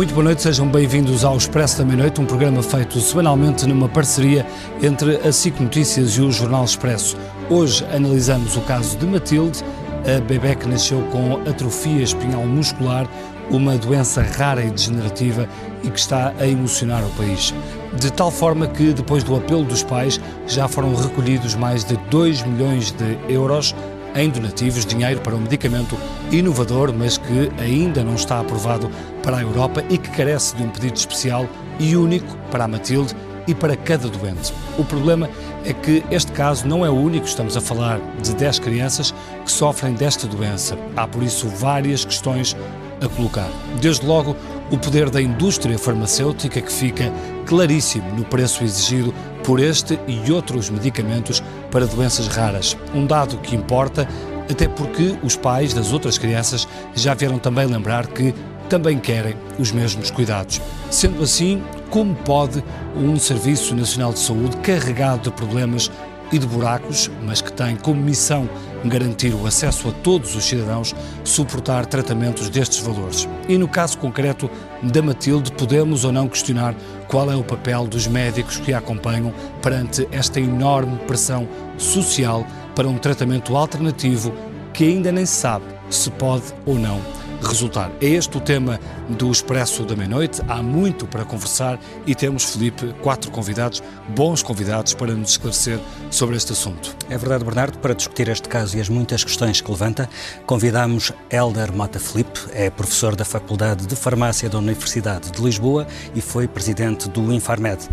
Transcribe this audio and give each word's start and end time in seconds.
Muito 0.00 0.14
boa 0.14 0.24
noite, 0.24 0.40
sejam 0.40 0.66
bem-vindos 0.66 1.26
ao 1.26 1.36
Expresso 1.36 1.76
da 1.76 1.84
Meia-Noite, 1.84 2.22
um 2.22 2.24
programa 2.24 2.62
feito 2.62 2.98
semanalmente 3.00 3.66
numa 3.66 3.86
parceria 3.86 4.46
entre 4.82 5.16
a 5.16 5.30
SIC 5.30 5.60
Notícias 5.60 6.12
e 6.12 6.22
o 6.22 6.32
Jornal 6.32 6.64
Expresso. 6.64 7.18
Hoje 7.50 7.84
analisamos 7.94 8.56
o 8.56 8.62
caso 8.62 8.96
de 8.96 9.04
Matilde, 9.04 9.62
a 10.06 10.18
bebê 10.22 10.54
que 10.54 10.66
nasceu 10.66 11.02
com 11.12 11.34
atrofia 11.46 12.02
espinhal 12.02 12.46
muscular, 12.46 13.06
uma 13.50 13.76
doença 13.76 14.22
rara 14.22 14.64
e 14.64 14.70
degenerativa 14.70 15.46
e 15.84 15.90
que 15.90 15.98
está 15.98 16.32
a 16.38 16.48
emocionar 16.48 17.04
o 17.04 17.10
país. 17.10 17.52
De 17.98 18.10
tal 18.10 18.30
forma 18.30 18.68
que, 18.68 18.94
depois 18.94 19.22
do 19.22 19.36
apelo 19.36 19.64
dos 19.64 19.82
pais, 19.82 20.18
já 20.46 20.66
foram 20.66 20.94
recolhidos 20.94 21.54
mais 21.54 21.84
de 21.84 21.98
2 22.08 22.42
milhões 22.44 22.90
de 22.90 23.18
euros 23.28 23.74
em 24.14 24.30
donativos, 24.30 24.84
dinheiro 24.84 25.20
para 25.20 25.34
um 25.34 25.40
medicamento 25.40 25.96
inovador, 26.30 26.92
mas 26.92 27.18
que 27.18 27.50
ainda 27.58 28.02
não 28.02 28.14
está 28.14 28.40
aprovado 28.40 28.90
para 29.22 29.38
a 29.38 29.42
Europa 29.42 29.84
e 29.88 29.98
que 29.98 30.10
carece 30.10 30.56
de 30.56 30.62
um 30.62 30.70
pedido 30.70 30.96
especial 30.96 31.46
e 31.78 31.96
único 31.96 32.36
para 32.50 32.64
a 32.64 32.68
Matilde 32.68 33.14
e 33.46 33.54
para 33.54 33.76
cada 33.76 34.08
doente. 34.08 34.52
O 34.78 34.84
problema 34.84 35.28
é 35.64 35.72
que 35.72 36.04
este 36.10 36.32
caso 36.32 36.66
não 36.66 36.84
é 36.84 36.90
o 36.90 36.94
único, 36.94 37.26
estamos 37.26 37.56
a 37.56 37.60
falar 37.60 38.00
de 38.22 38.34
10 38.34 38.58
crianças 38.60 39.14
que 39.44 39.50
sofrem 39.50 39.94
desta 39.94 40.26
doença. 40.26 40.78
Há 40.96 41.06
por 41.06 41.22
isso 41.22 41.48
várias 41.48 42.04
questões 42.04 42.56
a 43.00 43.08
colocar. 43.08 43.48
Desde 43.80 44.06
logo, 44.06 44.36
o 44.70 44.78
poder 44.78 45.10
da 45.10 45.20
indústria 45.20 45.78
farmacêutica 45.78 46.60
que 46.60 46.72
fica 46.72 47.12
claríssimo 47.46 48.14
no 48.14 48.24
preço 48.24 48.62
exigido 48.62 49.12
por 49.42 49.58
este 49.58 49.98
e 50.06 50.30
outros 50.30 50.70
medicamentos 50.70 51.42
para 51.70 51.86
doenças 51.86 52.26
raras. 52.26 52.76
Um 52.94 53.06
dado 53.06 53.38
que 53.38 53.54
importa, 53.54 54.08
até 54.50 54.68
porque 54.68 55.16
os 55.22 55.36
pais 55.36 55.72
das 55.72 55.92
outras 55.92 56.18
crianças 56.18 56.66
já 56.94 57.14
vieram 57.14 57.38
também 57.38 57.66
lembrar 57.66 58.06
que 58.06 58.34
também 58.68 58.98
querem 58.98 59.34
os 59.58 59.72
mesmos 59.72 60.10
cuidados. 60.10 60.60
Sendo 60.90 61.22
assim, 61.22 61.62
como 61.90 62.14
pode 62.14 62.62
um 62.96 63.16
Serviço 63.18 63.74
Nacional 63.74 64.12
de 64.12 64.20
Saúde 64.20 64.56
carregado 64.58 65.22
de 65.22 65.30
problemas 65.32 65.90
e 66.32 66.38
de 66.38 66.46
buracos, 66.46 67.10
mas 67.22 67.42
que 67.42 67.52
tem 67.52 67.74
como 67.76 68.00
missão 68.00 68.48
garantir 68.84 69.34
o 69.34 69.46
acesso 69.46 69.88
a 69.88 69.92
todos 69.92 70.34
os 70.34 70.44
cidadãos, 70.44 70.94
suportar 71.24 71.86
tratamentos 71.86 72.48
destes 72.48 72.80
valores. 72.80 73.28
E 73.48 73.56
no 73.56 73.68
caso 73.68 73.98
concreto 73.98 74.50
da 74.82 75.02
Matilde, 75.02 75.52
podemos 75.52 76.04
ou 76.04 76.12
não 76.12 76.28
questionar 76.28 76.74
qual 77.06 77.30
é 77.30 77.36
o 77.36 77.44
papel 77.44 77.86
dos 77.86 78.06
médicos 78.06 78.58
que 78.58 78.72
a 78.72 78.78
acompanham 78.78 79.32
perante 79.62 80.08
esta 80.10 80.40
enorme 80.40 80.98
pressão 81.06 81.48
social 81.78 82.44
para 82.74 82.88
um 82.88 82.98
tratamento 82.98 83.56
alternativo 83.56 84.32
que 84.72 84.84
ainda 84.84 85.12
nem 85.12 85.26
se 85.26 85.34
sabe 85.34 85.64
se 85.88 86.10
pode 86.10 86.44
ou 86.64 86.76
não 86.76 87.00
resultar. 87.42 87.90
É 88.00 88.06
este 88.06 88.36
o 88.36 88.40
tema 88.40 88.78
do 89.08 89.30
Expresso 89.30 89.84
da 89.84 89.96
Meia-Noite. 89.96 90.42
Há 90.48 90.62
muito 90.62 91.06
para 91.06 91.24
conversar 91.24 91.78
e 92.06 92.14
temos, 92.14 92.44
Felipe, 92.44 92.94
quatro 93.02 93.30
convidados, 93.30 93.82
bons 94.08 94.42
convidados, 94.42 94.94
para 94.94 95.14
nos 95.14 95.30
esclarecer 95.30 95.78
sobre 96.10 96.36
este 96.36 96.52
assunto. 96.52 96.96
É 97.08 97.16
verdade, 97.16 97.44
Bernardo, 97.44 97.78
para 97.78 97.94
discutir 97.94 98.28
este 98.28 98.48
caso 98.48 98.76
e 98.76 98.80
as 98.80 98.88
muitas 98.88 99.24
questões 99.24 99.60
que 99.60 99.70
levanta, 99.70 100.08
convidamos 100.46 101.12
Helder 101.30 101.72
Mota 101.72 101.98
Felipe, 101.98 102.40
é 102.52 102.70
professor 102.70 103.16
da 103.16 103.24
Faculdade 103.24 103.86
de 103.86 103.96
Farmácia 103.96 104.48
da 104.48 104.58
Universidade 104.58 105.30
de 105.30 105.42
Lisboa 105.42 105.86
e 106.14 106.20
foi 106.20 106.46
presidente 106.46 107.08
do 107.08 107.32
Infarmed. 107.32 107.88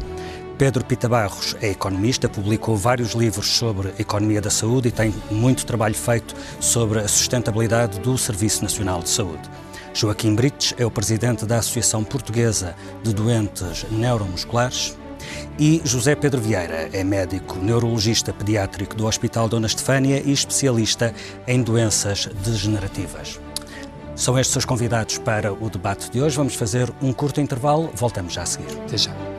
Pedro 0.58 0.84
Pita 0.84 1.08
Barros 1.08 1.56
é 1.62 1.70
economista, 1.70 2.28
publicou 2.28 2.76
vários 2.76 3.12
livros 3.12 3.48
sobre 3.48 3.94
economia 4.00 4.42
da 4.42 4.50
saúde 4.50 4.88
e 4.88 4.92
tem 4.92 5.14
muito 5.30 5.66
trabalho 5.68 5.94
feito 5.94 6.36
sobre 6.60 7.00
a 7.00 7.08
sustentabilidade 7.08 8.00
do 8.00 8.18
Serviço 8.18 8.64
Nacional 8.64 9.04
de 9.04 9.10
Saúde. 9.10 9.48
Joaquim 9.94 10.34
Brites 10.34 10.74
é 10.76 10.84
o 10.84 10.90
presidente 10.90 11.46
da 11.46 11.58
Associação 11.60 12.04
Portuguesa 12.04 12.76
de 13.04 13.14
Doentes 13.14 13.86
Neuromusculares. 13.92 14.98
E 15.60 15.82
José 15.84 16.16
Pedro 16.16 16.42
Vieira 16.42 16.90
é 16.92 17.04
médico 17.04 17.58
neurologista 17.60 18.34
pediátrico 18.34 18.96
do 18.96 19.06
Hospital 19.06 19.48
Dona 19.48 19.68
Estefânia 19.68 20.24
e 20.26 20.32
especialista 20.32 21.14
em 21.48 21.62
doenças 21.62 22.28
degenerativas. 22.44 23.40
São 24.16 24.38
estes 24.40 24.56
os 24.56 24.66
convidados 24.66 25.20
para 25.20 25.54
o 25.54 25.70
debate 25.70 26.10
de 26.10 26.20
hoje. 26.20 26.36
Vamos 26.36 26.56
fazer 26.56 26.92
um 27.00 27.14
curto 27.14 27.40
intervalo, 27.42 27.92
voltamos 27.94 28.34
já 28.34 28.42
a 28.42 28.46
seguir. 28.48 28.72
Até 28.86 28.98
já. 28.98 29.37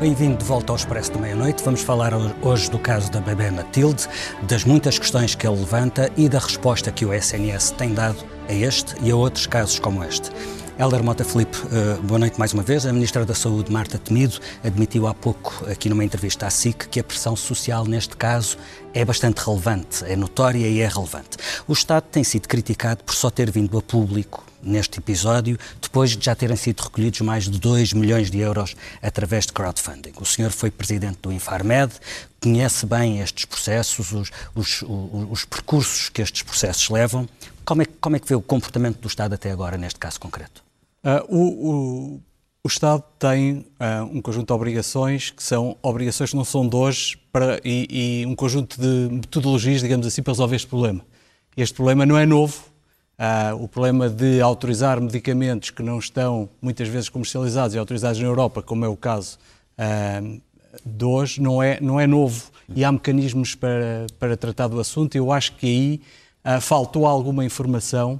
Bem-vindo 0.00 0.38
de 0.38 0.44
volta 0.46 0.72
ao 0.72 0.76
Expresso 0.76 1.12
da 1.12 1.20
Meia-Noite. 1.20 1.62
Vamos 1.62 1.82
falar 1.82 2.14
hoje 2.40 2.70
do 2.70 2.78
caso 2.78 3.12
da 3.12 3.20
bebê 3.20 3.50
Matilde, 3.50 4.08
das 4.48 4.64
muitas 4.64 4.98
questões 4.98 5.34
que 5.34 5.46
ele 5.46 5.58
levanta 5.58 6.10
e 6.16 6.26
da 6.26 6.38
resposta 6.38 6.90
que 6.90 7.04
o 7.04 7.12
SNS 7.12 7.72
tem 7.72 7.92
dado 7.92 8.16
a 8.48 8.52
este 8.54 8.94
e 9.02 9.10
a 9.10 9.14
outros 9.14 9.46
casos 9.46 9.78
como 9.78 10.02
este. 10.02 10.30
Helder 10.78 11.04
Mota 11.04 11.22
Felipe, 11.22 11.54
uh, 11.58 12.00
boa 12.00 12.18
noite 12.18 12.38
mais 12.38 12.54
uma 12.54 12.62
vez. 12.62 12.86
A 12.86 12.92
Ministra 12.94 13.26
da 13.26 13.34
Saúde, 13.34 13.70
Marta 13.70 13.98
Temido, 13.98 14.40
admitiu 14.64 15.06
há 15.06 15.12
pouco, 15.12 15.66
aqui 15.70 15.90
numa 15.90 16.02
entrevista 16.02 16.46
à 16.46 16.50
SIC, 16.50 16.88
que 16.88 16.98
a 16.98 17.04
pressão 17.04 17.36
social 17.36 17.84
neste 17.84 18.16
caso 18.16 18.56
é 18.94 19.04
bastante 19.04 19.44
relevante, 19.44 20.02
é 20.06 20.16
notória 20.16 20.66
e 20.66 20.80
é 20.80 20.88
relevante. 20.88 21.36
O 21.68 21.74
Estado 21.74 22.04
tem 22.10 22.24
sido 22.24 22.48
criticado 22.48 23.04
por 23.04 23.14
só 23.14 23.28
ter 23.28 23.50
vindo 23.50 23.76
a 23.76 23.82
público 23.82 24.49
neste 24.62 24.98
episódio, 24.98 25.58
depois 25.80 26.16
de 26.16 26.24
já 26.24 26.34
terem 26.34 26.56
sido 26.56 26.80
recolhidos 26.80 27.20
mais 27.20 27.48
de 27.48 27.58
2 27.58 27.92
milhões 27.92 28.30
de 28.30 28.38
euros 28.38 28.76
através 29.02 29.46
de 29.46 29.52
crowdfunding. 29.52 30.12
O 30.20 30.24
senhor 30.24 30.50
foi 30.50 30.70
presidente 30.70 31.18
do 31.22 31.32
Infarmed, 31.32 31.92
conhece 32.40 32.86
bem 32.86 33.20
estes 33.20 33.44
processos, 33.44 34.12
os, 34.12 34.30
os, 34.54 34.82
os, 34.82 35.30
os 35.30 35.44
percursos 35.44 36.08
que 36.08 36.22
estes 36.22 36.42
processos 36.42 36.88
levam. 36.88 37.28
Como 37.64 37.82
é, 37.82 37.86
como 38.00 38.16
é 38.16 38.18
que 38.18 38.28
vê 38.28 38.34
o 38.34 38.42
comportamento 38.42 38.98
do 39.00 39.08
Estado 39.08 39.34
até 39.34 39.50
agora, 39.50 39.76
neste 39.76 39.98
caso 39.98 40.18
concreto? 40.18 40.62
Uh, 41.04 41.34
o, 41.34 41.70
o, 41.70 42.20
o, 42.64 42.68
Estado 42.68 43.02
tem 43.18 43.66
uh, 43.80 44.04
um 44.12 44.20
conjunto 44.20 44.48
de 44.48 44.52
obrigações 44.52 45.30
que 45.30 45.42
são 45.42 45.76
obrigações 45.82 46.30
que 46.30 46.36
não 46.36 46.44
são 46.44 46.68
de 46.68 46.76
hoje 46.76 47.16
para, 47.32 47.60
e, 47.64 48.22
e 48.22 48.26
um 48.26 48.34
conjunto 48.34 48.80
de 48.80 49.08
metodologias, 49.14 49.80
digamos 49.80 50.06
assim, 50.06 50.22
para 50.22 50.32
resolver 50.32 50.56
este 50.56 50.68
problema. 50.68 51.00
Este 51.56 51.74
problema 51.74 52.04
não 52.04 52.18
é 52.18 52.26
novo, 52.26 52.64
Uh, 53.20 53.62
o 53.62 53.68
problema 53.68 54.08
de 54.08 54.40
autorizar 54.40 54.98
medicamentos 54.98 55.68
que 55.68 55.82
não 55.82 55.98
estão 55.98 56.48
muitas 56.58 56.88
vezes 56.88 57.10
comercializados 57.10 57.74
e 57.74 57.78
autorizados 57.78 58.18
na 58.18 58.26
Europa, 58.26 58.62
como 58.62 58.82
é 58.82 58.88
o 58.88 58.96
caso 58.96 59.38
uh, 59.78 60.40
de 60.82 61.04
hoje, 61.04 61.38
não 61.38 61.62
é, 61.62 61.78
não 61.82 62.00
é 62.00 62.06
novo 62.06 62.50
e 62.74 62.82
há 62.82 62.90
mecanismos 62.90 63.54
para, 63.54 64.06
para 64.18 64.38
tratar 64.38 64.68
do 64.68 64.80
assunto. 64.80 65.16
Eu 65.16 65.30
acho 65.30 65.52
que 65.56 65.66
aí 65.66 66.02
uh, 66.56 66.62
faltou 66.62 67.04
alguma 67.04 67.44
informação 67.44 68.18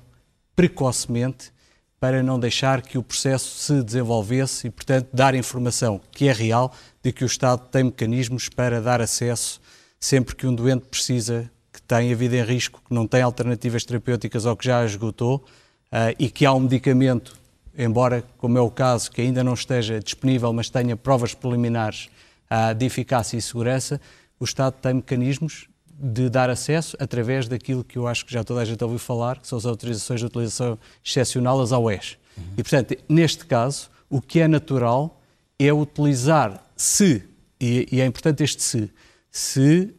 precocemente 0.55 1.50
para 1.99 2.22
não 2.22 2.39
deixar 2.39 2.83
que 2.83 2.99
o 2.99 3.03
processo 3.03 3.56
se 3.56 3.83
desenvolvesse 3.83 4.66
e, 4.66 4.71
portanto, 4.71 5.09
dar 5.15 5.34
informação 5.34 5.99
que 6.12 6.28
é 6.28 6.33
real 6.33 6.75
de 7.03 7.10
que 7.10 7.25
o 7.25 7.27
Estado 7.27 7.62
tem 7.71 7.84
mecanismos 7.84 8.50
para 8.50 8.83
dar 8.83 9.00
acesso 9.00 9.62
sempre 9.99 10.37
que 10.37 10.47
um 10.47 10.55
doente 10.55 10.84
precisa 10.91 11.50
tem 11.91 12.12
a 12.12 12.15
vida 12.15 12.37
em 12.37 12.45
risco, 12.45 12.81
que 12.87 12.95
não 12.95 13.05
tem 13.05 13.21
alternativas 13.21 13.84
terapêuticas 13.84 14.47
ou 14.47 14.56
que 14.56 14.65
já 14.65 14.84
esgotou 14.84 15.45
uh, 15.93 16.15
e 16.21 16.31
que 16.31 16.47
há 16.47 16.55
um 16.55 16.61
medicamento, 16.61 17.37
embora, 17.77 18.23
como 18.39 18.56
é 18.56 18.61
o 18.61 18.71
caso, 18.71 19.11
que 19.11 19.21
ainda 19.21 19.43
não 19.43 19.55
esteja 19.55 19.99
disponível, 19.99 20.53
mas 20.53 20.71
tenha 20.71 20.97
provas 20.97 21.34
preliminares 21.34 22.09
uh, 22.49 22.73
de 22.77 22.87
eficácia 22.87 23.37
e 23.37 23.43
segurança, 23.43 24.01
o 24.39 24.45
Estado 24.45 24.75
tem 24.81 24.95
mecanismos 24.95 25.69
de 25.93 26.31
dar 26.31 26.49
acesso 26.49 26.97
através 27.01 27.49
daquilo 27.49 27.83
que 27.83 27.99
eu 27.99 28.07
acho 28.07 28.25
que 28.25 28.33
já 28.33 28.45
toda 28.45 28.61
a 28.61 28.65
gente 28.65 28.83
ouviu 28.84 29.01
falar, 29.01 29.41
que 29.41 29.48
são 29.48 29.59
as 29.59 29.66
autorizações 29.66 30.21
de 30.21 30.27
utilização 30.27 30.78
excepcional, 31.04 31.60
as 31.60 31.72
AOEs. 31.72 32.16
Uhum. 32.39 32.45
E, 32.57 32.63
portanto, 32.63 32.97
neste 33.09 33.45
caso, 33.47 33.91
o 34.09 34.22
que 34.22 34.39
é 34.39 34.47
natural 34.47 35.21
é 35.59 35.72
utilizar 35.72 36.65
se, 36.77 37.25
e, 37.60 37.89
e 37.91 38.01
é 38.01 38.07
importante 38.07 38.45
este 38.45 38.63
se, 38.63 38.93
se 39.28 39.93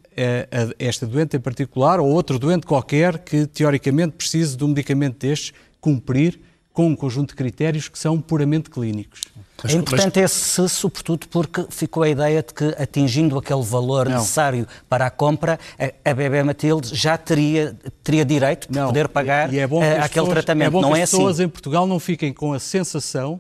esta 0.78 1.06
doente 1.06 1.38
em 1.38 1.40
particular 1.40 2.00
ou 2.00 2.08
outro 2.08 2.38
doente 2.38 2.66
qualquer 2.66 3.19
que 3.19 3.46
teoricamente 3.48 4.13
precise 4.13 4.58
de 4.58 4.63
um 4.63 4.69
medicamento 4.69 5.18
destes 5.19 5.54
cumprir 5.80 6.40
com 6.74 6.88
um 6.88 6.96
conjunto 6.96 7.30
de 7.30 7.36
critérios 7.36 7.90
que 7.90 8.00
são 8.00 8.19
puramente 8.22 8.69
clínicos. 8.69 9.22
É 9.63 9.74
importante 9.74 10.19
esse, 10.19 10.68
sobretudo, 10.69 11.28
porque 11.28 11.66
ficou 11.69 12.04
a 12.04 12.10
ideia 12.10 12.42
de 12.42 12.54
que, 12.54 12.63
atingindo 12.81 13.38
aquele 13.38 13.62
valor 13.62 14.08
não. 14.10 14.18
necessário 14.18 14.68
para 14.90 15.06
a 15.06 15.12
compra, 15.12 15.60
a, 15.78 16.10
a 16.10 16.13
bebê 16.13 16.42
Matilde 16.42 16.96
já 16.96 17.18
teria, 17.18 17.78
teria 18.04 18.25
direito 18.25 18.72
de 18.72 18.78
não. 18.78 18.88
poder 18.88 19.08
pagar 19.08 19.54
é 19.54 19.68
bom 19.68 19.81
aquele 19.81 20.08
pessoas, 20.08 20.30
tratamento. 20.30 20.68
É 20.68 20.69
bom 20.72 20.81
não 20.81 20.94
que 20.94 21.00
é 21.00 21.04
as 21.04 21.12
pessoas 21.12 21.36
assim. 21.36 21.44
em 21.44 21.50
Portugal 21.50 21.86
não 21.86 22.00
fiquem 22.00 22.34
com 22.34 22.54
a 22.54 22.60
sensação 22.60 23.40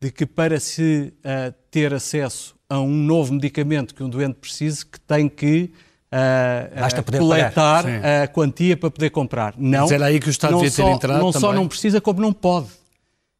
de 0.00 0.12
que 0.12 0.26
para 0.26 0.60
se 0.60 1.12
uh, 1.18 1.52
ter 1.70 1.92
acesso 1.92 2.54
a 2.68 2.78
um 2.78 2.92
novo 2.92 3.32
medicamento 3.32 3.94
que 3.94 4.02
um 4.02 4.08
doente 4.08 4.34
precise, 4.34 4.84
que 4.84 5.00
tem 5.00 5.28
que 5.28 5.72
uh, 6.12 7.18
coletar 7.18 7.84
a 8.22 8.28
quantia 8.28 8.76
para 8.76 8.90
poder 8.90 9.10
comprar. 9.10 9.54
Não. 9.56 9.82
Mas 9.82 9.92
era 9.92 10.06
aí 10.06 10.20
que 10.20 10.28
o 10.28 10.30
Estado 10.30 10.56
devia 10.56 10.70
ter 10.70 10.82
entrado 10.82 11.18
Não 11.18 11.32
também. 11.32 11.40
só 11.40 11.52
não 11.52 11.68
precisa, 11.68 12.00
como 12.00 12.20
não 12.20 12.32
pode. 12.32 12.68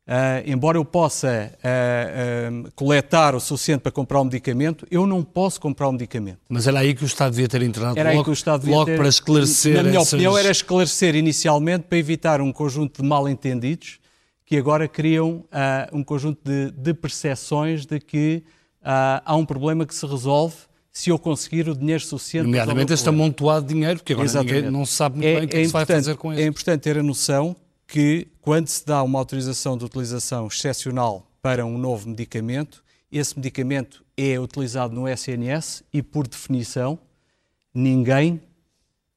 Uh, 0.09 0.39
embora 0.47 0.79
eu 0.79 0.85
possa 0.85 1.53
uh, 1.53 2.65
uh, 2.65 2.73
coletar 2.77 3.35
o 3.35 3.41
suficiente 3.41 3.81
para 3.81 3.91
comprar 3.91 4.21
um 4.21 4.25
medicamento, 4.25 4.87
eu 4.89 5.05
não 5.05 5.21
posso 5.21 5.61
comprar 5.61 5.89
um 5.89 5.93
medicamento. 5.93 6.39
Mas 6.49 6.69
era 6.69 6.79
aí 6.79 6.95
que 6.95 7.03
o 7.03 7.07
Estado 7.07 7.33
devia 7.33 7.49
ter 7.49 7.61
entrado 7.63 7.99
era 7.99 8.11
logo, 8.11 8.21
aí 8.21 8.25
que 8.25 8.31
o 8.31 8.33
Estado 8.33 8.61
devia 8.61 8.77
logo 8.77 8.87
ter, 8.87 8.97
para 8.97 9.09
esclarecer 9.09 9.75
Na 9.75 9.83
minha 9.83 9.97
essas... 9.97 10.13
opinião, 10.13 10.39
era 10.39 10.49
esclarecer 10.49 11.17
inicialmente 11.17 11.87
para 11.89 11.99
evitar 11.99 12.41
um 12.41 12.53
conjunto 12.53 13.03
de 13.03 13.09
mal-entendidos 13.09 13.99
que 14.45 14.57
agora 14.57 14.87
criam 14.87 15.45
um 15.93 16.05
conjunto 16.05 16.39
de, 16.45 16.71
de 16.71 16.95
percepções 16.95 17.85
de 17.85 17.99
que 17.99 18.45
há 18.81 19.35
um 19.35 19.45
problema 19.45 19.85
que 19.85 19.93
se 19.93 20.07
resolve 20.07 20.55
se 20.97 21.11
eu 21.11 21.19
conseguir 21.19 21.69
o 21.69 21.77
dinheiro 21.77 22.03
suficiente. 22.03 22.47
Nomeadamente 22.47 22.91
este 22.91 23.07
amontoado 23.07 23.67
de 23.67 23.75
dinheiro, 23.75 23.99
porque 23.99 24.15
agora 24.15 24.27
Exatamente. 24.27 24.55
ninguém 24.55 24.71
não 24.71 24.87
se 24.87 24.95
sabe 24.95 25.17
muito 25.17 25.27
é, 25.27 25.35
bem 25.35 25.45
o 25.45 25.49
que, 25.49 25.57
é, 25.59 25.61
que 25.61 25.67
se 25.67 25.73
vai 25.75 25.85
fazer 25.85 26.17
com 26.17 26.33
isso. 26.33 26.41
É 26.41 26.47
importante 26.47 26.81
ter 26.81 26.97
a 26.97 27.03
noção 27.03 27.55
que 27.87 28.29
quando 28.41 28.67
se 28.69 28.87
dá 28.87 29.03
uma 29.03 29.19
autorização 29.19 29.77
de 29.77 29.85
utilização 29.85 30.47
excepcional 30.47 31.31
para 31.43 31.67
um 31.67 31.77
novo 31.77 32.09
medicamento, 32.09 32.83
esse 33.13 33.37
medicamento 33.37 34.03
é 34.17 34.41
utilizado 34.41 34.95
no 34.95 35.07
SNS 35.07 35.85
e, 35.93 36.03
por 36.03 36.27
definição, 36.27 36.99
ninguém 37.75 38.41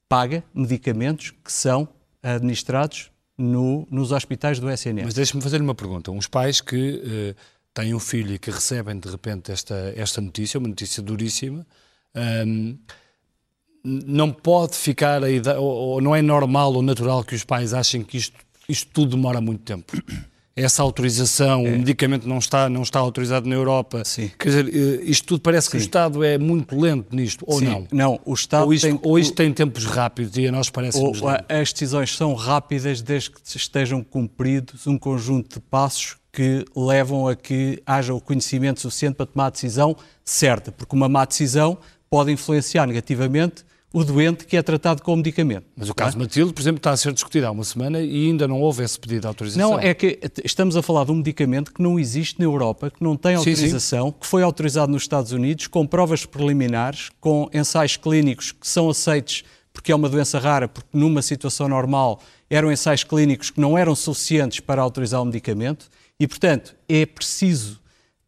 paga 0.06 0.44
medicamentos 0.52 1.32
que 1.42 1.50
são 1.50 1.88
administrados 2.22 3.10
no, 3.38 3.88
nos 3.90 4.12
hospitais 4.12 4.60
do 4.60 4.70
SNS. 4.70 5.04
Mas 5.06 5.14
deixe-me 5.14 5.42
fazer-lhe 5.42 5.64
uma 5.64 5.74
pergunta. 5.74 6.10
Uns 6.10 6.26
pais 6.26 6.60
que 6.60 7.02
eh, 7.02 7.34
têm 7.74 7.94
um 7.94 8.00
filho 8.00 8.34
e 8.34 8.38
que 8.38 8.50
recebem 8.50 8.98
de 8.98 9.08
repente 9.08 9.52
esta, 9.52 9.92
esta 9.96 10.20
notícia, 10.20 10.58
uma 10.58 10.68
notícia 10.68 11.02
duríssima, 11.02 11.66
um, 12.46 12.78
não 13.82 14.30
pode 14.30 14.76
ficar 14.76 15.22
a 15.24 15.30
ideia, 15.30 15.58
ou, 15.58 15.70
ou 15.70 16.00
não 16.00 16.14
é 16.14 16.20
normal 16.20 16.74
ou 16.74 16.82
natural 16.82 17.24
que 17.24 17.34
os 17.34 17.44
pais 17.44 17.72
achem 17.72 18.02
que 18.02 18.16
isto 18.18 18.36
isto 18.70 18.90
tudo 18.92 19.16
demora 19.16 19.40
muito 19.40 19.62
tempo. 19.62 19.92
Essa 20.54 20.82
autorização, 20.82 21.66
é. 21.66 21.70
o 21.70 21.78
medicamento 21.78 22.28
não 22.28 22.38
está, 22.38 22.68
não 22.68 22.82
está 22.82 22.98
autorizado 22.98 23.48
na 23.48 23.54
Europa. 23.54 24.04
Sim. 24.04 24.30
Quer 24.38 24.48
dizer, 24.48 24.68
eh, 24.68 25.04
isto 25.04 25.26
tudo 25.26 25.40
parece 25.40 25.66
Sim. 25.66 25.70
que 25.70 25.76
o 25.76 25.80
Estado 25.80 26.24
é 26.24 26.36
muito 26.36 26.78
lento 26.78 27.14
nisto, 27.14 27.44
ou 27.48 27.58
Sim. 27.60 27.64
não? 27.64 27.88
Não, 27.90 28.20
o 28.24 28.34
Estado 28.34 28.66
ou 28.66 28.74
isto, 28.74 28.86
tem... 28.86 29.00
Ou 29.02 29.18
isto 29.18 29.34
tem 29.34 29.52
tempos 29.52 29.84
rápidos 29.84 30.36
e 30.36 30.46
a 30.46 30.52
nós 30.52 30.68
parece 30.68 30.98
ou, 30.98 31.12
As 31.48 31.72
decisões 31.72 32.14
são 32.14 32.34
rápidas 32.34 33.00
desde 33.00 33.30
que 33.30 33.40
estejam 33.56 34.02
cumpridos 34.02 34.86
um 34.86 34.98
conjunto 34.98 35.54
de 35.54 35.60
passos 35.66 36.19
que 36.32 36.64
levam 36.76 37.26
a 37.26 37.34
que 37.34 37.82
haja 37.84 38.14
o 38.14 38.20
conhecimento 38.20 38.80
suficiente 38.80 39.14
para 39.14 39.26
tomar 39.26 39.46
a 39.46 39.50
decisão 39.50 39.96
certa, 40.24 40.70
porque 40.70 40.94
uma 40.94 41.08
má 41.08 41.24
decisão 41.24 41.78
pode 42.08 42.30
influenciar 42.30 42.86
negativamente 42.86 43.64
o 43.92 44.04
doente 44.04 44.46
que 44.46 44.56
é 44.56 44.62
tratado 44.62 45.02
com 45.02 45.14
o 45.14 45.16
medicamento. 45.16 45.66
Mas 45.76 45.88
o 45.88 45.94
caso 45.94 46.16
é? 46.16 46.20
Matilde, 46.20 46.52
por 46.52 46.60
exemplo, 46.60 46.78
está 46.78 46.92
a 46.92 46.96
ser 46.96 47.12
discutido 47.12 47.46
há 47.46 47.50
uma 47.50 47.64
semana 47.64 48.00
e 48.00 48.26
ainda 48.26 48.46
não 48.46 48.60
houve 48.60 48.84
esse 48.84 48.98
pedido 48.98 49.22
de 49.22 49.26
autorização. 49.26 49.70
Não, 49.72 49.80
é 49.80 49.92
que 49.92 50.18
estamos 50.44 50.76
a 50.76 50.82
falar 50.82 51.04
de 51.04 51.10
um 51.10 51.16
medicamento 51.16 51.72
que 51.72 51.82
não 51.82 51.98
existe 51.98 52.38
na 52.38 52.44
Europa, 52.44 52.90
que 52.90 53.02
não 53.02 53.16
tem 53.16 53.34
autorização, 53.34 54.06
sim, 54.06 54.12
sim. 54.12 54.18
que 54.20 54.26
foi 54.26 54.42
autorizado 54.42 54.92
nos 54.92 55.02
Estados 55.02 55.32
Unidos 55.32 55.66
com 55.66 55.84
provas 55.86 56.24
preliminares, 56.24 57.10
com 57.20 57.50
ensaios 57.52 57.96
clínicos 57.96 58.52
que 58.52 58.66
são 58.66 58.88
aceitos 58.88 59.42
porque 59.72 59.92
é 59.92 59.94
uma 59.94 60.08
doença 60.08 60.38
rara, 60.38 60.68
porque 60.68 60.88
numa 60.92 61.22
situação 61.22 61.68
normal 61.68 62.20
eram 62.48 62.70
ensaios 62.72 63.04
clínicos 63.04 63.50
que 63.50 63.60
não 63.60 63.78
eram 63.78 63.94
suficientes 63.94 64.60
para 64.60 64.82
autorizar 64.82 65.22
o 65.22 65.24
medicamento 65.24 65.88
e, 66.20 66.28
portanto, 66.28 66.76
é 66.86 67.06
preciso 67.06 67.80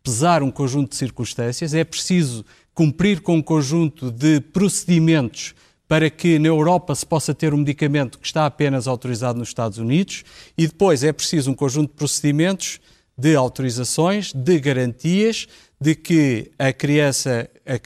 pesar 0.03 0.43
um 0.43 0.50
conjunto 0.50 0.91
de 0.91 0.97
circunstâncias, 0.97 1.75
é 1.75 1.85
preciso 1.85 2.43
cumprir 2.75 3.21
com 3.21 3.37
um 3.37 3.43
conjunto 3.43 4.11
de 4.11 4.41
procedimentos 4.41 5.55
para 5.87 6.09
que 6.09 6.39
na 6.39 6.49
Europa 6.49 6.94
se 6.94 7.05
possa 7.05 7.35
ter 7.35 7.53
um 7.53 7.59
medicamento 7.59 8.19
que 8.19 8.27
está 8.27 8.47
apenas 8.47 8.89
autorizado 8.89 9.39
nos 9.39 9.49
Estados 9.49 9.77
Unidos 9.77 10.25
e 10.56 10.67
depois 10.67 11.05
é 11.05 11.12
preciso 11.12 11.50
um 11.50 11.55
conjunto 11.55 11.91
de 11.91 11.97
procedimentos 11.97 12.81
de 13.17 13.37
autorizações, 13.37 14.33
de 14.33 14.59
garantias 14.59 15.47
de 15.79 15.94
que 15.94 16.50
a 16.59 16.73
criança, 16.73 17.50
a, 17.67 17.79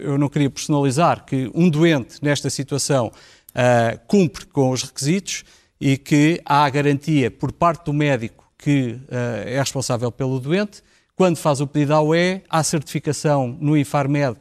eu 0.00 0.18
não 0.18 0.28
queria 0.28 0.50
personalizar, 0.50 1.24
que 1.24 1.50
um 1.54 1.70
doente 1.70 2.18
nesta 2.20 2.50
situação 2.50 3.06
uh, 3.06 3.98
cumpre 4.06 4.44
com 4.44 4.70
os 4.70 4.82
requisitos 4.82 5.44
e 5.80 5.96
que 5.96 6.42
há 6.44 6.64
a 6.64 6.70
garantia 6.70 7.30
por 7.30 7.52
parte 7.52 7.86
do 7.86 7.94
médico 7.94 8.39
que 8.60 8.92
uh, 8.92 9.46
é 9.46 9.58
responsável 9.58 10.12
pelo 10.12 10.38
doente 10.38 10.82
quando 11.20 11.36
faz 11.36 11.60
o 11.60 11.66
pedido 11.66 11.94
à 11.94 12.00
UE, 12.00 12.42
há 12.48 12.62
certificação 12.62 13.56
no 13.60 13.76
Infarmed 13.76 14.38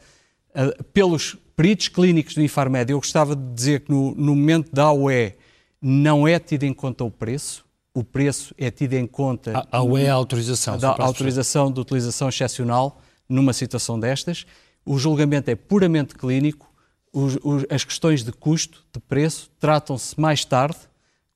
uh, 0.55 0.83
pelos 0.93 1.35
peritos 1.55 1.89
clínicos 1.89 2.35
do 2.35 2.41
Infarmed. 2.41 2.89
Eu 2.89 2.99
gostava 2.99 3.35
de 3.35 3.53
dizer 3.53 3.81
que 3.81 3.91
no, 3.91 4.15
no 4.15 4.33
momento 4.33 4.73
da 4.73 4.89
UE 4.91 5.33
não 5.81 6.25
é 6.25 6.39
tido 6.39 6.63
em 6.63 6.73
conta 6.73 7.03
o 7.03 7.11
preço, 7.11 7.65
o 7.93 8.01
preço 8.01 8.55
é 8.57 8.71
tido 8.71 8.93
em 8.93 9.05
conta. 9.05 9.67
A, 9.71 9.79
a 9.79 9.83
UE 9.83 10.03
é 10.03 10.09
a 10.09 10.13
autorização. 10.13 10.77
Da 10.77 10.95
autorização 10.99 11.69
de 11.69 11.81
utilização 11.81 12.29
excepcional 12.29 13.01
numa 13.27 13.51
situação 13.51 13.99
destas. 13.99 14.45
O 14.85 14.97
julgamento 14.97 15.51
é 15.51 15.55
puramente 15.55 16.15
clínico. 16.15 16.71
Os, 17.11 17.37
os, 17.43 17.65
as 17.69 17.83
questões 17.83 18.23
de 18.23 18.31
custo, 18.31 18.85
de 18.93 19.01
preço, 19.01 19.49
tratam-se 19.59 20.17
mais 20.17 20.45
tarde 20.45 20.77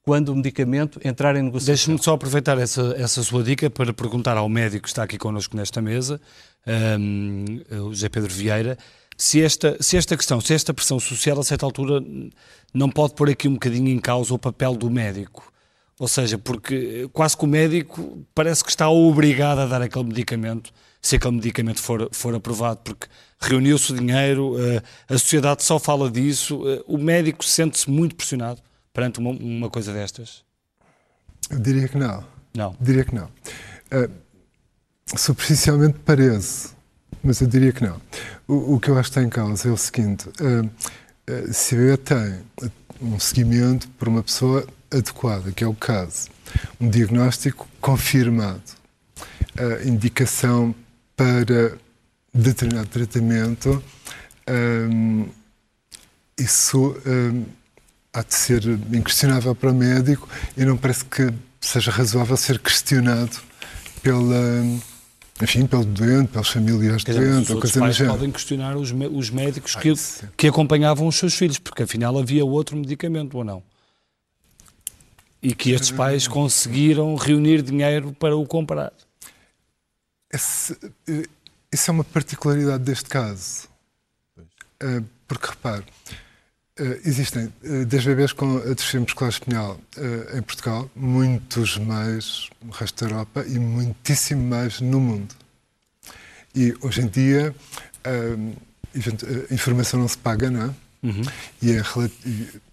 quando 0.04 0.30
o 0.30 0.36
medicamento 0.36 1.00
entrar 1.04 1.36
em 1.36 1.44
negociação. 1.44 1.74
Deixe-me 1.74 2.04
só 2.04 2.14
aproveitar 2.14 2.58
essa, 2.58 2.94
essa 2.98 3.24
sua 3.24 3.42
dica 3.42 3.70
para 3.70 3.94
perguntar 3.94 4.38
ao 4.38 4.50
médico 4.50 4.84
que 4.84 4.90
está 4.90 5.04
aqui 5.04 5.18
connosco 5.18 5.56
nesta 5.56 5.82
mesa, 5.82 6.20
um, 7.00 7.46
o 7.72 7.94
José 7.94 8.10
Pedro 8.10 8.32
Vieira, 8.32 8.78
se 9.18 9.42
esta, 9.42 9.78
se 9.82 9.96
esta 9.96 10.18
questão, 10.18 10.42
se 10.42 10.54
esta 10.54 10.74
pressão 10.74 11.00
social 11.00 11.40
a 11.40 11.44
certa 11.44 11.66
altura 11.66 12.04
não 12.74 12.90
pode 12.90 13.14
pôr 13.16 13.30
aqui 13.30 13.48
um 13.48 13.54
bocadinho 13.54 13.90
em 13.90 14.00
causa 14.00 14.34
o 14.34 14.40
papel 14.40 14.76
do 14.76 14.90
médico. 14.90 15.52
Ou 15.98 16.08
seja, 16.08 16.38
porque 16.38 17.08
quase 17.14 17.38
que 17.38 17.46
o 17.46 17.48
médico 17.48 18.26
parece 18.36 18.64
que 18.64 18.72
está 18.72 18.90
obrigado 18.90 19.60
a 19.60 19.66
dar 19.66 19.82
aquele 19.82 20.06
medicamento, 20.06 20.74
se 21.02 21.16
aquele 21.16 21.36
medicamento 21.36 21.80
for, 21.80 22.10
for 22.12 22.36
aprovado, 22.36 22.82
porque 22.84 23.08
reuniu-se 23.40 23.94
o 23.94 23.96
dinheiro, 23.96 24.56
eh, 24.60 24.82
a 25.08 25.18
sociedade 25.18 25.64
só 25.64 25.78
fala 25.78 26.10
disso, 26.10 26.68
eh, 26.68 26.84
o 26.88 26.98
médico 26.98 27.46
sente-se 27.46 27.90
muito 27.90 28.16
pressionado 28.16 28.62
perante 28.94 29.20
uma, 29.20 29.32
uma 29.32 29.70
coisa 29.70 29.92
destas? 29.92 30.44
Eu 31.50 31.60
diria 31.60 31.88
que 31.88 31.98
não. 31.98 32.24
Não. 32.56 32.76
Diria 32.80 33.04
que 33.04 33.14
não. 33.14 33.26
Uh, 33.26 34.12
superficialmente 35.18 35.98
parece, 36.06 36.70
mas 37.24 37.42
eu 37.42 37.48
diria 37.48 37.74
que 37.74 37.84
não. 37.84 38.00
O, 38.48 38.76
o, 38.76 38.80
que 38.80 38.90
eu 38.90 38.98
acho 38.98 39.12
que 39.12 39.20
está 39.20 39.24
em 39.24 39.30
causa 39.30 39.68
é 39.68 39.72
o 39.72 39.78
seguinte: 39.78 40.30
uh, 40.30 40.66
uh, 40.66 41.54
se 41.54 41.76
a 41.76 41.98
tem 41.98 42.42
um 43.02 43.20
seguimento 43.20 43.90
por 43.90 44.08
uma 44.08 44.24
pessoa 44.24 44.66
adequada, 44.92 45.52
que 45.52 45.64
é 45.64 45.68
o 45.68 45.74
caso, 45.74 46.30
um 46.80 46.88
diagnóstico 46.88 47.68
confirmado, 47.82 48.62
a 49.58 49.88
indicação 49.88 50.74
para 51.16 51.78
determinado 52.34 52.88
tratamento, 52.88 53.84
um, 54.92 55.28
isso 56.38 56.96
um, 57.06 57.46
há 58.14 58.22
de 58.22 58.36
ser 58.36 58.64
inquestionável 58.94 59.56
para 59.56 59.74
médico 59.74 60.30
e 60.56 60.64
não 60.64 60.78
parece 60.78 61.04
que 61.06 61.34
seja 61.60 61.90
razoável 61.90 62.38
ser 62.38 62.60
questionado 62.60 63.38
pela, 64.04 64.64
enfim, 65.42 65.66
pelo 65.66 65.84
doente, 65.84 66.30
pelos 66.30 66.50
familiares 66.50 67.04
Quer 67.04 67.16
doente, 67.16 67.52
ou 67.52 67.60
coisa 67.60 67.80
pais 67.80 67.98
podem 67.98 68.32
questionar 68.32 68.78
os, 68.78 68.92
os 68.92 69.30
médicos 69.30 69.76
que, 69.76 69.94
que 70.38 70.48
acompanhavam 70.48 71.08
os 71.08 71.16
seus 71.16 71.34
filhos, 71.34 71.58
porque 71.58 71.84
afinal 71.84 72.18
havia 72.20 72.46
outro 72.46 72.78
medicamento 72.78 73.38
ou 73.38 73.44
não. 73.44 73.64
E 75.42 75.54
que 75.54 75.72
estes 75.72 75.92
pais 75.92 76.28
conseguiram 76.28 77.16
reunir 77.16 77.62
dinheiro 77.62 78.14
para 78.14 78.36
o 78.36 78.46
comprar. 78.46 78.94
Esse, 80.32 80.78
eh, 81.08 81.26
isso 81.72 81.92
é 81.92 81.94
uma 81.94 82.04
particularidade 82.04 82.84
deste 82.84 83.10
caso. 83.10 83.68
Eh, 84.80 85.02
porque, 85.28 85.48
repare, 85.48 85.84
Uh, 86.80 87.00
existem 87.06 87.54
uh, 87.64 87.86
10 87.86 88.06
bebês 88.06 88.34
com 88.34 88.58
atrofia 88.58 89.00
muscular 89.00 89.30
espinhal 89.30 89.80
uh, 89.96 90.38
em 90.38 90.42
Portugal, 90.42 90.90
muitos 90.96 91.78
mais 91.78 92.50
no 92.64 92.72
resto 92.72 93.06
da 93.06 93.12
Europa 93.12 93.46
e 93.48 93.60
muitíssimo 93.60 94.42
mais 94.44 94.82
no 94.82 95.00
mundo. 95.00 95.36
E 96.56 96.74
hoje 96.82 97.02
em 97.02 97.08
dia 97.08 97.54
a 98.04 99.54
informação 99.54 100.00
não 100.00 100.08
se 100.08 100.18
paga, 100.18 100.50
não 100.50 100.64
é? 100.64 100.70
Uhum. 101.04 101.22
E 101.62 101.74
é 101.74 101.82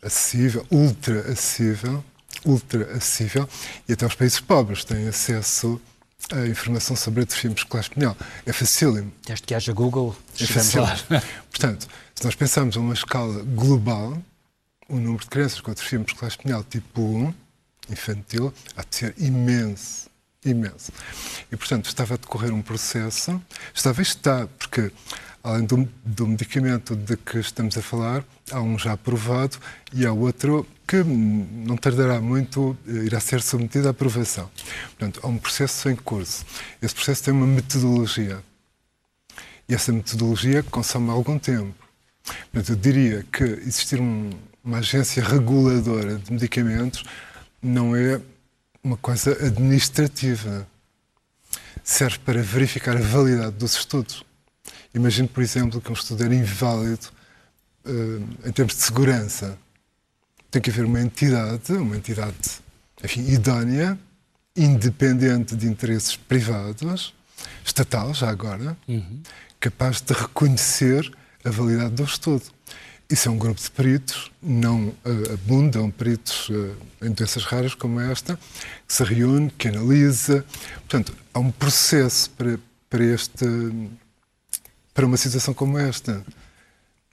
acessível, 0.02 0.66
ultra 0.70 1.20
acessível, 1.30 2.02
ultra 2.44 2.92
acessível, 2.92 3.46
e 3.86 3.92
até 3.92 4.06
os 4.06 4.14
países 4.14 4.40
pobres 4.40 4.82
têm 4.82 5.08
acesso 5.08 5.78
a 6.32 6.46
informação 6.46 6.94
sobre 6.96 7.20
a 7.20 7.22
atrofia 7.24 7.50
muscular 7.50 7.82
espinhal. 7.82 8.16
É 8.46 8.52
facílimo. 8.52 9.12
Desde 9.26 9.44
que 9.44 9.54
haja 9.54 9.72
Google, 9.72 10.16
é 10.38 10.46
fácil. 10.46 10.82
Portanto, 11.50 11.88
se 12.20 12.26
nós 12.26 12.34
pensarmos 12.34 12.76
a 12.76 12.80
uma 12.80 12.92
escala 12.92 13.42
global, 13.42 14.22
o 14.90 14.96
número 14.96 15.24
de 15.24 15.30
crianças 15.30 15.58
com 15.62 15.70
atrofia 15.70 15.98
muscular 15.98 16.28
espinhal 16.28 16.62
tipo 16.62 17.00
1, 17.00 17.34
infantil, 17.88 18.52
há 18.76 18.82
de 18.82 18.94
ser 18.94 19.14
imenso. 19.16 20.10
Imenso. 20.44 20.92
E, 21.50 21.56
portanto, 21.56 21.86
estava 21.86 22.14
a 22.14 22.16
decorrer 22.18 22.52
um 22.52 22.60
processo, 22.60 23.40
estava 23.74 24.02
está, 24.02 24.46
porque 24.58 24.92
além 25.42 25.64
do, 25.64 25.88
do 26.04 26.26
medicamento 26.26 26.94
de 26.94 27.16
que 27.16 27.38
estamos 27.38 27.78
a 27.78 27.80
falar, 27.80 28.22
há 28.50 28.60
um 28.60 28.78
já 28.78 28.92
aprovado 28.92 29.56
e 29.90 30.04
há 30.04 30.12
outro 30.12 30.66
que 30.86 31.02
não 31.02 31.78
tardará 31.78 32.20
muito, 32.20 32.76
eh, 32.86 33.04
irá 33.06 33.18
ser 33.18 33.40
submetido 33.40 33.88
à 33.88 33.92
aprovação. 33.92 34.50
Portanto, 34.90 35.20
há 35.22 35.26
um 35.26 35.38
processo 35.38 35.88
em 35.88 35.96
curso. 35.96 36.44
Esse 36.82 36.94
processo 36.94 37.24
tem 37.24 37.32
uma 37.32 37.46
metodologia. 37.46 38.44
E 39.66 39.74
essa 39.74 39.90
metodologia 39.90 40.62
consome 40.62 41.08
algum 41.08 41.38
tempo. 41.38 41.89
Portanto, 42.24 42.70
eu 42.70 42.76
diria 42.76 43.26
que 43.32 43.44
existir 43.44 44.00
um, 44.00 44.30
uma 44.64 44.78
agência 44.78 45.22
reguladora 45.22 46.16
de 46.16 46.32
medicamentos 46.32 47.04
não 47.62 47.94
é 47.94 48.20
uma 48.82 48.96
coisa 48.96 49.32
administrativa. 49.46 50.66
Serve 51.82 52.18
para 52.18 52.42
verificar 52.42 52.96
a 52.96 53.00
validade 53.00 53.56
dos 53.56 53.74
estudos. 53.74 54.24
Imagino, 54.94 55.28
por 55.28 55.42
exemplo, 55.42 55.80
que 55.80 55.90
um 55.90 55.94
estudo 55.94 56.24
era 56.24 56.34
inválido 56.34 57.08
uh, 57.84 58.48
em 58.48 58.52
termos 58.52 58.74
de 58.74 58.82
segurança. 58.82 59.58
Tem 60.50 60.60
que 60.60 60.70
haver 60.70 60.84
uma 60.84 61.00
entidade, 61.00 61.72
uma 61.72 61.96
entidade, 61.96 62.60
enfim, 63.02 63.20
idónea, 63.28 63.98
independente 64.56 65.54
de 65.54 65.66
interesses 65.66 66.16
privados, 66.16 67.14
estatal 67.64 68.12
já 68.12 68.28
agora, 68.28 68.76
uhum. 68.88 69.22
capaz 69.60 70.00
de 70.00 70.12
reconhecer 70.12 71.10
a 71.44 71.50
validade 71.50 71.94
do 71.94 72.04
estudo. 72.04 72.42
Isso 73.10 73.28
é 73.28 73.32
um 73.32 73.38
grupo 73.38 73.60
de 73.60 73.70
peritos, 73.72 74.30
não 74.40 74.88
uh, 74.88 75.32
abundam 75.34 75.90
peritos 75.90 76.48
uh, 76.48 76.76
em 77.02 77.10
doenças 77.10 77.44
raras 77.44 77.74
como 77.74 77.98
esta, 77.98 78.38
que 78.86 78.94
se 78.94 79.02
reúne, 79.02 79.50
que 79.58 79.66
analisa. 79.66 80.44
Portanto, 80.88 81.12
há 81.34 81.40
um 81.40 81.50
processo 81.50 82.30
para, 82.30 82.58
para, 82.88 83.04
este, 83.04 83.44
para 84.94 85.04
uma 85.04 85.16
situação 85.16 85.52
como 85.52 85.76
esta. 85.76 86.24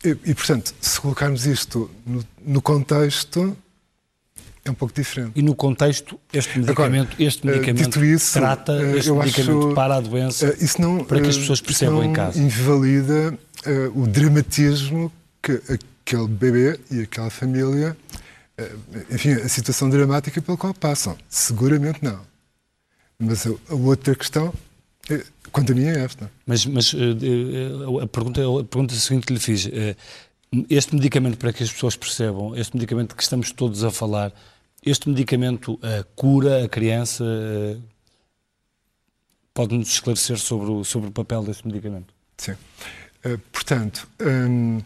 E, 0.03 0.09
e 0.09 0.35
portanto, 0.35 0.75
se 0.79 1.01
colocarmos 1.01 1.47
isto 1.47 1.89
no, 2.05 2.23
no, 2.45 2.61
contexto, 2.61 3.57
é 4.69 4.71
um 4.71 4.75
pouco 4.75 4.93
diferente. 4.93 5.31
E 5.35 5.41
no 5.41 5.55
contexto, 5.55 6.19
este 6.31 6.59
medicamento, 6.59 7.13
Agora, 7.13 7.23
este 7.23 7.47
eh, 7.47 7.51
medicamento 7.51 8.03
isso, 8.03 8.33
trata, 8.33 8.73
este 8.95 9.11
medicamento 9.11 9.67
acho, 9.67 9.75
para 9.75 9.95
a 9.95 9.99
doença, 10.01 10.55
isso 10.59 10.81
não, 10.81 11.03
para 11.03 11.21
que 11.21 11.29
as 11.29 11.37
pessoas 11.37 11.61
percebam 11.61 12.03
em 12.03 12.13
casa. 12.13 12.39
invalida 12.39 13.37
o 13.95 14.07
dramatismo 14.07 15.11
que 15.41 15.61
aquele 16.07 16.27
bebê 16.27 16.79
e 16.89 17.01
aquela 17.01 17.29
família, 17.29 17.97
eh, 18.57 18.75
enfim, 19.11 19.33
a 19.33 19.49
situação 19.49 19.89
dramática 19.89 20.41
pela 20.41 20.57
qual 20.57 20.73
passam. 20.73 21.17
Seguramente 21.29 21.99
não. 22.01 22.21
Mas 23.19 23.45
a, 23.45 23.51
a 23.69 23.75
outra 23.75 24.15
questão, 24.15 24.53
quanto 25.51 25.71
a 25.73 25.75
mim, 25.75 25.85
é 25.85 26.03
esta. 26.03 26.31
Mas, 26.45 26.65
mas 26.65 26.93
eh, 26.93 26.97
eh, 26.97 28.03
a, 28.03 28.07
pergunta, 28.07 28.41
a 28.41 28.63
pergunta 28.63 28.95
seguinte 28.95 29.27
que 29.27 29.33
lhe 29.33 29.39
fiz, 29.39 29.69
este 30.69 30.95
medicamento, 30.95 31.37
para 31.37 31.51
que 31.51 31.63
as 31.63 31.71
pessoas 31.71 31.95
percebam, 31.97 32.55
este 32.55 32.75
medicamento 32.75 33.15
que 33.15 33.23
estamos 33.23 33.51
todos 33.51 33.83
a 33.83 33.91
falar, 33.91 34.33
este 34.89 35.09
medicamento 35.09 35.79
cura 36.15 36.65
a 36.65 36.69
criança? 36.69 37.23
Pode-nos 39.53 39.89
esclarecer 39.89 40.37
sobre 40.37 40.69
o, 40.69 40.83
sobre 40.83 41.09
o 41.09 41.11
papel 41.11 41.43
deste 41.43 41.65
medicamento? 41.65 42.13
Sim. 42.37 42.55
Uh, 43.25 43.37
portanto, 43.51 44.07
um, 44.21 44.79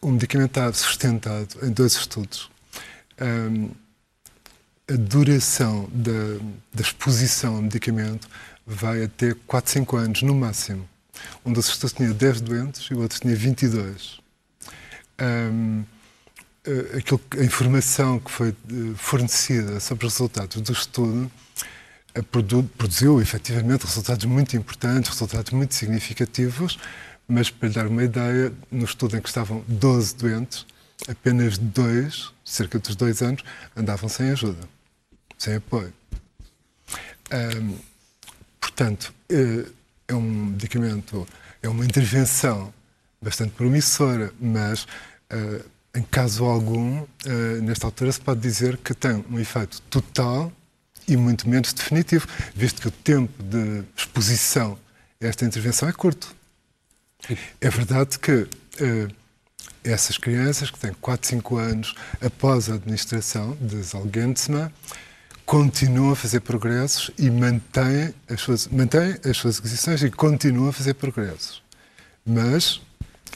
o 0.00 0.10
medicamento 0.10 0.50
está 0.50 0.72
sustentado 0.72 1.58
em 1.62 1.70
dois 1.70 1.94
estudos. 1.94 2.50
Um, 3.20 3.70
a 4.88 4.96
duração 4.96 5.88
da, 5.92 6.38
da, 6.72 6.82
exposição 6.82 7.56
ao 7.56 7.62
medicamento 7.62 8.28
vai 8.64 9.04
até 9.04 9.34
4, 9.46 9.72
5 9.72 9.96
anos, 9.96 10.22
no 10.22 10.34
máximo. 10.34 10.88
Um 11.44 11.52
dos 11.52 11.68
estudos 11.68 11.92
tinha 11.92 12.12
10 12.12 12.40
doentes 12.40 12.82
e 12.90 12.94
o 12.94 13.00
outro 13.00 13.20
tinha 13.20 13.34
22. 13.34 14.20
Um, 15.20 15.84
aquilo, 16.96 17.20
a 17.38 17.44
informação 17.44 18.18
que 18.18 18.30
foi 18.30 18.48
eh, 18.48 18.94
fornecida 18.96 19.80
sobre 19.80 20.06
os 20.06 20.12
resultados 20.14 20.60
do 20.60 20.72
estudo 20.72 21.30
eh, 22.14 22.22
produziu 22.22 23.20
efetivamente 23.20 23.84
resultados 23.84 24.24
muito 24.24 24.56
importantes, 24.56 25.10
resultados 25.10 25.52
muito 25.52 25.74
significativos, 25.74 26.78
mas 27.28 27.50
para 27.50 27.68
lhe 27.68 27.74
dar 27.74 27.86
uma 27.86 28.04
ideia, 28.04 28.52
no 28.70 28.84
estudo 28.84 29.16
em 29.16 29.20
que 29.20 29.28
estavam 29.28 29.64
12 29.68 30.16
doentes, 30.16 30.66
apenas 31.08 31.58
dois, 31.58 32.32
cerca 32.44 32.78
dos 32.78 32.96
dois 32.96 33.22
anos, 33.22 33.42
andavam 33.76 34.08
sem 34.08 34.30
ajuda, 34.30 34.68
sem 35.38 35.56
apoio. 35.56 35.92
Portanto, 38.76 39.14
eh, 39.30 39.64
é 40.06 40.14
um 40.14 40.46
medicamento, 40.46 41.26
é 41.62 41.68
uma 41.68 41.84
intervenção 41.84 42.72
bastante 43.22 43.52
promissora, 43.52 44.32
mas 44.38 44.84
uh, 45.32 45.64
em 45.96 46.02
caso 46.02 46.44
algum, 46.44 47.00
uh, 47.00 47.62
nesta 47.62 47.86
altura 47.86 48.12
se 48.12 48.20
pode 48.20 48.40
dizer 48.40 48.76
que 48.76 48.94
tem 48.94 49.24
um 49.30 49.38
efeito 49.38 49.80
total 49.82 50.52
e 51.08 51.16
muito 51.16 51.48
menos 51.48 51.72
definitivo, 51.72 52.26
visto 52.54 52.82
que 52.82 52.88
o 52.88 52.90
tempo 52.90 53.42
de 53.42 53.82
exposição 53.96 54.78
a 55.20 55.26
esta 55.26 55.44
intervenção 55.44 55.88
é 55.88 55.92
curto. 55.92 56.34
É 57.60 57.70
verdade 57.70 58.18
que 58.18 58.32
uh, 58.32 59.14
essas 59.82 60.18
crianças 60.18 60.70
que 60.70 60.78
têm 60.78 60.92
4, 60.92 61.28
5 61.28 61.56
anos 61.56 61.94
após 62.20 62.68
a 62.68 62.74
administração 62.74 63.56
de 63.60 63.80
Zolgensma 63.82 64.70
continuam 65.46 66.10
a 66.10 66.16
fazer 66.16 66.40
progressos 66.40 67.10
e 67.16 67.30
mantêm 67.30 68.12
as 68.28 68.40
suas, 68.40 68.66
mantêm 68.66 69.16
as 69.24 69.36
suas 69.36 69.58
aquisições 69.58 70.02
e 70.02 70.10
continuam 70.10 70.68
a 70.68 70.72
fazer 70.72 70.94
progressos. 70.94 71.62
Mas 72.24 72.82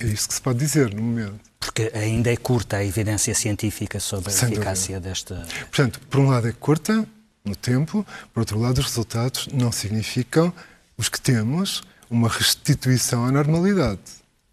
é 0.00 0.07
isso 0.07 0.29
que 0.29 0.35
se 0.35 0.40
pode 0.43 0.59
dizer 0.59 0.93
no 0.93 1.00
momento. 1.00 1.50
Porque 1.61 1.93
ainda 1.95 2.33
é 2.33 2.37
curta 2.37 2.79
a 2.79 2.85
evidência 2.85 3.35
científica 3.35 4.00
sobre 4.00 4.31
a 4.31 4.33
Sem 4.33 4.50
eficácia 4.50 4.97
dúvida. 4.97 5.11
desta. 5.11 5.47
Portanto, 5.67 6.00
por 6.09 6.21
um 6.21 6.31
lado 6.31 6.49
é 6.49 6.52
curta 6.52 7.07
no 7.45 7.55
tempo, 7.55 8.05
por 8.33 8.40
outro 8.40 8.59
lado, 8.59 8.79
os 8.79 8.87
resultados 8.87 9.47
não 9.52 9.71
significam 9.71 10.52
os 10.97 11.09
que 11.11 11.21
temos 11.21 11.83
uma 12.09 12.29
restituição 12.29 13.26
à 13.26 13.31
normalidade. 13.31 14.00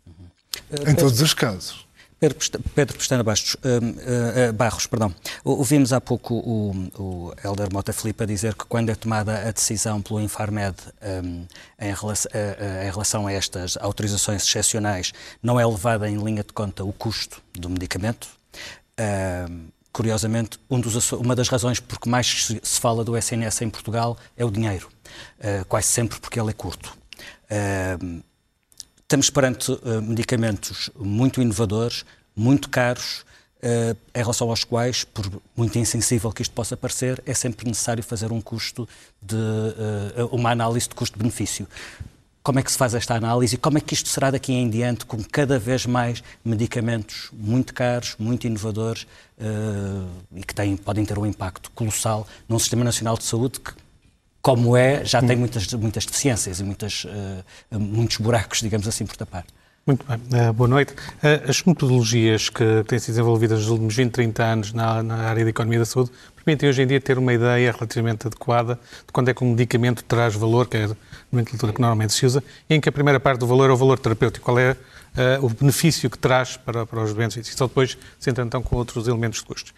Uhum. 0.05 0.91
Em 0.91 0.95
todos 0.95 1.21
os 1.21 1.33
casos. 1.33 1.86
Pedro, 2.19 2.97
Pestana 2.97 3.23
Bastos, 3.23 3.53
uh, 3.55 4.49
uh, 4.49 4.53
Barros, 4.53 4.87
perdão. 4.87 5.13
Ouvimos 5.43 5.93
há 5.93 6.01
pouco 6.01 6.33
o, 6.33 6.71
o 6.97 7.33
Helder 7.43 7.71
Mota 7.71 7.93
Filipe 7.93 8.23
a 8.23 8.25
dizer 8.25 8.55
que 8.55 8.65
quando 8.65 8.89
é 8.89 8.95
tomada 8.95 9.47
a 9.47 9.51
decisão 9.51 10.01
pelo 10.01 10.19
Infarmed 10.19 10.75
um, 11.23 11.45
em, 11.79 11.93
relação, 11.93 12.31
uh, 12.31 12.85
em, 12.87 12.91
relação, 12.91 13.27
a 13.27 13.31
estas 13.31 13.77
autorizações 13.77 14.43
excepcionais, 14.43 15.13
não 15.43 15.59
é 15.59 15.65
levada 15.65 16.09
em 16.09 16.17
linha 16.17 16.43
de 16.43 16.51
conta 16.53 16.83
o 16.83 16.91
custo 16.91 17.39
do 17.53 17.69
medicamento. 17.69 18.27
curiosamente, 19.93 20.59
um 20.69 20.79
dos, 20.79 21.11
uma 21.11 21.35
das 21.35 21.49
razões 21.49 21.79
por 21.79 21.99
que 21.99 22.09
mais 22.09 22.47
se 22.63 22.79
fala 22.79 23.03
do 23.03 23.15
SNS 23.15 23.61
em 23.61 23.69
Portugal 23.69 24.17
é 24.35 24.43
o 24.43 24.49
dinheiro, 24.49 24.89
quase 25.67 25.87
sempre 25.87 26.19
porque 26.19 26.39
ele 26.39 26.49
é 26.49 26.53
curto. 26.53 26.97
Estamos 29.07 29.29
perante 29.29 29.71
uh, 29.71 30.01
medicamentos 30.01 30.89
muito 30.99 31.41
inovadores, 31.41 32.03
muito 32.35 32.67
caros, 32.67 33.23
uh, 33.63 33.95
em 34.13 34.19
relação 34.19 34.49
aos 34.49 34.65
quais, 34.65 35.05
por 35.05 35.31
muito 35.55 35.79
insensível 35.79 36.29
que 36.29 36.41
isto 36.41 36.53
possa 36.53 36.75
parecer, 36.75 37.23
é 37.25 37.33
sempre 37.33 37.65
necessário 37.69 38.03
fazer 38.03 38.33
um 38.33 38.41
custo 38.41 38.85
de 39.21 39.33
uh, 39.33 40.25
uma 40.29 40.51
análise 40.51 40.89
de 40.89 40.95
custo-benefício. 40.95 41.65
Como 42.43 42.59
é 42.59 42.61
que 42.61 42.69
se 42.69 42.77
faz 42.77 42.93
esta 42.95 43.15
análise 43.15 43.55
e 43.55 43.57
como 43.57 43.77
é 43.77 43.81
que 43.81 43.93
isto 43.93 44.09
será 44.09 44.29
daqui 44.29 44.51
em 44.51 44.69
diante 44.69 45.05
com 45.05 45.23
cada 45.23 45.57
vez 45.57 45.85
mais 45.85 46.21
medicamentos 46.43 47.29
muito 47.31 47.73
caros, 47.73 48.13
muito 48.19 48.45
inovadores 48.45 49.05
e 50.33 50.43
que 50.43 50.55
têm, 50.55 50.77
podem 50.77 51.03
ter 51.03 51.19
um 51.19 51.25
impacto 51.25 51.69
colossal 51.71 52.25
num 52.47 52.57
Sistema 52.57 52.85
Nacional 52.85 53.17
de 53.17 53.25
Saúde 53.25 53.59
que 53.59 53.73
como 54.47 54.77
é, 54.77 55.03
já 55.03 55.21
tem 55.21 55.35
muitas, 55.35 55.73
muitas 55.73 56.05
deficiências 56.05 56.61
e 56.61 56.63
muitas, 56.63 57.03
uh, 57.03 57.77
muitos 57.77 58.15
buracos, 58.15 58.61
digamos 58.61 58.87
assim, 58.87 59.05
por 59.05 59.17
tapar. 59.17 59.43
Muito 59.85 60.05
bem, 60.05 60.17
uh, 60.41 60.53
boa 60.53 60.69
noite. 60.69 60.93
Uh, 60.93 61.49
as 61.49 61.61
metodologias 61.63 62.47
que 62.47 62.63
têm 62.87 62.97
sido 62.97 63.15
desenvolvidas 63.15 63.59
nos 63.59 63.67
últimos 63.67 63.93
20, 63.93 64.09
30 64.09 64.43
anos 64.45 64.71
na, 64.71 65.03
na, 65.03 65.15
área 65.17 65.43
da 65.43 65.49
economia 65.49 65.79
da 65.79 65.85
saúde 65.85 66.11
permitem 66.33 66.69
hoje 66.69 66.81
em 66.81 66.87
dia 66.87 67.01
ter 67.01 67.17
uma 67.17 67.33
ideia 67.33 67.73
relativamente 67.73 68.25
adequada 68.25 68.79
de 69.05 69.11
quando 69.11 69.27
é 69.27 69.33
que 69.33 69.43
um 69.43 69.49
medicamento 69.49 70.01
traz 70.05 70.33
valor, 70.33 70.69
que 70.69 70.77
é 70.77 70.85
a 70.85 70.95
nomenclatura 71.29 71.73
que 71.73 71.81
normalmente 71.81 72.13
se 72.13 72.25
usa, 72.25 72.41
e 72.69 72.75
em 72.75 72.79
que 72.79 72.87
a 72.87 72.91
primeira 72.93 73.19
parte 73.19 73.41
do 73.41 73.47
valor 73.47 73.69
é 73.69 73.73
o 73.73 73.77
valor 73.77 73.99
terapêutico. 73.99 74.45
Qual 74.45 74.57
é 74.57 74.77
o 75.41 75.49
benefício 75.49 76.09
que 76.09 76.17
traz 76.17 76.55
para, 76.55 76.85
para 76.85 77.03
os 77.03 77.13
doentes? 77.13 77.45
E 77.45 77.51
só 77.53 77.67
depois 77.67 77.97
se 78.17 78.29
entra 78.29 78.45
então 78.45 78.61
com 78.61 78.77
outros 78.77 79.09
elementos 79.09 79.39
de 79.39 79.45
custos. 79.45 79.73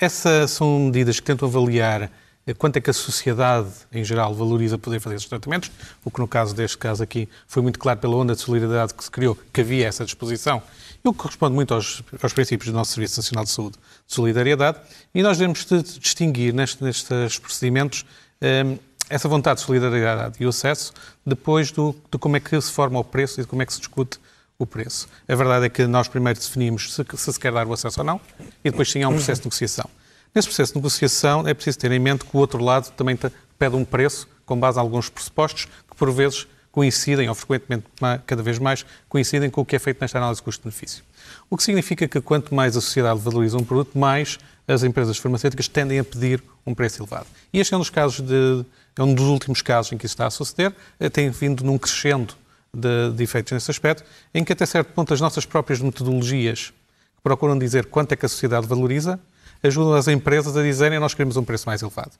Essas 0.00 0.52
são 0.52 0.78
medidas 0.78 1.20
que 1.20 1.26
tentam 1.26 1.46
avaliar 1.46 2.10
quanto 2.52 2.76
é 2.76 2.80
que 2.80 2.90
a 2.90 2.92
sociedade, 2.92 3.70
em 3.90 4.04
geral, 4.04 4.34
valoriza 4.34 4.76
poder 4.76 5.00
fazer 5.00 5.16
esses 5.16 5.28
tratamentos, 5.28 5.70
o 6.04 6.10
que 6.10 6.20
no 6.20 6.28
caso 6.28 6.54
deste 6.54 6.76
caso 6.76 7.02
aqui 7.02 7.28
foi 7.46 7.62
muito 7.62 7.78
claro 7.78 7.98
pela 7.98 8.16
onda 8.16 8.34
de 8.34 8.40
solidariedade 8.40 8.92
que 8.92 9.02
se 9.02 9.10
criou, 9.10 9.38
que 9.52 9.60
havia 9.62 9.86
essa 9.86 10.04
disposição, 10.04 10.62
e 11.02 11.08
o 11.08 11.12
que 11.12 11.18
corresponde 11.18 11.54
muito 11.54 11.72
aos, 11.72 12.02
aos 12.22 12.32
princípios 12.34 12.70
do 12.70 12.74
nosso 12.74 12.92
Serviço 12.92 13.18
Nacional 13.18 13.44
de 13.44 13.50
Saúde 13.50 13.78
de 14.06 14.14
solidariedade, 14.14 14.78
e 15.14 15.22
nós 15.22 15.38
devemos 15.38 15.64
de 15.64 15.82
distinguir 15.98 16.52
nestes, 16.52 16.80
nestes 16.80 17.38
procedimentos 17.38 18.04
um, 18.42 18.78
essa 19.08 19.28
vontade 19.28 19.60
de 19.60 19.66
solidariedade 19.66 20.36
e 20.40 20.46
o 20.46 20.48
acesso 20.48 20.92
depois 21.24 21.70
do, 21.70 21.94
de 22.10 22.18
como 22.18 22.36
é 22.36 22.40
que 22.40 22.60
se 22.60 22.72
forma 22.72 22.98
o 22.98 23.04
preço 23.04 23.40
e 23.40 23.42
de 23.42 23.48
como 23.48 23.62
é 23.62 23.66
que 23.66 23.72
se 23.72 23.78
discute 23.78 24.18
o 24.58 24.66
preço. 24.66 25.08
A 25.28 25.34
verdade 25.34 25.66
é 25.66 25.68
que 25.68 25.86
nós 25.86 26.08
primeiro 26.08 26.38
definimos 26.38 26.92
se, 26.92 27.04
se 27.16 27.32
se 27.32 27.40
quer 27.40 27.52
dar 27.52 27.66
o 27.66 27.72
acesso 27.72 28.00
ou 28.00 28.06
não 28.06 28.20
e 28.64 28.70
depois 28.70 28.90
sim 28.90 29.02
há 29.02 29.08
um 29.08 29.14
processo 29.14 29.42
de 29.42 29.46
negociação. 29.46 29.90
Nesse 30.34 30.48
processo 30.48 30.72
de 30.72 30.78
negociação 30.78 31.46
é 31.46 31.54
preciso 31.54 31.78
ter 31.78 31.92
em 31.92 32.00
mente 32.00 32.24
que 32.24 32.36
o 32.36 32.40
outro 32.40 32.62
lado 32.62 32.90
também 32.96 33.16
pede 33.56 33.76
um 33.76 33.84
preço 33.84 34.28
com 34.44 34.58
base 34.58 34.78
em 34.78 34.80
alguns 34.80 35.08
pressupostos 35.08 35.66
que 35.88 35.96
por 35.96 36.10
vezes 36.10 36.48
coincidem, 36.72 37.28
ou 37.28 37.36
frequentemente 37.36 37.86
cada 38.26 38.42
vez 38.42 38.58
mais, 38.58 38.84
coincidem 39.08 39.48
com 39.48 39.60
o 39.60 39.64
que 39.64 39.76
é 39.76 39.78
feito 39.78 40.00
nesta 40.00 40.18
análise 40.18 40.42
custo-benefício. 40.42 41.04
O 41.48 41.56
que 41.56 41.62
significa 41.62 42.08
que 42.08 42.20
quanto 42.20 42.52
mais 42.52 42.76
a 42.76 42.80
sociedade 42.80 43.20
valoriza 43.20 43.56
um 43.56 43.62
produto, 43.62 43.96
mais 43.96 44.36
as 44.66 44.82
empresas 44.82 45.16
farmacêuticas 45.18 45.68
tendem 45.68 46.00
a 46.00 46.04
pedir 46.04 46.42
um 46.66 46.74
preço 46.74 47.00
elevado. 47.00 47.26
E 47.52 47.60
este 47.60 47.72
é 47.72 47.76
um 47.76 47.80
dos 47.80 47.90
casos 47.90 48.20
de, 48.20 48.64
é 48.96 49.02
um 49.04 49.14
dos 49.14 49.26
últimos 49.26 49.62
casos 49.62 49.92
em 49.92 49.96
que 49.96 50.04
isso 50.04 50.14
está 50.14 50.26
a 50.26 50.30
suceder, 50.30 50.74
eh, 50.98 51.08
tem 51.08 51.30
vindo 51.30 51.62
num 51.62 51.78
crescendo 51.78 52.34
de, 52.74 53.12
de 53.12 53.22
efeitos 53.22 53.52
nesse 53.52 53.70
aspecto, 53.70 54.02
em 54.34 54.42
que 54.42 54.52
até 54.52 54.66
certo 54.66 54.92
ponto 54.92 55.14
as 55.14 55.20
nossas 55.20 55.46
próprias 55.46 55.80
metodologias 55.80 56.72
que 57.16 57.22
procuram 57.22 57.56
dizer 57.56 57.86
quanto 57.86 58.10
é 58.10 58.16
que 58.16 58.26
a 58.26 58.28
sociedade 58.28 58.66
valoriza, 58.66 59.20
ajudam 59.64 59.94
as 59.94 60.08
empresas 60.08 60.56
a 60.56 60.62
dizerem 60.62 60.98
nós 60.98 61.14
queremos 61.14 61.36
um 61.36 61.44
preço 61.44 61.66
mais 61.66 61.82
elevado. 61.82 62.12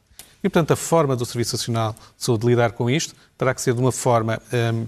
E, 0.42 0.48
portanto, 0.48 0.72
a 0.72 0.76
forma 0.76 1.14
do 1.14 1.24
Serviço 1.24 1.56
Nacional 1.56 1.92
de 1.92 2.24
Saúde 2.24 2.46
lidar 2.46 2.72
com 2.72 2.90
isto 2.90 3.14
terá 3.36 3.54
que 3.54 3.60
ser 3.60 3.74
de 3.74 3.80
uma 3.80 3.92
forma 3.92 4.40
hum, 4.52 4.86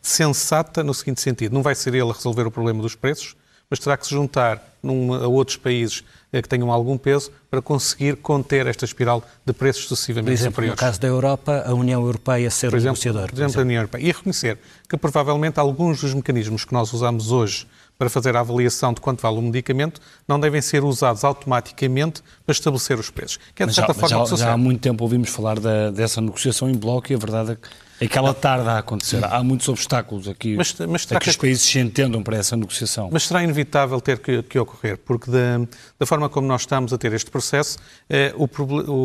sensata 0.00 0.82
no 0.82 0.94
seguinte 0.94 1.20
sentido. 1.20 1.52
Não 1.52 1.62
vai 1.62 1.74
ser 1.74 1.94
ele 1.94 2.10
a 2.10 2.12
resolver 2.12 2.46
o 2.46 2.50
problema 2.50 2.82
dos 2.82 2.94
preços, 2.94 3.36
mas 3.70 3.78
terá 3.78 3.96
que 3.96 4.06
se 4.06 4.10
juntar 4.10 4.62
num, 4.82 5.14
a 5.14 5.26
outros 5.26 5.56
países 5.56 6.04
eh, 6.32 6.42
que 6.42 6.48
tenham 6.48 6.70
algum 6.70 6.98
peso 6.98 7.30
para 7.50 7.62
conseguir 7.62 8.16
conter 8.16 8.66
esta 8.66 8.84
espiral 8.84 9.24
de 9.46 9.52
preços 9.52 9.86
sucessivamente 9.86 10.26
por 10.26 10.32
exemplo, 10.32 10.52
superiores. 10.52 10.80
No 10.80 10.86
caso 10.86 11.00
da 11.00 11.08
Europa, 11.08 11.64
a 11.66 11.72
União 11.72 12.02
Europeia 12.02 12.50
ser 12.50 12.68
por 12.68 12.74
o 12.74 12.78
exemplo, 12.78 12.98
negociador. 12.98 13.30
Por 13.30 13.38
exemplo, 13.38 13.60
a 13.60 13.64
União 13.64 13.78
Europeia. 13.78 14.02
E 14.02 14.06
reconhecer 14.06 14.58
que 14.88 14.96
provavelmente 14.96 15.58
alguns 15.60 16.00
dos 16.00 16.12
mecanismos 16.12 16.64
que 16.64 16.72
nós 16.72 16.92
usamos 16.92 17.30
hoje 17.30 17.66
para 18.02 18.10
fazer 18.10 18.36
a 18.36 18.40
avaliação 18.40 18.92
de 18.92 19.00
quanto 19.00 19.20
vale 19.20 19.38
o 19.38 19.42
medicamento 19.42 20.00
não 20.26 20.40
devem 20.40 20.60
ser 20.60 20.82
usados 20.82 21.22
automaticamente 21.22 22.20
para 22.44 22.52
estabelecer 22.52 22.98
os 22.98 23.10
preços. 23.10 23.38
Que 23.54 23.62
é, 23.62 23.66
de 23.66 23.72
certa 23.72 23.92
já, 23.92 24.00
forma, 24.00 24.26
já, 24.26 24.36
já 24.36 24.52
há 24.52 24.56
muito 24.56 24.80
tempo 24.80 25.04
ouvimos 25.04 25.30
falar 25.30 25.60
da, 25.60 25.92
dessa 25.92 26.20
negociação 26.20 26.68
em 26.68 26.74
bloco 26.74 27.12
e 27.12 27.14
a 27.14 27.18
verdade 27.18 27.56
é 28.00 28.08
que 28.08 28.18
ela 28.18 28.34
tarda 28.34 28.72
a 28.72 28.78
acontecer. 28.78 29.24
Há 29.24 29.40
muitos 29.44 29.68
obstáculos 29.68 30.26
aqui 30.26 30.56
mas, 30.56 30.74
mas 30.88 31.06
para 31.06 31.20
que, 31.20 31.26
que 31.26 31.30
os 31.30 31.36
países 31.36 31.62
se 31.62 31.78
entendam 31.78 32.24
para 32.24 32.36
essa 32.36 32.56
negociação. 32.56 33.08
Mas 33.12 33.22
será 33.22 33.44
inevitável 33.44 34.00
ter 34.00 34.18
que, 34.18 34.42
que 34.42 34.58
ocorrer, 34.58 34.98
porque 34.98 35.30
da, 35.30 35.60
da, 35.96 36.04
forma 36.04 36.28
como 36.28 36.48
nós 36.48 36.62
estamos 36.62 36.92
a 36.92 36.98
ter 36.98 37.12
este 37.12 37.30
processo, 37.30 37.78
eh, 38.10 38.34
o, 38.36 38.48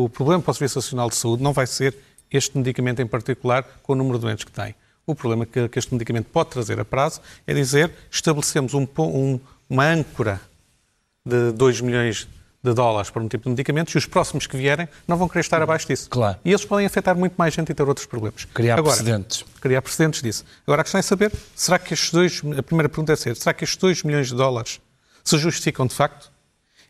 o 0.04 0.08
problema 0.08 0.42
para 0.42 0.50
o 0.50 0.54
Serviço 0.54 0.78
Nacional 0.78 1.08
de 1.08 1.14
Saúde 1.14 1.40
não 1.40 1.52
vai 1.52 1.68
ser 1.68 1.94
este 2.32 2.58
medicamento 2.58 3.00
em 3.00 3.06
particular 3.06 3.64
com 3.80 3.92
o 3.92 3.96
número 3.96 4.18
de 4.18 4.22
doentes 4.22 4.44
que 4.44 4.50
tem. 4.50 4.74
O 5.08 5.14
problema 5.14 5.46
que, 5.46 5.70
que 5.70 5.78
este 5.78 5.90
medicamento 5.94 6.26
pode 6.26 6.50
trazer 6.50 6.78
a 6.78 6.84
prazo 6.84 7.22
é 7.46 7.54
dizer 7.54 7.90
estabelecemos 8.10 8.74
um, 8.74 8.86
um, 8.98 9.40
uma 9.66 9.86
âncora 9.86 10.38
de 11.24 11.50
2 11.52 11.80
milhões 11.80 12.28
de 12.62 12.74
dólares 12.74 13.08
para 13.08 13.22
um 13.22 13.26
tipo 13.26 13.44
de 13.44 13.48
medicamentos 13.48 13.94
e 13.94 13.96
os 13.96 14.04
próximos 14.04 14.46
que 14.46 14.54
vierem 14.54 14.86
não 15.06 15.16
vão 15.16 15.26
querer 15.26 15.40
estar 15.40 15.62
abaixo 15.62 15.86
disso. 15.86 16.10
Claro. 16.10 16.38
E 16.44 16.50
eles 16.50 16.62
podem 16.62 16.84
afetar 16.84 17.16
muito 17.16 17.36
mais 17.38 17.54
gente 17.54 17.70
e 17.70 17.74
ter 17.74 17.88
outros 17.88 18.04
problemas. 18.04 18.44
Criar 18.52 18.78
Agora, 18.78 18.96
precedentes. 18.96 19.46
Criar 19.62 19.80
precedentes 19.80 20.20
disso. 20.20 20.44
Agora 20.66 20.82
a 20.82 20.84
questão 20.84 20.98
é 20.98 21.02
saber, 21.02 21.32
será 21.56 21.78
que 21.78 21.94
estes 21.94 22.10
dois, 22.10 22.42
a 22.58 22.62
primeira 22.62 22.90
pergunta 22.90 23.14
é 23.14 23.16
ser, 23.16 23.34
será 23.34 23.54
que 23.54 23.64
estes 23.64 23.78
2 23.78 24.02
milhões 24.02 24.28
de 24.28 24.34
dólares 24.34 24.78
se 25.24 25.38
justificam 25.38 25.86
de 25.86 25.94
facto? 25.94 26.30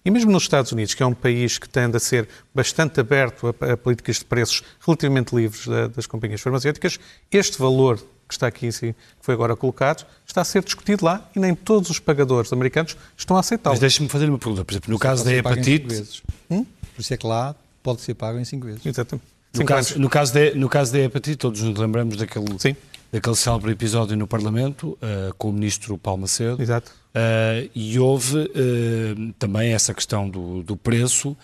E 0.09 0.11
mesmo 0.11 0.33
nos 0.33 0.45
Estados 0.45 0.73
Unidos, 0.73 0.95
que 0.95 1.03
é 1.03 1.07
um 1.07 1.12
país 1.12 1.59
que 1.59 1.69
tende 1.69 1.95
a 1.95 2.00
ser 2.00 2.27
bastante 2.55 2.99
aberto 2.99 3.55
a, 3.61 3.73
a 3.73 3.77
políticas 3.77 4.17
de 4.17 4.25
preços 4.25 4.62
relativamente 4.81 5.37
livres 5.37 5.67
da, 5.67 5.87
das 5.87 6.07
companhias 6.07 6.41
farmacêuticas, 6.41 6.99
este 7.31 7.59
valor 7.59 7.99
que 8.27 8.33
está 8.33 8.47
aqui 8.47 8.65
em 8.65 8.71
si, 8.71 8.95
que 8.95 8.97
foi 9.21 9.35
agora 9.35 9.55
colocado, 9.55 10.07
está 10.27 10.41
a 10.41 10.45
ser 10.45 10.65
discutido 10.65 11.05
lá 11.05 11.29
e 11.37 11.38
nem 11.38 11.55
todos 11.55 11.91
os 11.91 11.99
pagadores 11.99 12.50
americanos 12.55 12.97
estão 13.19 13.37
a 13.37 13.41
aceitá-lo. 13.41 13.75
Mas 13.75 13.81
deixe-me 13.81 14.09
fazer 14.09 14.31
uma 14.31 14.38
pergunta. 14.38 14.65
Por 14.65 14.73
exemplo, 14.73 14.91
no 14.91 14.99
caso 14.99 15.27
da 15.27 15.31
hepatite... 15.35 16.23
Hum? 16.50 16.65
Por 16.95 17.03
isso 17.03 17.12
é 17.12 17.17
que 17.19 17.27
lá 17.27 17.55
pode 17.83 18.00
ser 18.00 18.15
pago 18.15 18.38
em 18.38 18.47
5 18.47 18.67
vezes. 18.67 18.87
Exatamente. 18.87 19.27
No 19.55 19.67
caso, 19.67 19.99
no, 19.99 20.09
caso 20.09 20.33
de, 20.33 20.54
no 20.54 20.71
caso 20.71 20.91
da 20.91 21.00
hepatite, 21.00 21.37
todos 21.37 21.61
nos 21.61 21.78
lembramos 21.78 22.17
daquele, 22.17 22.47
Sim. 22.59 22.75
daquele 23.13 23.37
célebre 23.37 23.73
episódio 23.73 24.17
no 24.17 24.26
Parlamento, 24.26 24.97
uh, 25.02 25.35
com 25.37 25.50
o 25.50 25.52
ministro 25.52 25.99
Paulo 25.99 26.23
Macedo. 26.23 26.63
Exato. 26.63 26.93
Uh, 27.19 27.71
e 27.75 27.99
houve 27.99 28.39
uh, 28.39 29.33
também 29.39 29.73
essa 29.73 29.93
questão 29.93 30.28
do, 30.28 30.63
do 30.63 30.76
preço. 30.76 31.37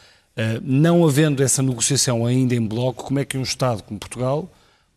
não 0.63 1.05
havendo 1.05 1.43
essa 1.43 1.63
negociação 1.63 2.27
ainda 2.27 2.55
em 2.55 2.61
bloco, 2.61 3.05
como 3.05 3.19
é 3.19 3.25
que 3.25 3.39
um 3.39 3.43
Estado 3.43 3.83
como 3.83 3.99
Portugal 3.99 4.49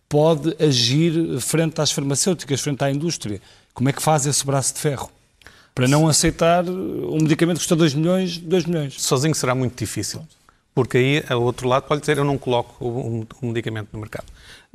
pode 0.09 0.55
agir 0.63 1.39
frente 1.39 1.79
às 1.81 1.91
farmacêuticas, 1.91 2.61
frente 2.61 2.83
à 2.83 2.91
indústria? 2.91 3.41
Como 3.73 3.89
é 3.89 3.93
que 3.93 4.01
faz 4.01 4.25
esse 4.25 4.45
braço 4.45 4.73
de 4.73 4.79
ferro? 4.79 5.11
Para 5.73 5.87
não 5.87 6.07
aceitar 6.07 6.67
um 6.67 7.19
medicamento 7.21 7.57
que 7.57 7.63
custa 7.63 7.75
2 7.75 7.93
milhões, 7.93 8.37
2 8.37 8.65
milhões. 8.65 8.99
Sozinho 9.01 9.35
será 9.35 9.53
muito 9.53 9.77
difícil, 9.77 10.25
porque 10.73 10.97
aí, 10.97 11.23
ao 11.29 11.41
outro 11.43 11.67
lado, 11.67 11.83
pode 11.83 12.01
dizer 12.01 12.17
eu 12.17 12.23
não 12.23 12.37
coloco 12.37 12.83
o, 12.83 13.45
medicamento 13.45 13.89
no 13.93 13.99
mercado. 13.99 14.25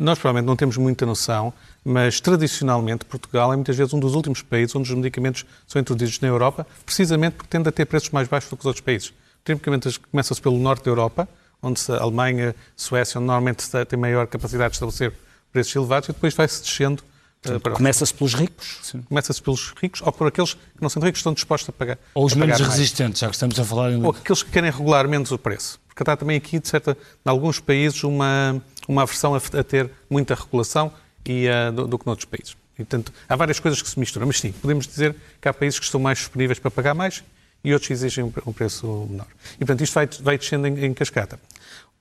Nós 0.02 0.18
provavelmente 0.18 0.48
não 0.48 0.56
temos 0.56 0.76
muita 0.76 1.06
noção, 1.06 1.54
mas 1.84 2.20
tradicionalmente 2.20 3.04
Portugal 3.04 3.52
é 3.52 3.56
muitas 3.56 3.76
vezes 3.76 3.94
um 3.94 4.00
dos 4.00 4.16
últimos 4.16 4.42
países 4.42 4.74
onde 4.74 4.90
os 4.90 4.96
medicamentos 4.96 5.46
são 5.64 5.80
introduzidos 5.80 6.18
na 6.18 6.26
Europa, 6.26 6.66
precisamente 6.84 7.34
porque 7.34 7.48
tende 7.48 7.68
a 7.68 7.72
ter 7.72 7.86
preços 7.86 8.10
mais 8.10 8.26
baixos 8.26 8.50
do 8.50 8.56
que 8.56 8.62
os 8.62 8.66
outros 8.66 8.84
países. 8.84 9.12
Tipicamente 9.44 10.00
começa-se 10.10 10.40
pelo 10.40 10.58
norte 10.58 10.84
da 10.84 10.90
Europa, 10.90 11.28
onde 11.62 11.80
a 11.88 12.02
Alemanha, 12.02 12.52
Suécia, 12.76 13.18
onde 13.20 13.28
normalmente 13.28 13.64
tem 13.86 13.96
maior 13.96 14.26
capacidade 14.26 14.70
de 14.70 14.76
estabelecer 14.76 15.12
preços 15.52 15.76
elevados, 15.76 16.08
e 16.08 16.12
depois 16.12 16.34
vai-se 16.34 16.60
descendo 16.62 17.04
uh, 17.46 17.60
para 17.60 17.74
Começa-se 17.74 18.12
pelos 18.12 18.34
ricos? 18.34 18.94
Começa-se 19.08 19.40
pelos 19.40 19.72
ricos, 19.80 20.02
ou 20.02 20.10
por 20.10 20.26
aqueles 20.26 20.54
que 20.54 20.60
não 20.80 20.88
são 20.88 21.00
ricos 21.00 21.20
estão 21.20 21.32
dispostos 21.32 21.68
a 21.68 21.72
pagar. 21.72 21.98
Ou 22.12 22.26
os 22.26 22.34
menos 22.34 22.58
resistentes, 22.58 23.20
já 23.20 23.28
que 23.28 23.34
estamos 23.34 23.58
a 23.58 23.64
falar 23.64 23.92
em... 23.92 24.04
Ou 24.04 24.10
aqueles 24.10 24.42
que 24.42 24.50
querem 24.50 24.70
regular 24.70 25.06
menos 25.06 25.30
o 25.30 25.38
preço. 25.38 25.80
Porque 25.92 26.02
está 26.02 26.16
também 26.16 26.38
aqui, 26.38 26.58
de 26.58 26.66
certa, 26.68 26.96
em 27.24 27.28
alguns 27.28 27.60
países, 27.60 28.02
uma, 28.02 28.62
uma 28.88 29.02
aversão 29.02 29.34
a, 29.34 29.38
a 29.38 29.62
ter 29.62 29.90
muita 30.08 30.34
regulação 30.34 30.90
e, 31.24 31.46
uh, 31.46 31.70
do, 31.70 31.86
do 31.86 31.98
que 31.98 32.06
noutros 32.06 32.24
países. 32.24 32.56
E, 32.74 32.78
portanto, 32.78 33.12
há 33.28 33.36
várias 33.36 33.60
coisas 33.60 33.82
que 33.82 33.88
se 33.88 33.98
misturam, 33.98 34.26
mas 34.26 34.40
sim, 34.40 34.52
podemos 34.52 34.86
dizer 34.86 35.14
que 35.38 35.46
há 35.46 35.52
países 35.52 35.78
que 35.78 35.84
estão 35.84 36.00
mais 36.00 36.18
disponíveis 36.18 36.58
para 36.58 36.70
pagar 36.70 36.94
mais 36.94 37.22
e 37.62 37.74
outros 37.74 37.90
exigem 37.90 38.24
um, 38.24 38.32
um 38.46 38.52
preço 38.54 39.06
menor. 39.10 39.26
E, 39.56 39.58
portanto, 39.58 39.82
isto 39.82 39.92
vai, 39.92 40.08
vai 40.20 40.38
descendo 40.38 40.66
em, 40.66 40.86
em 40.86 40.94
cascata. 40.94 41.38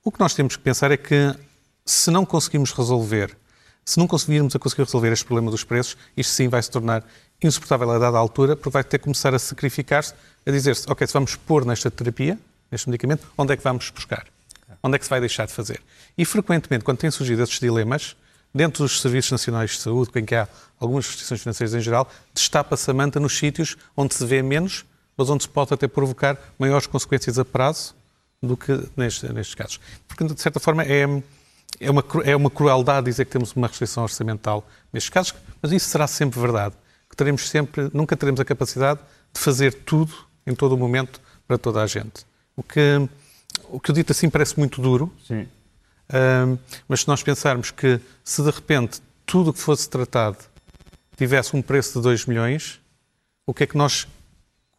O 0.02 0.10
que 0.10 0.18
nós 0.18 0.34
temos 0.34 0.56
que 0.56 0.62
pensar 0.62 0.90
é 0.90 0.96
que 0.96 1.36
se 1.84 2.10
não 2.10 2.24
conseguimos 2.24 2.72
resolver, 2.72 3.36
se 3.84 3.98
não 3.98 4.06
conseguirmos 4.06 4.56
a 4.56 4.58
conseguir 4.58 4.84
resolver 4.84 5.12
este 5.12 5.26
problema 5.26 5.50
dos 5.50 5.64
preços, 5.64 5.98
isto 6.16 6.32
sim 6.32 6.48
vai 6.48 6.62
se 6.62 6.70
tornar 6.70 7.04
insuportável 7.42 7.90
a 7.90 7.98
dada 7.98 8.16
altura, 8.16 8.56
porque 8.56 8.70
vai 8.70 8.84
ter 8.84 8.96
que 8.96 9.04
começar 9.04 9.34
a 9.34 9.38
sacrificar-se, 9.38 10.14
a 10.46 10.50
dizer-se, 10.50 10.90
ok, 10.90 11.06
se 11.06 11.12
vamos 11.12 11.36
pôr 11.36 11.66
nesta 11.66 11.90
terapia, 11.90 12.38
neste 12.72 12.88
medicamento, 12.88 13.30
onde 13.36 13.52
é 13.52 13.56
que 13.56 13.62
vamos 13.62 13.90
buscar? 13.90 14.26
Onde 14.82 14.96
é 14.96 14.98
que 14.98 15.04
se 15.04 15.10
vai 15.10 15.20
deixar 15.20 15.46
de 15.46 15.52
fazer? 15.52 15.80
E 16.18 16.24
frequentemente, 16.24 16.84
quando 16.84 16.98
têm 16.98 17.10
surgido 17.10 17.42
esses 17.42 17.60
dilemas, 17.60 18.16
dentro 18.54 18.82
dos 18.82 19.00
Serviços 19.00 19.30
Nacionais 19.30 19.72
de 19.72 19.78
Saúde, 19.78 20.10
em 20.16 20.24
que 20.24 20.34
há 20.34 20.48
algumas 20.80 21.06
restrições 21.06 21.40
financeiras 21.40 21.74
em 21.74 21.80
geral, 21.80 22.10
destapa-se 22.34 22.90
a 22.90 22.94
manta 22.94 23.20
nos 23.20 23.36
sítios 23.36 23.76
onde 23.96 24.14
se 24.14 24.24
vê 24.26 24.42
menos, 24.42 24.84
mas 25.16 25.30
onde 25.30 25.44
se 25.44 25.48
pode 25.48 25.72
até 25.72 25.86
provocar 25.86 26.38
maiores 26.58 26.86
consequências 26.86 27.38
a 27.38 27.44
prazo 27.44 27.94
do 28.42 28.56
que 28.56 28.72
nestes, 28.96 29.30
nestes 29.30 29.54
casos. 29.54 29.80
Porque, 30.08 30.24
de 30.24 30.40
certa 30.40 30.58
forma, 30.58 30.82
é, 30.82 31.02
é, 31.78 31.90
uma, 31.90 32.04
é 32.24 32.34
uma 32.34 32.50
crueldade 32.50 33.06
dizer 33.06 33.24
que 33.26 33.30
temos 33.30 33.52
uma 33.52 33.68
restrição 33.68 34.02
orçamental 34.02 34.66
nestes 34.92 35.10
casos, 35.10 35.34
mas 35.60 35.70
isso 35.70 35.88
será 35.88 36.06
sempre 36.06 36.40
verdade. 36.40 36.74
Que 37.08 37.16
teremos 37.16 37.48
sempre, 37.48 37.90
nunca 37.92 38.16
teremos 38.16 38.40
a 38.40 38.44
capacidade 38.44 38.98
de 39.32 39.40
fazer 39.40 39.72
tudo, 39.72 40.12
em 40.46 40.54
todo 40.54 40.72
o 40.72 40.78
momento, 40.78 41.20
para 41.46 41.56
toda 41.56 41.82
a 41.82 41.86
gente. 41.86 42.26
O 42.56 42.62
que, 42.62 43.08
o 43.68 43.80
que 43.80 43.90
eu 43.90 43.94
dito 43.94 44.12
assim 44.12 44.28
parece 44.28 44.58
muito 44.58 44.80
duro, 44.80 45.12
Sim. 45.26 45.46
mas 46.86 47.00
se 47.00 47.08
nós 47.08 47.22
pensarmos 47.22 47.70
que 47.70 48.00
se 48.22 48.42
de 48.42 48.50
repente 48.50 49.00
tudo 49.24 49.50
o 49.50 49.52
que 49.52 49.60
fosse 49.60 49.88
tratado 49.88 50.38
tivesse 51.16 51.56
um 51.56 51.62
preço 51.62 51.94
de 51.94 52.02
2 52.02 52.26
milhões, 52.26 52.80
o 53.46 53.54
que 53.54 53.64
é 53.64 53.66
que 53.66 53.76
nós 53.76 54.06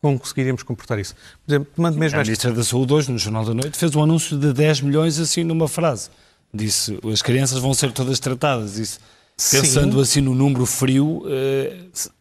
como 0.03 0.19
conseguiríamos 0.19 0.63
comportar 0.63 0.99
isso? 0.99 1.15
Por 1.45 1.51
exemplo, 1.53 1.71
mesmo 1.77 2.19
a 2.19 2.23
Ministra 2.23 2.49
esta... 2.49 2.51
da 2.51 2.63
Saúde 2.63 2.93
hoje, 2.93 3.09
no 3.09 3.17
Jornal 3.17 3.45
da 3.45 3.53
Noite, 3.53 3.77
fez 3.77 3.95
um 3.95 4.03
anúncio 4.03 4.37
de 4.37 4.51
10 4.51 4.81
milhões 4.81 5.17
assim 5.17 5.45
numa 5.45 5.67
frase. 5.69 6.09
Disse, 6.53 6.99
as 7.11 7.21
crianças 7.21 7.57
vão 7.59 7.73
ser 7.73 7.93
todas 7.93 8.19
tratadas. 8.19 8.73
Disse, 8.73 8.99
pensando 9.49 10.01
assim 10.01 10.19
no 10.19 10.35
número 10.35 10.65
frio... 10.65 11.23
Uh... 11.25 12.11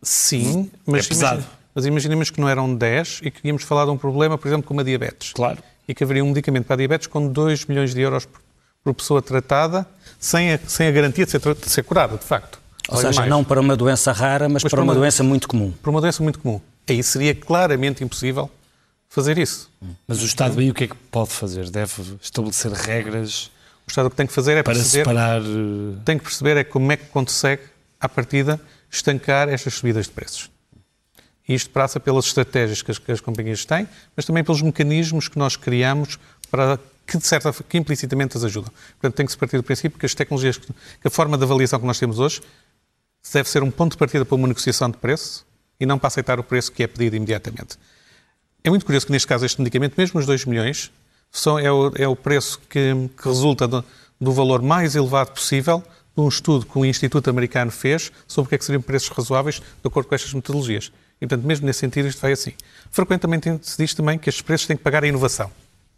Sim, 0.00 0.70
mas, 0.86 1.06
é 1.06 1.08
pesado. 1.08 1.38
Imagina, 1.38 1.58
mas 1.74 1.86
imaginemos 1.86 2.30
que 2.30 2.40
não 2.40 2.48
eram 2.48 2.74
10 2.74 3.20
e 3.22 3.30
que 3.30 3.46
íamos 3.46 3.62
falar 3.62 3.84
de 3.84 3.90
um 3.90 3.96
problema, 3.96 4.38
por 4.38 4.48
exemplo, 4.48 4.66
como 4.66 4.80
a 4.80 4.82
diabetes. 4.84 5.32
Claro. 5.32 5.58
E 5.86 5.94
que 5.94 6.04
haveria 6.04 6.24
um 6.24 6.28
medicamento 6.28 6.66
para 6.66 6.74
a 6.74 6.78
diabetes 6.78 7.06
com 7.06 7.26
2 7.26 7.66
milhões 7.66 7.94
de 7.94 8.00
euros 8.00 8.24
por, 8.24 8.40
por 8.82 8.94
pessoa 8.94 9.20
tratada, 9.20 9.86
sem 10.18 10.54
a, 10.54 10.58
sem 10.66 10.86
a 10.88 10.90
garantia 10.90 11.24
de 11.24 11.30
ser, 11.30 11.40
de 11.40 11.68
ser 11.68 11.82
curada, 11.82 12.16
de 12.16 12.24
facto. 12.24 12.58
Ou 12.88 12.98
seja, 12.98 13.20
mais. 13.20 13.30
não 13.30 13.42
para 13.42 13.60
uma 13.60 13.76
doença 13.76 14.12
rara, 14.12 14.48
mas, 14.48 14.62
mas 14.62 14.70
para, 14.70 14.80
uma, 14.80 14.92
uma 14.92 15.00
doença 15.00 15.22
muito 15.22 15.48
comum. 15.48 15.72
Para 15.82 15.90
uma 15.90 16.00
doença 16.00 16.22
muito 16.22 16.38
comum 16.38 16.60
aí 16.92 17.02
seria 17.02 17.34
claramente 17.34 18.04
impossível 18.04 18.50
fazer 19.08 19.38
isso. 19.38 19.70
Mas 20.06 20.22
o 20.22 20.26
Estado 20.26 20.58
aí 20.58 20.70
o 20.70 20.74
que 20.74 20.84
é 20.84 20.88
que 20.88 20.96
pode 21.10 21.30
fazer? 21.30 21.70
Deve 21.70 21.92
estabelecer 22.20 22.72
regras? 22.72 23.50
O 23.86 23.90
Estado 23.90 24.06
o 24.06 24.10
que 24.10 24.16
tem 24.16 24.26
que 24.26 24.32
fazer 24.32 24.56
é 24.56 24.62
para 24.62 24.74
perceber, 24.74 25.04
separar... 25.04 25.42
tem 26.04 26.18
que 26.18 26.24
perceber 26.24 26.56
é 26.56 26.64
como 26.64 26.90
é 26.90 26.96
que 26.96 27.06
consegue, 27.06 27.62
à 28.00 28.08
partida, 28.08 28.60
estancar 28.90 29.48
estas 29.48 29.74
subidas 29.74 30.06
de 30.06 30.12
preços. 30.12 30.50
E 31.48 31.54
isto 31.54 31.70
passa 31.70 32.00
pelas 32.00 32.26
estratégias 32.26 32.82
que 32.82 32.90
as, 32.90 32.98
que 32.98 33.12
as 33.12 33.20
companhias 33.20 33.64
têm, 33.64 33.88
mas 34.16 34.24
também 34.24 34.42
pelos 34.42 34.62
mecanismos 34.62 35.28
que 35.28 35.38
nós 35.38 35.56
criamos 35.56 36.18
para 36.50 36.78
que, 37.06 37.18
de 37.18 37.26
certa 37.26 37.52
que 37.52 37.76
implicitamente 37.76 38.36
as 38.36 38.44
ajudam. 38.44 38.72
Portanto, 39.00 39.16
tem 39.16 39.26
que 39.26 39.32
se 39.32 39.38
partir 39.38 39.56
do 39.56 39.62
princípio 39.62 39.98
que 39.98 40.06
as 40.06 40.14
tecnologias, 40.14 40.56
que 40.56 40.72
a 41.04 41.10
forma 41.10 41.36
de 41.36 41.44
avaliação 41.44 41.78
que 41.78 41.86
nós 41.86 41.98
temos 41.98 42.18
hoje 42.18 42.40
deve 43.32 43.48
ser 43.48 43.62
um 43.62 43.70
ponto 43.70 43.92
de 43.92 43.98
partida 43.98 44.24
para 44.24 44.34
uma 44.34 44.48
negociação 44.48 44.90
de 44.90 44.96
preço 44.96 45.46
e 45.78 45.86
não 45.86 45.98
para 45.98 46.08
aceitar 46.08 46.38
o 46.38 46.44
preço 46.44 46.72
que 46.72 46.82
é 46.82 46.86
pedido 46.86 47.16
imediatamente. 47.16 47.78
É 48.62 48.70
muito 48.70 48.86
curioso 48.86 49.06
que, 49.06 49.12
neste 49.12 49.28
caso, 49.28 49.44
este 49.44 49.60
medicamento, 49.60 49.94
mesmo 49.96 50.18
os 50.18 50.26
2 50.26 50.46
milhões, 50.46 50.90
são, 51.30 51.58
é, 51.58 51.70
o, 51.70 51.92
é 51.96 52.08
o 52.08 52.16
preço 52.16 52.60
que, 52.68 52.92
que 53.20 53.28
resulta 53.28 53.66
do, 53.66 53.84
do, 54.20 54.32
valor 54.32 54.62
mais 54.62 54.94
elevado 54.94 55.32
possível 55.32 55.82
de 56.16 56.22
um 56.22 56.28
estudo 56.28 56.64
que 56.64 56.78
o 56.78 56.84
Instituto 56.84 57.28
Americano 57.28 57.70
fez 57.70 58.12
sobre 58.26 58.46
o 58.46 58.48
que, 58.48 58.54
é 58.54 58.58
que 58.58 58.64
seriam 58.64 58.80
preços 58.80 59.08
razoáveis 59.08 59.56
de 59.56 59.86
acordo 59.86 60.08
com 60.08 60.14
estas 60.14 60.32
metodologias. 60.32 60.92
E, 61.20 61.26
portanto, 61.26 61.46
mesmo 61.46 61.66
nesse 61.66 61.80
sentido, 61.80 62.08
isto 62.08 62.20
vai 62.20 62.32
assim. 62.32 62.52
Frequentemente 62.90 63.58
se 63.62 63.76
diz 63.78 63.94
também 63.94 64.18
que 64.18 64.28
estes 64.28 64.42
preços 64.42 64.66
têm 64.66 64.76
que 64.76 64.82
pagar 64.82 65.04
a 65.04 65.06
inovação. 65.06 65.50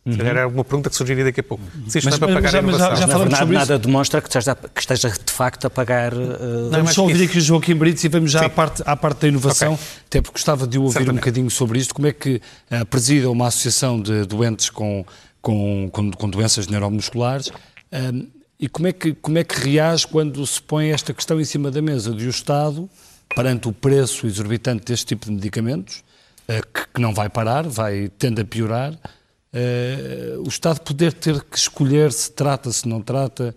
Uhum. 0.07 0.25
Era 0.25 0.47
uma 0.47 0.63
pergunta 0.63 0.89
que 0.89 0.95
surgiria 0.95 1.25
daqui 1.25 1.41
a 1.41 1.43
pouco. 1.43 1.65
Se 1.89 1.99
isto 1.99 2.05
mas, 2.05 2.15
é 2.15 2.19
para 2.19 2.33
pagar 2.33 2.51
já, 2.51 2.59
a 2.59 2.63
inovação. 2.63 2.91
Já, 2.91 2.95
já 2.95 3.09
falamos 3.09 3.33
Na 3.33 3.45
verdade, 3.45 3.71
nada 3.71 3.79
demonstra 3.79 4.23
que 4.23 4.29
esteja, 4.29 4.55
que 4.55 4.81
esteja, 4.81 5.09
de 5.09 5.33
facto 5.33 5.67
a 5.67 5.71
pagar. 5.71 6.15
Uh... 6.15 6.71
Vamos 6.71 6.95
só 6.95 7.03
ouvir 7.03 7.25
aqui 7.25 7.39
o 7.39 7.41
Joaquim 7.41 7.75
Brites 7.75 8.05
e 8.05 8.09
vamos 8.09 8.31
já 8.31 8.47
à 8.47 8.49
parte, 8.49 8.83
à 8.87 8.97
parte 8.97 9.23
da 9.23 9.29
inovação, 9.29 9.75
okay. 9.75 9.87
até 10.07 10.21
porque 10.21 10.35
gostava 10.35 10.65
de 10.65 10.79
ouvir 10.79 10.93
Certamente. 10.93 11.13
um 11.13 11.21
bocadinho 11.21 11.51
sobre 11.51 11.81
isto. 11.81 11.93
Como 11.93 12.07
é 12.07 12.13
que 12.13 12.41
uh, 12.71 12.87
presida 12.87 13.29
uma 13.29 13.49
associação 13.49 14.01
de 14.01 14.25
doentes 14.27 14.71
com, 14.71 15.05
com, 15.43 15.91
com, 15.91 16.13
com 16.13 16.31
doenças 16.31 16.69
neuromusculares 16.69 17.49
uh, 17.49 18.27
e 18.61 18.69
como 18.69 18.87
é, 18.87 18.93
que, 18.93 19.13
como 19.13 19.39
é 19.39 19.43
que 19.45 19.69
reage 19.69 20.07
quando 20.07 20.47
se 20.47 20.63
põe 20.63 20.91
esta 20.91 21.13
questão 21.13 21.41
em 21.41 21.45
cima 21.45 21.69
da 21.69 21.83
mesa 21.83 22.13
de 22.13 22.27
o 22.27 22.31
Estado, 22.31 22.89
perante 23.37 23.69
o 23.69 23.73
preço 23.73 24.27
exorbitante 24.27 24.87
deste 24.87 25.07
tipo 25.07 25.27
de 25.27 25.33
medicamentos, 25.33 26.03
uh, 26.49 26.67
que, 26.95 27.01
não 27.01 27.13
vai 27.13 27.29
parar, 27.29 27.69
vai 27.69 28.09
tende 28.19 28.41
a 28.41 28.45
piorar 28.45 28.95
uh, 28.95 30.43
o 30.43 30.49
Estado 30.49 30.81
poder 30.81 31.13
ter 31.13 31.45
que 31.45 31.59
escolher 31.59 32.11
se 32.13 32.33
trata, 32.33 32.73
se 32.73 32.89
não 32.89 33.01
trata. 33.01 33.55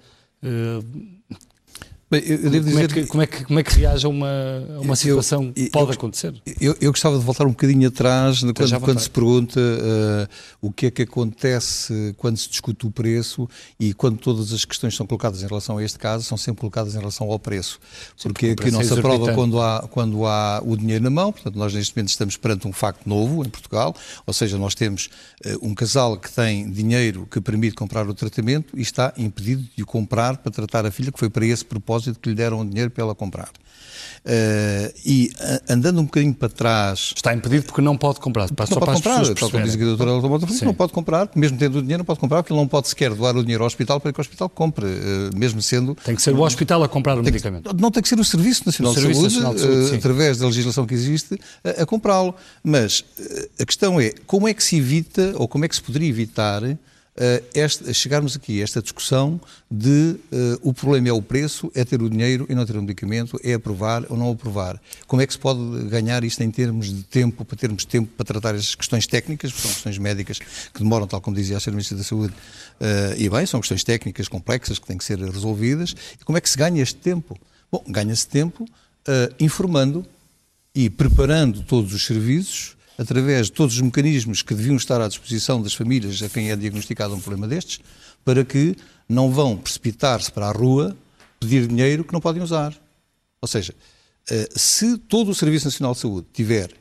Bem, 2.11 2.23
eu, 2.25 2.49
devo 2.49 2.71
como, 2.71 2.79
é 2.79 2.87
que, 2.87 3.05
como, 3.05 3.21
é 3.21 3.27
que, 3.27 3.43
como 3.45 3.59
é 3.59 3.63
que 3.63 3.75
reage 3.75 4.03
a 4.03 4.09
uma, 4.09 4.27
a 4.77 4.79
uma 4.79 4.95
situação 4.95 5.53
que 5.53 5.69
pode 5.69 5.91
acontecer? 5.91 6.33
Eu, 6.59 6.75
eu, 6.81 6.91
gostava 6.91 7.19
de 7.19 7.23
voltar 7.23 7.45
um 7.45 7.51
bocadinho 7.51 7.87
atrás 7.87 8.41
quando, 8.41 8.79
quando 8.79 8.99
se 8.99 9.09
pergunta 9.11 9.59
uh, 9.59 10.27
o 10.59 10.71
que 10.71 10.87
é 10.87 10.91
que 10.91 11.03
acontece 11.03 12.15
quando 12.17 12.35
se 12.37 12.49
discute 12.49 12.87
o 12.87 12.89
preço 12.89 13.47
e 13.79 13.93
quando 13.93 14.17
todas 14.17 14.51
as 14.51 14.65
questões 14.65 14.95
são 14.95 15.05
colocadas 15.05 15.43
em 15.43 15.47
relação 15.47 15.77
a 15.77 15.83
este 15.83 15.99
caso 15.99 16.23
são 16.23 16.35
sempre 16.35 16.61
colocadas 16.61 16.95
em 16.95 16.97
relação 16.97 17.29
ao 17.29 17.37
preço. 17.37 17.79
Porque 18.23 18.47
Sim, 18.47 18.51
aqui 18.53 18.71
não 18.71 18.83
se 18.83 18.91
aprova 18.91 19.31
quando 19.35 19.61
há, 19.61 19.87
quando 19.91 20.25
há 20.25 20.63
o 20.65 20.75
dinheiro 20.75 21.03
na 21.03 21.11
mão, 21.11 21.31
portanto 21.31 21.57
nós 21.57 21.75
neste 21.75 21.95
momento 21.95 22.09
estamos 22.09 22.35
perante 22.35 22.67
um 22.67 22.73
facto 22.73 23.07
novo 23.07 23.45
em 23.45 23.49
Portugal, 23.49 23.95
ou 24.25 24.33
seja, 24.33 24.57
nós 24.57 24.73
temos 24.73 25.11
uh, 25.45 25.59
um 25.61 25.75
casal 25.75 26.17
que 26.17 26.31
tem 26.31 26.71
dinheiro 26.71 27.27
que 27.29 27.39
permite 27.39 27.75
comprar 27.75 28.09
o 28.09 28.15
tratamento 28.15 28.75
e 28.75 28.81
está 28.81 29.13
impedido 29.15 29.63
de 29.77 29.83
o 29.83 29.85
comprar 29.85 30.37
para 30.37 30.51
tratar 30.51 30.87
a 30.87 30.91
filha, 30.91 31.11
que 31.11 31.19
foi 31.19 31.29
para 31.29 31.45
esse 31.45 31.63
propósito 31.63 31.98
propósito 31.99 32.19
que 32.19 32.29
lhe 32.29 32.35
deram 32.35 32.67
dinheiro 32.67 32.89
para 32.89 33.03
ela 33.03 33.15
comprar. 33.15 33.49
Uh, 34.19 34.93
e 35.05 35.31
uh, 35.39 35.73
andando 35.73 36.01
um 36.01 36.03
bocadinho 36.03 36.33
para 36.33 36.49
trás. 36.49 37.13
Está 37.15 37.33
impedido 37.33 37.65
porque 37.65 37.81
não 37.81 37.97
pode 37.97 38.19
comprar. 38.19 38.47
Não 38.49 38.55
pode 38.55 38.69
comprar, 38.69 39.25
tal 39.33 39.49
como 39.49 39.63
diz 39.63 39.75
a 39.75 39.77
doutora 39.77 40.11
Elton 40.11 40.65
não 40.65 40.73
pode 40.73 40.91
comprar, 40.91 41.29
mesmo 41.35 41.57
tendo 41.57 41.79
o 41.79 41.81
dinheiro, 41.81 41.99
não 41.99 42.05
pode 42.05 42.19
comprar, 42.19 42.43
porque 42.43 42.51
ele 42.51 42.59
não 42.59 42.67
pode 42.67 42.89
sequer 42.89 43.13
doar 43.13 43.35
o 43.37 43.41
dinheiro 43.41 43.63
ao 43.63 43.67
hospital 43.67 43.99
para 43.99 44.11
que 44.11 44.19
o 44.19 44.21
hospital 44.21 44.49
compre, 44.49 44.85
uh, 44.85 45.37
mesmo 45.37 45.61
sendo. 45.61 45.95
Tem 45.95 46.15
que 46.15 46.21
ser 46.21 46.35
o 46.35 46.41
hospital 46.41 46.83
a 46.83 46.89
comprar 46.89 47.17
o 47.17 47.23
medicamento. 47.23 47.73
Que, 47.73 47.81
não 47.81 47.91
tem 47.91 48.03
que 48.03 48.09
ser 48.09 48.19
o 48.19 48.25
Serviço 48.25 48.63
Nacional, 48.65 48.93
de, 48.93 48.99
Serviço 48.99 49.21
Saúde, 49.21 49.35
Nacional 49.35 49.55
de 49.55 49.61
Saúde, 49.61 49.95
através 49.95 50.37
da 50.37 50.45
legislação 50.47 50.85
que 50.85 50.93
existe, 50.93 51.39
a, 51.63 51.83
a 51.83 51.85
comprá-lo. 51.85 52.35
Mas 52.63 53.05
a 53.59 53.65
questão 53.65 53.99
é 54.01 54.13
como 54.27 54.47
é 54.47 54.53
que 54.53 54.63
se 54.63 54.75
evita, 54.75 55.33
ou 55.35 55.47
como 55.47 55.63
é 55.65 55.67
que 55.67 55.75
se 55.75 55.81
poderia 55.81 56.09
evitar 56.09 56.61
uh, 57.19 57.45
este, 57.53 57.93
chegarmos 57.93 58.35
aqui 58.35 58.61
a 58.61 58.63
esta 58.63 58.81
discussão 58.81 59.39
de 59.69 60.15
uh, 60.31 60.59
o 60.61 60.73
problema 60.73 61.09
é 61.09 61.11
o 61.13 61.21
preço, 61.21 61.71
é 61.75 61.83
ter 61.83 62.01
o 62.01 62.09
dinheiro 62.09 62.45
e 62.49 62.55
não 62.55 62.65
ter 62.65 62.77
o 62.77 62.81
medicamento, 62.81 63.39
é 63.43 63.53
aprovar 63.53 64.05
ou 64.09 64.17
não 64.17 64.31
aprovar. 64.31 64.81
Como 65.05 65.21
é 65.21 65.27
que 65.27 65.33
se 65.33 65.39
pode 65.39 65.59
ganhar 65.89 66.23
isto 66.23 66.41
em 66.41 66.49
termos 66.49 66.93
de 66.93 67.03
tempo, 67.03 67.43
para 67.43 67.57
termos 67.57 67.85
tempo 67.85 68.09
para 68.15 68.25
tratar 68.25 68.55
as 68.55 68.73
questões 68.73 69.05
técnicas, 69.05 69.51
porque 69.51 69.67
são 69.67 69.73
questões 69.73 69.97
médicas 69.97 70.39
que 70.39 70.79
demoram, 70.79 71.05
tal 71.05 71.21
como 71.21 71.35
dizia 71.35 71.57
a 71.57 71.59
Sra. 71.59 71.71
Ministra 71.71 71.97
da 71.97 72.03
Saúde, 72.03 72.33
uh, 72.33 73.15
e 73.17 73.29
bem, 73.29 73.45
são 73.45 73.59
questões 73.59 73.83
técnicas 73.83 74.27
complexas 74.27 74.79
que 74.79 74.87
têm 74.87 74.97
que 74.97 75.03
ser 75.03 75.19
resolvidas. 75.19 75.95
E 76.19 76.23
como 76.23 76.37
é 76.37 76.41
que 76.41 76.49
se 76.49 76.57
ganha 76.57 76.81
este 76.81 76.95
tempo? 76.95 77.37
Bom, 77.71 77.83
ganha-se 77.87 78.27
tempo 78.27 78.65
informando 79.39 80.05
e 80.75 80.87
preparando 80.89 81.63
todos 81.63 81.93
os 81.93 82.05
serviços 82.05 82.75
através 82.99 83.45
de 83.45 83.53
todos 83.53 83.75
os 83.75 83.81
mecanismos 83.81 84.41
que 84.41 84.53
deviam 84.53 84.75
estar 84.75 84.99
à 84.99 85.07
disposição 85.07 85.61
das 85.61 85.73
famílias 85.73 86.21
a 86.21 86.27
quem 86.27 86.51
é 86.51 86.55
diagnosticado 86.55 87.15
um 87.15 87.21
problema 87.21 87.47
destes, 87.47 87.79
para 88.25 88.43
que 88.43 88.75
não 89.07 89.31
vão 89.31 89.55
precipitar-se 89.55 90.29
para 90.29 90.49
a 90.49 90.51
rua 90.51 90.97
pedir 91.39 91.65
dinheiro 91.65 92.03
que 92.03 92.11
não 92.11 92.19
podem 92.19 92.43
usar. 92.43 92.75
Ou 93.41 93.47
seja, 93.47 93.73
eh, 94.29 94.49
se 94.53 94.97
todo 94.97 95.31
o 95.31 95.35
Serviço 95.35 95.65
Nacional 95.65 95.93
de 95.93 95.99
Saúde 95.99 96.27
tiver 96.33 96.71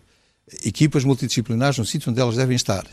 equipas 0.64 1.04
multidisciplinares 1.04 1.78
no 1.78 1.86
sítio 1.86 2.10
onde 2.10 2.20
elas 2.20 2.34
devem 2.34 2.56
estar, 2.56 2.84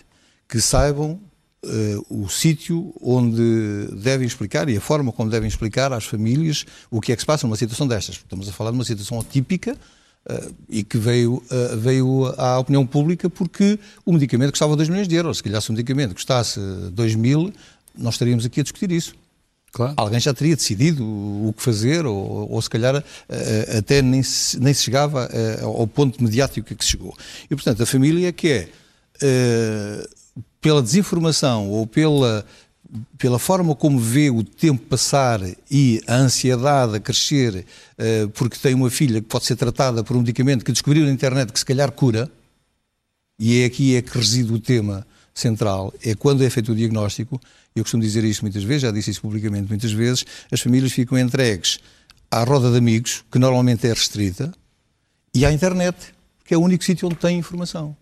que 0.48 0.62
saibam 0.62 1.20
uh, 1.64 2.24
o 2.24 2.30
sítio 2.30 2.94
onde 3.02 3.88
devem 4.04 4.28
explicar 4.28 4.70
e 4.70 4.78
a 4.78 4.82
forma 4.82 5.12
como 5.12 5.32
devem 5.32 5.48
explicar 5.48 5.92
às 5.92 6.06
famílias 6.06 6.64
o 6.92 7.02
que 7.02 7.12
é 7.12 7.16
que 7.16 7.24
se 7.24 7.26
passa 7.26 7.48
numa 7.48 7.56
situação 7.56 7.88
destas. 7.88 8.18
Estamos 8.18 8.48
a 8.48 8.52
falar 8.52 8.70
de 8.70 8.78
uma 8.78 8.86
situação 8.86 9.20
atípica, 9.20 9.76
Uh, 10.28 10.56
e 10.68 10.84
que 10.84 10.98
veio, 10.98 11.36
uh, 11.36 11.78
veio 11.78 12.34
à 12.36 12.58
opinião 12.58 12.84
pública 12.84 13.30
porque 13.30 13.78
o 14.04 14.12
medicamento 14.12 14.50
custava 14.50 14.76
2 14.76 14.90
milhões 14.90 15.08
de 15.08 15.14
euros. 15.14 15.38
Se 15.38 15.44
calhar 15.44 15.62
se 15.62 15.70
o 15.70 15.74
medicamento 15.74 16.16
custasse 16.16 16.60
2 16.92 17.14
mil, 17.14 17.54
nós 17.96 18.16
estaríamos 18.16 18.44
aqui 18.44 18.60
a 18.60 18.64
discutir 18.64 18.92
isso. 18.92 19.14
Claro. 19.72 19.94
Alguém 19.96 20.20
já 20.20 20.34
teria 20.34 20.56
decidido 20.56 21.06
o 21.06 21.54
que 21.56 21.62
fazer, 21.62 22.08
ou, 22.08 22.52
ou 22.52 22.60
se 22.60 22.70
calhar 22.70 22.96
uh, 22.96 23.78
até 23.78 24.02
nem 24.02 24.24
se, 24.24 24.60
nem 24.60 24.74
se 24.74 24.82
chegava 24.82 25.30
ao 25.62 25.86
ponto 25.86 26.24
mediático 26.24 26.74
que 26.74 26.84
se 26.84 26.92
chegou. 26.92 27.16
E, 27.46 27.56
portanto, 27.56 27.84
a 27.84 27.86
família 27.86 28.32
que 28.32 28.48
é, 28.48 28.70
pela 30.60 30.82
desinformação 30.82 31.70
ou 31.70 31.86
pela 31.86 32.44
pela 33.18 33.40
forma 33.40 33.76
como 33.76 34.00
vê 34.00 34.30
o 34.30 34.44
tempo 34.44 34.84
passar 34.86 35.40
e 35.70 36.02
a 36.08 36.16
ansiedade 36.16 36.96
a 36.96 37.00
crescer 37.00 37.66
uh, 37.98 38.30
porque 38.30 38.58
tem 38.58 38.74
uma 38.74 38.90
filha 38.90 39.22
que 39.22 39.28
pode 39.28 39.46
ser 39.46 39.56
tratada 39.56 40.04
por 40.04 40.16
um 40.16 40.20
medicamento 40.20 40.64
que 40.64 40.72
descobriu 40.72 41.06
na 41.06 41.12
internet 41.12 41.52
que 41.52 41.60
se 41.60 41.66
calhar 41.66 41.92
cura, 41.92 42.32
e 43.40 43.62
é 43.62 43.66
aqui 43.66 43.96
é 43.96 44.02
que 44.02 44.18
reside 44.18 44.54
o 44.54 44.60
tema 44.60 45.06
central, 45.34 45.94
é 46.04 46.16
quando 46.16 46.44
é 46.44 46.50
feito 46.50 46.72
o 46.72 46.76
diagnóstico, 46.76 47.40
eu 47.76 47.84
costumo 47.84 48.02
dizer 48.02 48.24
isto 48.24 48.42
muitas 48.42 48.64
vezes, 48.64 48.84
já 48.84 48.92
disse 48.92 49.12
isso 49.12 49.22
publicamente 49.22 49.68
muitas 49.68 49.92
vezes, 49.92 50.26
as 50.52 50.62
famílias 50.62 50.94
ficam 50.94 51.18
entregues 51.20 51.80
à 52.32 52.44
roda 52.44 52.72
de 52.72 52.78
amigos, 52.78 53.24
que 53.30 53.38
normalmente 53.38 53.86
é 53.86 53.90
restrita, 53.90 54.54
e 55.34 55.46
à 55.46 55.52
internet, 55.52 55.98
que 56.46 56.54
é 56.54 56.58
o 56.58 56.62
único 56.62 56.84
sítio 56.84 57.08
onde 57.08 57.18
tem 57.18 57.38
informação. 57.38 57.96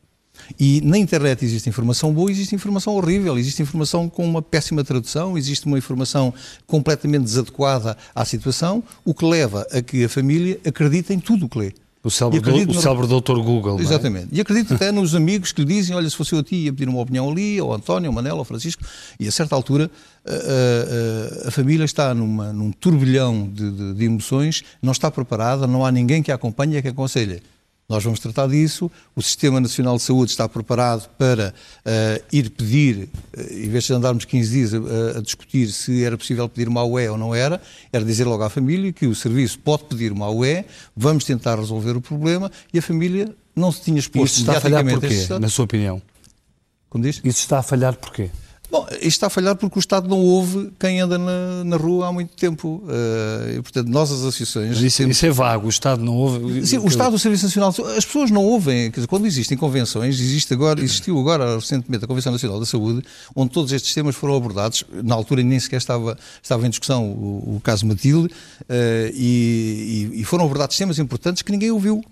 E 0.60 0.82
na 0.82 0.98
internet 0.98 1.44
existe 1.44 1.70
informação 1.70 2.14
boa, 2.14 2.30
existe 2.30 2.54
informação 2.56 2.96
horrível, 2.96 3.38
existe 3.38 3.62
informação 3.62 4.10
com 4.10 4.26
uma 4.26 4.42
péssima 4.42 4.84
tradução, 4.84 5.38
existe 5.38 5.66
uma 5.66 5.78
informação 5.78 6.34
completamente 6.68 7.24
desadequada 7.24 7.98
à 8.14 8.26
situação, 8.26 8.84
o 9.06 9.14
que 9.14 9.26
leva 9.26 9.66
a 9.72 9.82
que 9.82 10.04
a 10.04 10.10
família 10.10 10.60
acredite 10.66 11.14
em 11.14 11.20
tudo 11.20 11.46
o 11.46 11.50
que 11.50 11.60
lê. 11.60 11.74
O 12.04 12.12
célebre, 12.12 12.66
do, 12.66 12.72
o 12.72 12.82
célebre 12.82 13.08
doutor 13.08 13.42
Google. 13.42 13.80
É? 13.80 13.82
Exatamente. 13.82 14.26
É? 14.26 14.38
E 14.38 14.42
acredito 14.42 14.74
até 14.74 14.92
nos 14.92 15.16
amigos 15.16 15.54
que 15.54 15.62
lhe 15.62 15.68
dizem: 15.74 15.96
olha, 15.96 16.10
se 16.10 16.18
fosse 16.18 16.34
eu 16.34 16.40
a 16.40 16.44
ti, 16.44 16.56
ia 16.56 16.74
pedir 16.74 16.90
uma 16.90 17.00
opinião 17.00 17.30
ali, 17.30 17.62
ou 17.62 17.74
António, 17.74 18.10
ou 18.10 18.14
Manela, 18.14 18.40
ou 18.40 18.44
Francisco. 18.44 18.84
E 19.18 19.26
a 19.26 19.32
certa 19.32 19.56
altura 19.56 19.90
a, 20.26 21.46
a, 21.46 21.48
a 21.48 21.52
família 21.52 21.86
está 21.86 22.14
numa, 22.14 22.52
num 22.52 22.74
turbilhão 22.74 23.50
de, 23.50 23.72
de, 23.72 23.94
de 23.94 24.04
emoções, 24.04 24.64
não 24.82 24.92
está 24.92 25.10
preparada, 25.10 25.66
não 25.66 25.86
há 25.86 25.94
ninguém 25.94 26.22
que 26.22 26.30
a 26.30 26.36
acompanhe 26.36 26.76
e 26.76 26.82
que 26.82 26.90
aconselhe. 26.90 27.42
Nós 27.88 28.04
vamos 28.04 28.20
tratar 28.20 28.48
disso. 28.48 28.90
O 29.16 29.22
Sistema 29.22 29.60
Nacional 29.60 29.98
de 29.98 30.04
Saúde 30.04 30.32
está 30.32 30.48
preparado 30.48 31.10
para 31.18 31.54
uh, 31.86 32.24
ir 32.32 32.50
pedir, 32.50 33.10
uh, 33.38 33.54
em 33.54 33.70
vez 33.70 33.84
de 33.84 33.94
andarmos 33.94 34.26
15 34.26 34.52
dias 34.52 34.74
a, 34.74 35.20
a, 35.20 35.22
discutir 35.22 35.72
se 35.72 36.04
era 36.04 36.18
possível 36.18 36.48
pedir 36.48 36.68
uma 36.68 36.84
UE 36.84 37.10
ou 37.10 37.18
não 37.18 37.36
era, 37.36 37.62
era 37.92 38.04
dizer 38.04 38.26
logo 38.26 38.44
à 38.44 38.50
família 38.50 38.92
que 38.94 39.06
o 39.06 39.14
serviço 39.14 39.60
pode 39.60 39.84
pedir 39.84 40.12
uma 40.12 40.30
UE, 40.30 40.64
vamos 40.96 41.24
tentar 41.26 41.60
resolver 41.60 41.96
o 41.96 42.02
problema 42.02 42.52
e 42.74 42.80
a 42.80 42.82
família 42.82 43.36
não 43.56 43.72
se 43.72 43.82
tinha 43.82 44.00
exposto 44.00 44.34
Isso 44.34 44.42
está 44.42 44.58
a 44.58 44.62
falhar 44.62 44.84
porquê, 44.84 45.28
na 45.40 45.50
sua 45.50 45.66
opinião? 45.66 46.02
Como 46.90 47.04
diz? 47.04 47.18
Isso 47.24 47.40
está 47.40 47.60
a 47.60 47.64
falhar 47.64 47.96
porquê? 47.96 48.30
Bom, 48.74 48.88
isto 48.94 49.06
está 49.06 49.28
a 49.28 49.30
falhar 49.30 49.56
porque 49.56 49.78
o 49.78 49.80
Estado 49.80 50.10
não 50.10 50.18
ouve 50.18 50.72
quem 50.80 51.00
anda 51.00 51.16
na, 51.16 51.64
na 51.64 51.78
rua 51.78 52.08
há 52.08 52.12
muito 52.12 52.36
tempo. 52.36 52.84
Uh, 52.84 53.60
e, 53.60 53.62
portanto, 53.62 53.88
nós, 53.88 54.12
as 54.12 54.22
associações. 54.22 54.82
Isso, 54.82 54.98
temos... 54.98 55.16
isso, 55.16 55.28
é 55.28 55.30
vago, 55.30 55.68
o 55.68 55.70
Estado 55.70 56.04
não 56.04 56.16
ouve. 56.16 56.66
Sim, 56.66 56.80
o 56.80 56.88
Estado, 56.88 57.16
o 57.16 57.20
Serviço 57.20 57.46
Nacional. 57.46 57.70
As 57.96 58.04
pessoas 58.04 58.32
não 58.32 58.44
ouvem. 58.44 58.90
Quer 58.90 59.02
dizer, 59.02 59.08
quando 59.08 59.28
existem 59.28 59.56
convenções, 59.56 60.20
existe 60.20 60.52
agora, 60.56 60.82
existiu 60.82 61.20
agora 61.20 61.54
recentemente 61.54 62.04
a 62.04 62.08
Convenção 62.08 62.32
Nacional 62.32 62.60
da 62.60 62.66
Saúde, 62.66 63.06
onde 63.36 63.52
todos 63.52 63.72
estes 63.72 63.94
temas 63.94 64.16
foram 64.16 64.36
abordados. 64.36 64.84
Na 65.04 65.14
altura 65.14 65.44
nem 65.44 65.60
sequer 65.60 65.78
estava, 65.78 66.18
estava 66.42 66.66
em 66.66 66.70
discussão 66.72 67.06
o, 67.06 67.58
o 67.58 67.62
caso 67.64 67.86
Matilde, 67.86 68.34
uh, 68.62 68.66
e, 69.14 70.10
e, 70.16 70.22
e 70.22 70.24
foram 70.24 70.46
abordados 70.46 70.76
temas 70.76 70.98
importantes 70.98 71.44
que 71.44 71.52
ninguém 71.52 71.70
ouviu 71.70 72.04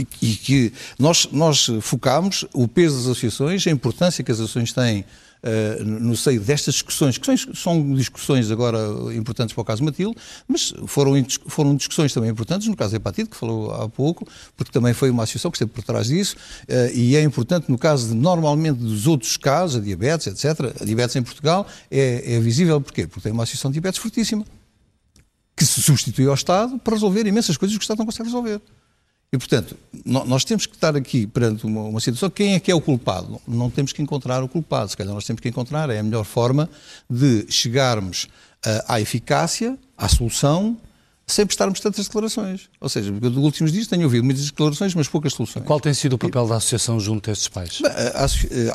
e, 0.00 0.34
que 0.36 0.72
nós, 0.98 1.28
nós 1.32 1.68
focámos 1.80 2.44
o 2.52 2.66
peso 2.68 2.96
das 2.96 3.04
associações, 3.06 3.66
a 3.66 3.70
importância 3.70 4.22
que 4.24 4.30
as 4.30 4.38
associações 4.38 4.72
têm 4.72 5.04
Uh, 5.42 5.82
no 5.82 6.14
seio 6.18 6.38
destas 6.38 6.74
discussões, 6.74 7.16
que 7.16 7.26
são, 7.54 7.94
discussões 7.94 8.50
agora 8.50 8.78
importantes 9.14 9.54
para 9.54 9.62
o 9.62 9.64
caso 9.64 9.82
Matilde, 9.82 10.14
mas 10.46 10.74
foram, 10.86 11.12
foram 11.46 11.74
discussões 11.74 12.12
também 12.12 12.28
importantes 12.28 12.68
no 12.68 12.76
caso 12.76 12.94
hepatite, 12.94 13.30
que 13.30 13.36
falou 13.38 13.72
há 13.72 13.88
pouco, 13.88 14.28
porque 14.54 14.70
também 14.70 14.92
foi 14.92 15.08
uma 15.08 15.22
associação 15.22 15.50
que 15.50 15.56
esteve 15.56 15.70
por 15.70 15.82
trás 15.82 16.08
disso, 16.08 16.36
uh, 16.68 16.94
e 16.94 17.16
é 17.16 17.22
importante 17.22 17.70
no 17.70 17.78
caso 17.78 18.08
de, 18.08 18.14
normalmente 18.14 18.80
dos 18.80 19.06
outros 19.06 19.38
casos, 19.38 19.76
a 19.76 19.80
diabetes, 19.80 20.26
etc. 20.26 20.74
A 20.78 20.84
diabetes 20.84 21.16
em 21.16 21.22
Portugal 21.22 21.66
é, 21.90 22.34
é 22.34 22.38
visível, 22.38 22.78
porquê? 22.78 23.06
Porque 23.06 23.22
tem 23.22 23.32
uma 23.32 23.44
associação 23.44 23.70
de 23.70 23.76
diabetes 23.76 23.98
fortíssima, 23.98 24.44
que 25.56 25.64
se 25.64 25.82
substitui 25.82 26.26
ao 26.26 26.34
Estado 26.34 26.78
para 26.78 26.92
resolver 26.92 27.26
imensas 27.26 27.56
coisas 27.56 27.74
que 27.78 27.82
o 27.82 27.84
Estado 27.84 27.98
não 27.98 28.04
consegue 28.04 28.28
resolver. 28.28 28.60
E, 29.32 29.38
portanto, 29.38 29.76
nós 30.04 30.44
temos 30.44 30.66
que 30.66 30.74
estar 30.74 30.96
aqui 30.96 31.24
perante 31.24 31.64
uma, 31.64 31.82
uma, 31.82 32.00
situação. 32.00 32.28
Quem 32.28 32.54
é 32.54 32.60
que 32.60 32.70
é 32.70 32.74
o 32.74 32.80
culpado? 32.80 33.40
Não 33.46 33.70
temos 33.70 33.92
que 33.92 34.02
encontrar 34.02 34.42
o 34.42 34.48
culpado. 34.48 34.90
Se 34.90 34.96
calhar 34.96 35.14
nós 35.14 35.24
temos 35.24 35.40
que 35.40 35.48
encontrar 35.48 35.88
é 35.88 36.00
a 36.00 36.02
melhor 36.02 36.24
forma 36.24 36.68
de 37.08 37.46
chegarmos 37.48 38.24
uh, 38.24 38.82
à 38.88 39.00
eficácia, 39.00 39.78
à 39.96 40.08
solução, 40.08 40.76
sem 41.30 41.46
prestarmos 41.46 41.78
tantas 41.80 42.06
declarações. 42.06 42.68
Ou 42.80 42.88
seja, 42.88 43.10
nos 43.12 43.36
últimos 43.36 43.72
dias 43.72 43.86
tenho 43.86 44.02
ouvido 44.02 44.24
muitas 44.24 44.46
declarações, 44.46 44.94
mas 44.94 45.08
poucas 45.08 45.32
soluções. 45.32 45.64
Qual 45.64 45.80
tem 45.80 45.94
sido 45.94 46.14
o 46.14 46.18
papel 46.18 46.48
da 46.48 46.56
Associação 46.56 46.98
junto 46.98 47.30
a 47.30 47.32
estes 47.32 47.48
pais? 47.48 47.80
A, 48.14 48.24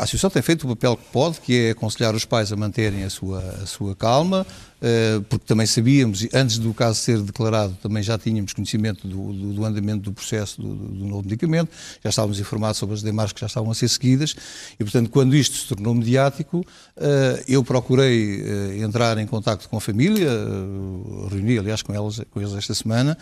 Associação 0.01 0.29
tem 0.29 0.41
feito 0.41 0.63
o 0.65 0.69
papel 0.69 0.95
que 0.95 1.03
pode, 1.11 1.41
que 1.41 1.67
é 1.67 1.71
aconselhar 1.71 2.15
os 2.15 2.23
pais 2.23 2.51
a 2.51 2.55
manterem 2.55 3.03
a 3.03 3.09
sua, 3.09 3.39
a 3.61 3.65
sua 3.65 3.93
calma, 3.93 4.47
porque 5.29 5.45
também 5.45 5.65
sabíamos, 5.65 6.27
antes 6.33 6.57
do 6.57 6.73
caso 6.73 6.99
ser 6.99 7.21
declarado, 7.21 7.77
também 7.81 8.03
já 8.03 8.17
tínhamos 8.17 8.53
conhecimento 8.53 9.07
do, 9.07 9.33
do, 9.33 9.53
do 9.53 9.65
andamento 9.65 10.03
do 10.03 10.13
processo 10.13 10.61
do, 10.61 10.73
do, 10.73 11.05
novo 11.05 11.23
medicamento, 11.23 11.69
já 12.03 12.09
estávamos 12.09 12.39
informados 12.39 12.77
sobre 12.77 12.95
as 12.95 13.01
demais 13.01 13.31
que 13.31 13.41
já 13.41 13.47
estavam 13.47 13.71
a 13.71 13.75
ser 13.75 13.87
seguidas, 13.87 14.35
e 14.79 14.83
portanto, 14.83 15.09
quando 15.09 15.35
isto 15.35 15.55
se 15.57 15.67
tornou 15.67 15.93
mediático, 15.93 16.65
eh, 16.97 17.43
eu 17.47 17.63
procurei 17.63 18.41
eh, 18.41 18.77
entrar 18.79 19.17
em 19.17 19.25
contato 19.25 19.67
com 19.69 19.77
a 19.77 19.81
família, 19.81 20.29
reuni, 21.31 21.57
aliás, 21.57 21.81
com, 21.81 21.93
elas, 21.93 22.21
com 22.29 22.41
eles 22.41 22.53
esta 22.53 22.73
semana, 22.73 23.17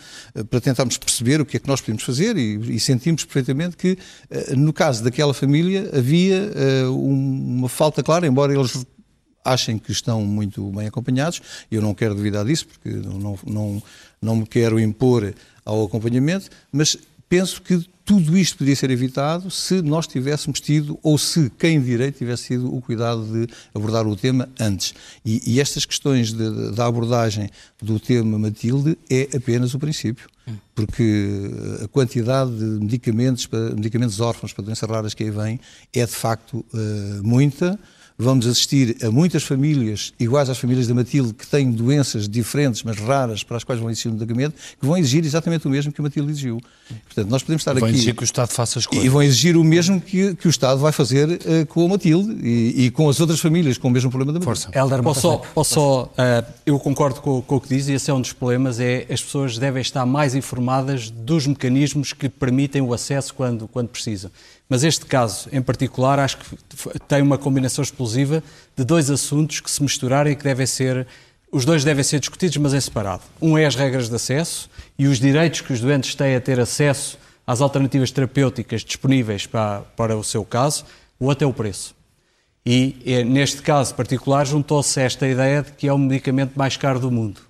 para 0.50 0.60
tentarmos 0.60 0.98
perceber 0.98 1.40
o 1.40 1.46
que 1.46 1.56
é 1.56 1.60
que 1.60 1.68
nós 1.68 1.80
podíamos 1.80 2.02
fazer 2.02 2.36
e, 2.36 2.76
e 2.76 2.80
sentimos 2.80 3.24
perfeitamente 3.24 3.76
que, 3.76 3.96
no 4.56 4.72
caso 4.72 5.02
daquela 5.02 5.32
família, 5.32 5.90
havia 5.96 6.50
uma 6.90 7.68
falta 7.68 8.02
clara, 8.02 8.26
embora 8.26 8.54
eles 8.54 8.84
achem 9.44 9.78
que 9.78 9.92
estão 9.92 10.24
muito 10.24 10.64
bem 10.70 10.86
acompanhados. 10.86 11.40
Eu 11.70 11.82
não 11.82 11.94
quero 11.94 12.14
duvidar 12.14 12.44
disso, 12.44 12.66
porque 12.66 12.88
não, 12.88 13.38
não, 13.46 13.82
não 14.20 14.36
me 14.36 14.46
quero 14.46 14.80
impor 14.80 15.34
ao 15.64 15.84
acompanhamento, 15.84 16.48
mas 16.72 16.96
penso 17.28 17.60
que 17.62 17.84
tudo 18.04 18.36
isto 18.36 18.58
podia 18.58 18.76
ser 18.76 18.90
evitado 18.90 19.50
se 19.50 19.80
nós 19.80 20.06
tivéssemos 20.06 20.60
tido, 20.60 20.98
ou 21.02 21.16
se 21.16 21.50
quem 21.58 21.80
direito 21.80 22.18
tivesse 22.18 22.48
tido 22.48 22.72
o 22.72 22.80
cuidado 22.80 23.24
de 23.24 23.52
abordar 23.74 24.06
o 24.06 24.14
tema 24.14 24.48
antes. 24.60 24.94
E, 25.24 25.40
e 25.46 25.60
estas 25.60 25.86
questões 25.86 26.32
de, 26.32 26.72
da 26.72 26.86
abordagem 26.86 27.48
do 27.80 27.98
tema 27.98 28.38
Matilde 28.38 28.98
é 29.08 29.30
apenas 29.34 29.72
o 29.72 29.78
princípio, 29.78 30.28
porque 30.74 31.50
a 31.82 31.88
quantidade 31.88 32.50
de 32.56 32.64
medicamentos, 32.64 33.48
medicamentos 33.74 34.20
órfãos 34.20 34.52
para 34.52 34.64
doenças 34.64 34.88
raras 34.88 35.14
que 35.14 35.24
aí 35.24 35.30
vem 35.30 35.58
é 35.92 36.04
de 36.04 36.12
facto 36.12 36.58
uh, 36.58 37.22
muita 37.22 37.80
vamos 38.16 38.46
assistir 38.46 38.96
a 39.02 39.10
muitas 39.10 39.42
famílias, 39.42 40.12
iguais 40.18 40.48
às 40.48 40.58
famílias 40.58 40.86
da 40.86 40.94
Matilde, 40.94 41.34
que 41.34 41.46
têm 41.46 41.70
doenças 41.70 42.28
diferentes, 42.28 42.82
mas 42.82 42.96
raras, 42.98 43.42
para 43.42 43.56
as 43.56 43.64
quais 43.64 43.80
vão 43.80 43.90
exigir 43.90 44.10
um 44.10 44.14
medicamento, 44.14 44.54
que 44.80 44.86
vão 44.86 44.96
exigir 44.96 45.24
exatamente 45.24 45.66
o 45.66 45.70
mesmo 45.70 45.92
que 45.92 46.00
a 46.00 46.04
Matilde 46.04 46.30
exigiu. 46.30 46.60
Portanto, 47.06 47.28
nós 47.28 47.42
podemos 47.42 47.62
estar 47.62 47.72
vão 47.72 47.84
aqui... 47.84 47.92
Vão 47.92 47.96
exigir 47.96 48.14
que 48.14 48.22
o 48.22 48.24
Estado 48.24 48.50
faça 48.50 48.78
as 48.78 48.86
coisas. 48.86 49.04
E 49.04 49.08
vão 49.08 49.22
exigir 49.22 49.56
o 49.56 49.64
mesmo 49.64 50.00
que, 50.00 50.34
que 50.36 50.46
o 50.46 50.50
Estado 50.50 50.80
vai 50.80 50.92
fazer 50.92 51.28
uh, 51.28 51.66
com 51.68 51.84
a 51.84 51.88
Matilde 51.88 52.30
e, 52.46 52.86
e, 52.86 52.90
com 52.90 53.08
as 53.08 53.18
outras 53.20 53.40
famílias 53.40 53.78
com 53.78 53.88
o 53.88 53.90
mesmo 53.90 54.10
problema 54.10 54.32
da 54.32 54.38
Matilde. 54.38 54.62
Força. 54.62 54.78
posso 55.02 55.20
só, 55.20 55.36
posso 55.52 55.74
só 55.74 56.02
uh, 56.04 56.52
eu 56.64 56.78
concordo 56.78 57.20
com, 57.20 57.42
com, 57.42 57.56
o 57.56 57.60
que 57.60 57.68
diz, 57.68 57.88
e 57.88 57.94
esse 57.94 58.10
é 58.10 58.14
um 58.14 58.20
dos 58.20 58.32
problemas, 58.32 58.78
é 58.78 59.06
as 59.10 59.22
pessoas 59.22 59.58
devem 59.58 59.82
estar 59.82 60.06
mais 60.06 60.34
informadas 60.34 61.10
dos 61.10 61.46
mecanismos 61.46 62.12
que 62.12 62.28
permitem 62.28 62.80
o 62.80 62.94
acesso 62.94 63.34
quando, 63.34 63.66
quando 63.66 63.88
precisam. 63.88 64.30
Mas 64.74 64.82
este 64.82 65.06
caso, 65.06 65.48
em 65.52 65.62
particular, 65.62 66.18
acho 66.18 66.36
que 66.36 66.58
tem 67.06 67.22
uma 67.22 67.38
combinação 67.38 67.80
explosiva 67.80 68.42
de 68.76 68.82
dois 68.82 69.08
assuntos 69.08 69.60
que 69.60 69.70
se 69.70 69.80
misturaram 69.80 70.28
e 70.28 70.34
que 70.34 70.42
devem 70.42 70.66
ser. 70.66 71.06
Os 71.52 71.64
dois 71.64 71.84
devem 71.84 72.02
ser 72.02 72.18
discutidos, 72.18 72.56
mas 72.56 72.74
em 72.74 72.80
separado. 72.80 73.22
Um 73.40 73.56
é 73.56 73.66
as 73.66 73.76
regras 73.76 74.08
de 74.08 74.16
acesso 74.16 74.68
e 74.98 75.06
os 75.06 75.20
direitos 75.20 75.60
que 75.60 75.72
os 75.72 75.80
doentes 75.80 76.16
têm 76.16 76.34
a 76.34 76.40
ter 76.40 76.58
acesso 76.58 77.16
às 77.46 77.60
alternativas 77.60 78.10
terapêuticas 78.10 78.82
disponíveis 78.82 79.46
para, 79.46 79.82
para 79.96 80.16
o 80.16 80.24
seu 80.24 80.44
caso. 80.44 80.84
O 81.20 81.26
outro 81.26 81.44
é 81.44 81.48
o 81.48 81.54
preço. 81.54 81.94
E, 82.66 83.22
neste 83.28 83.62
caso 83.62 83.94
particular, 83.94 84.44
juntou-se 84.44 85.00
esta 85.00 85.28
ideia 85.28 85.62
de 85.62 85.70
que 85.70 85.86
é 85.86 85.92
o 85.92 85.98
medicamento 85.98 86.54
mais 86.56 86.76
caro 86.76 86.98
do 86.98 87.12
mundo. 87.12 87.40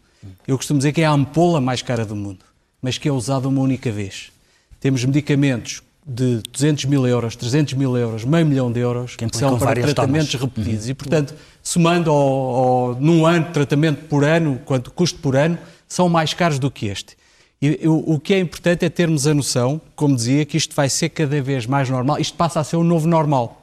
Eu 0.46 0.58
costumo 0.58 0.76
dizer 0.76 0.92
que 0.92 1.00
é 1.00 1.06
a 1.06 1.12
ampola 1.12 1.58
mais 1.58 1.80
cara 1.80 2.04
do 2.04 2.14
mundo, 2.14 2.44
mas 2.82 2.98
que 2.98 3.08
é 3.08 3.12
usada 3.12 3.48
uma 3.48 3.62
única 3.62 3.90
vez. 3.90 4.30
Temos 4.78 5.02
medicamentos 5.06 5.82
de 6.06 6.42
200 6.52 6.84
mil 6.84 7.06
euros, 7.06 7.34
300 7.34 7.74
mil 7.74 7.96
euros, 7.96 8.24
meio 8.24 8.44
milhão 8.44 8.70
de 8.70 8.78
euros, 8.80 9.16
que 9.16 9.26
são 9.32 9.58
para 9.58 9.80
tratamentos 9.80 10.30
tomas. 10.32 10.54
repetidos. 10.54 10.84
Uhum. 10.84 10.90
E, 10.90 10.94
portanto, 10.94 11.34
somando 11.62 12.10
ao, 12.10 12.18
ao, 12.18 12.94
num 12.96 13.24
ano 13.24 13.46
de 13.46 13.52
tratamento 13.52 14.04
por 14.04 14.22
ano, 14.22 14.60
quanto 14.64 14.90
custo 14.90 15.18
por 15.20 15.34
ano, 15.34 15.58
são 15.88 16.08
mais 16.08 16.34
caros 16.34 16.58
do 16.58 16.70
que 16.70 16.86
este. 16.86 17.16
E 17.60 17.88
o, 17.88 18.14
o 18.14 18.20
que 18.20 18.34
é 18.34 18.38
importante 18.38 18.84
é 18.84 18.90
termos 18.90 19.26
a 19.26 19.32
noção, 19.32 19.80
como 19.96 20.14
dizia, 20.14 20.44
que 20.44 20.58
isto 20.58 20.76
vai 20.76 20.90
ser 20.90 21.08
cada 21.08 21.40
vez 21.40 21.64
mais 21.64 21.88
normal, 21.88 22.18
isto 22.18 22.36
passa 22.36 22.60
a 22.60 22.64
ser 22.64 22.76
o 22.76 22.84
novo 22.84 23.08
normal. 23.08 23.62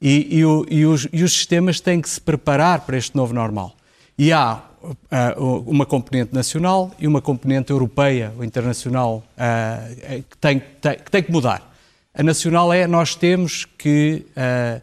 E, 0.00 0.38
e, 0.38 0.44
o, 0.44 0.66
e, 0.68 0.84
os, 0.84 1.08
e 1.10 1.24
os 1.24 1.32
sistemas 1.32 1.80
têm 1.80 2.02
que 2.02 2.10
se 2.10 2.20
preparar 2.20 2.80
para 2.80 2.98
este 2.98 3.16
novo 3.16 3.32
normal. 3.32 3.74
E 4.18 4.30
há 4.32 4.62
uma 5.36 5.86
componente 5.86 6.34
nacional 6.34 6.90
e 6.98 7.06
uma 7.06 7.20
componente 7.20 7.70
europeia 7.70 8.32
ou 8.36 8.44
internacional 8.44 9.22
uh, 9.36 10.22
que, 10.22 10.36
tem, 10.38 10.62
tem, 10.80 10.98
que 10.98 11.10
tem 11.10 11.22
que 11.22 11.32
mudar. 11.32 11.74
A 12.12 12.22
nacional 12.22 12.72
é 12.72 12.86
nós 12.86 13.14
temos 13.14 13.64
que 13.64 14.26
uh, 14.36 14.80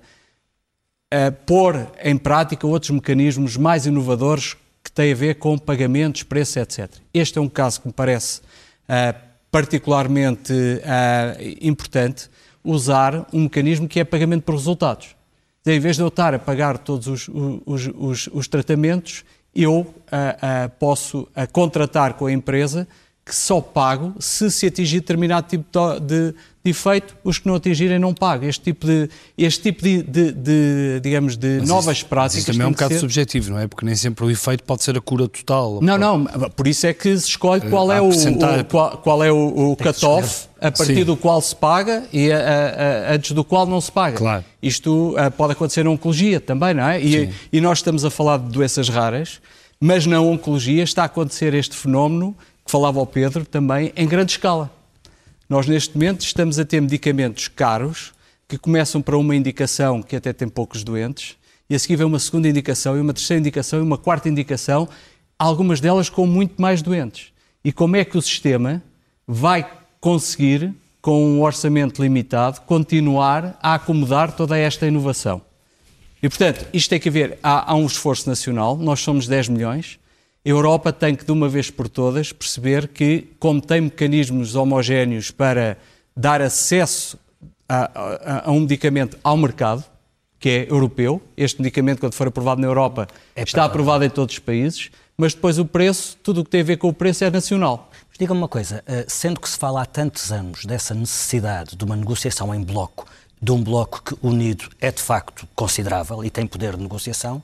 pôr 1.45 1.87
em 2.03 2.17
prática 2.17 2.65
outros 2.65 2.89
mecanismos 2.91 3.57
mais 3.57 3.85
inovadores 3.85 4.55
que 4.83 4.91
têm 4.91 5.11
a 5.11 5.15
ver 5.15 5.35
com 5.35 5.57
pagamentos, 5.57 6.23
preços, 6.23 6.57
etc. 6.57 6.89
Este 7.13 7.37
é 7.37 7.41
um 7.41 7.49
caso 7.49 7.81
que 7.81 7.87
me 7.87 7.93
parece 7.93 8.41
particularmente 9.51 10.53
importante 11.61 12.29
usar 12.63 13.27
um 13.33 13.41
mecanismo 13.43 13.87
que 13.87 13.99
é 13.99 14.03
pagamento 14.03 14.43
por 14.43 14.55
resultados. 14.55 15.15
Em 15.65 15.79
vez 15.79 15.95
de 15.95 16.01
eu 16.01 16.07
estar 16.07 16.33
a 16.33 16.39
pagar 16.39 16.77
todos 16.79 17.07
os, 17.07 17.29
os, 17.65 17.89
os, 17.93 18.29
os 18.33 18.47
tratamentos, 18.47 19.23
eu 19.55 19.79
uh, 19.79 19.83
uh, 19.83 20.69
posso 20.79 21.21
uh, 21.21 21.51
contratar 21.51 22.13
com 22.13 22.25
a 22.25 22.31
empresa 22.31 22.87
que 23.23 23.35
só 23.35 23.61
pago 23.61 24.15
se 24.19 24.49
se 24.49 24.65
atingir 24.65 24.99
determinado 24.99 25.47
tipo 25.47 25.65
de, 25.99 26.33
de 26.63 26.69
efeito, 26.71 27.15
os 27.23 27.37
que 27.37 27.47
não 27.47 27.55
atingirem 27.55 27.99
não 27.99 28.13
pagam. 28.13 28.49
Este 28.49 28.63
tipo 28.63 28.85
de, 28.85 29.09
este 29.37 29.61
tipo 29.61 29.83
de, 29.83 30.01
de, 30.01 30.31
de 30.31 30.99
digamos, 31.01 31.37
de 31.37 31.59
mas 31.59 31.69
novas 31.69 31.97
isso, 31.97 32.05
práticas... 32.07 32.43
Isso 32.43 32.51
também 32.51 32.65
é 32.65 32.67
um 32.67 32.71
bocado 32.71 32.93
ser... 32.95 32.99
subjetivo, 32.99 33.51
não 33.51 33.59
é? 33.59 33.67
Porque 33.67 33.85
nem 33.85 33.95
sempre 33.95 34.25
o 34.25 34.29
efeito 34.29 34.63
pode 34.63 34.83
ser 34.83 34.97
a 34.97 35.01
cura 35.01 35.27
total. 35.27 35.79
Não, 35.81 35.97
não, 35.97 36.25
por 36.55 36.67
isso 36.67 36.87
é 36.87 36.93
que 36.93 37.15
se 37.17 37.27
escolhe 37.29 37.61
qual 37.69 37.91
é 37.91 38.01
o, 38.01 38.09
o 38.09 38.65
qual, 38.65 38.97
qual, 38.97 39.23
é 39.23 39.31
o, 39.31 39.71
o 39.71 39.75
cut-off 39.75 40.49
a 40.61 40.71
partir 40.71 40.97
Sim. 40.97 41.03
do 41.05 41.17
qual 41.17 41.41
se 41.41 41.55
paga 41.55 42.03
e 42.13 42.31
a, 42.31 42.37
a, 42.37 43.09
a, 43.09 43.13
antes 43.15 43.31
do 43.31 43.43
qual 43.43 43.65
não 43.65 43.81
se 43.81 43.91
paga. 43.91 44.15
Claro. 44.15 44.45
Isto 44.61 45.15
uh, 45.17 45.31
pode 45.31 45.53
acontecer 45.53 45.83
na 45.83 45.89
oncologia 45.89 46.39
também, 46.39 46.75
não 46.75 46.87
é? 46.87 47.01
E, 47.01 47.33
e 47.51 47.59
nós 47.59 47.79
estamos 47.79 48.05
a 48.05 48.11
falar 48.11 48.37
de 48.37 48.49
doenças 48.49 48.87
raras, 48.87 49.41
mas 49.79 50.05
na 50.05 50.21
oncologia 50.21 50.83
está 50.83 51.01
a 51.01 51.05
acontecer 51.05 51.55
este 51.55 51.75
fenómeno 51.75 52.35
que 52.63 52.71
falava 52.71 52.99
ao 52.99 53.07
Pedro 53.07 53.43
também 53.43 53.91
em 53.95 54.07
grande 54.07 54.33
escala. 54.33 54.69
Nós 55.49 55.65
neste 55.65 55.95
momento 55.95 56.21
estamos 56.21 56.59
a 56.59 56.63
ter 56.63 56.79
medicamentos 56.79 57.47
caros 57.47 58.13
que 58.47 58.57
começam 58.57 59.01
para 59.01 59.17
uma 59.17 59.35
indicação 59.35 60.03
que 60.03 60.15
até 60.15 60.31
tem 60.31 60.47
poucos 60.47 60.83
doentes 60.83 61.35
e 61.67 61.73
a 61.73 61.79
seguir 61.79 61.95
vem 61.95 62.05
uma 62.05 62.19
segunda 62.19 62.47
indicação 62.47 62.95
e 62.95 63.01
uma 63.01 63.13
terceira 63.13 63.39
indicação 63.39 63.79
e 63.79 63.81
uma 63.81 63.97
quarta 63.97 64.29
indicação, 64.29 64.87
algumas 65.39 65.81
delas 65.81 66.07
com 66.07 66.27
muito 66.27 66.61
mais 66.61 66.81
doentes. 66.81 67.31
E 67.63 67.71
como 67.71 67.95
é 67.95 68.05
que 68.05 68.17
o 68.17 68.21
sistema 68.21 68.83
vai 69.27 69.65
conseguir, 70.01 70.73
com 71.01 71.23
um 71.23 71.41
orçamento 71.41 72.01
limitado, 72.01 72.61
continuar 72.61 73.57
a 73.61 73.75
acomodar 73.75 74.31
toda 74.35 74.57
esta 74.57 74.87
inovação? 74.87 75.41
E, 76.21 76.27
portanto, 76.27 76.67
isto 76.73 76.89
tem 76.89 76.99
que 76.99 77.07
haver, 77.07 77.37
há, 77.41 77.71
há 77.71 77.75
um 77.75 77.85
esforço 77.85 78.27
nacional, 78.27 78.75
nós 78.75 78.99
somos 78.99 79.27
10 79.27 79.49
milhões, 79.49 79.99
a 80.43 80.49
Europa 80.49 80.91
tem 80.91 81.15
que, 81.15 81.23
de 81.23 81.31
uma 81.31 81.47
vez 81.47 81.69
por 81.69 81.87
todas, 81.87 82.33
perceber 82.33 82.87
que, 82.87 83.27
como 83.39 83.61
tem 83.61 83.81
mecanismos 83.81 84.55
homogéneos 84.55 85.29
para 85.29 85.77
dar 86.17 86.41
acesso 86.41 87.17
a, 87.69 87.91
a, 87.93 88.49
a 88.49 88.51
um 88.51 88.61
medicamento 88.61 89.17
ao 89.23 89.37
mercado, 89.37 89.85
que 90.39 90.49
é 90.49 90.67
europeu, 90.69 91.21
este 91.37 91.61
medicamento, 91.61 91.99
quando 91.99 92.13
for 92.13 92.27
aprovado 92.27 92.59
na 92.59 92.65
Europa, 92.65 93.07
é 93.35 93.43
está 93.43 93.63
aprovado 93.63 94.03
em 94.03 94.09
todos 94.09 94.33
os 94.33 94.39
países, 94.39 94.89
mas 95.15 95.35
depois 95.35 95.59
o 95.59 95.65
preço, 95.65 96.17
tudo 96.23 96.41
o 96.41 96.43
que 96.43 96.49
tem 96.49 96.61
a 96.61 96.63
ver 96.63 96.77
com 96.77 96.87
o 96.87 96.93
preço 96.93 97.23
é 97.23 97.29
nacional. 97.29 97.90
Diga-me 98.21 98.37
uma 98.37 98.47
coisa, 98.47 98.83
eh, 98.85 99.03
sendo 99.07 99.41
que 99.41 99.49
se 99.49 99.57
fala 99.57 99.81
há 99.81 99.85
tantos 99.87 100.31
anos 100.31 100.63
dessa 100.63 100.93
necessidade 100.93 101.75
de 101.75 101.83
uma 101.83 101.95
negociação 101.95 102.53
em 102.53 102.61
bloco, 102.61 103.07
de 103.41 103.51
um 103.51 103.63
bloco 103.63 103.99
que 104.03 104.15
unido 104.21 104.69
é 104.79 104.91
de 104.91 105.01
facto 105.01 105.47
considerável 105.55 106.23
e 106.23 106.29
tem 106.29 106.45
poder 106.45 106.75
de 106.75 106.83
negociação, 106.83 107.41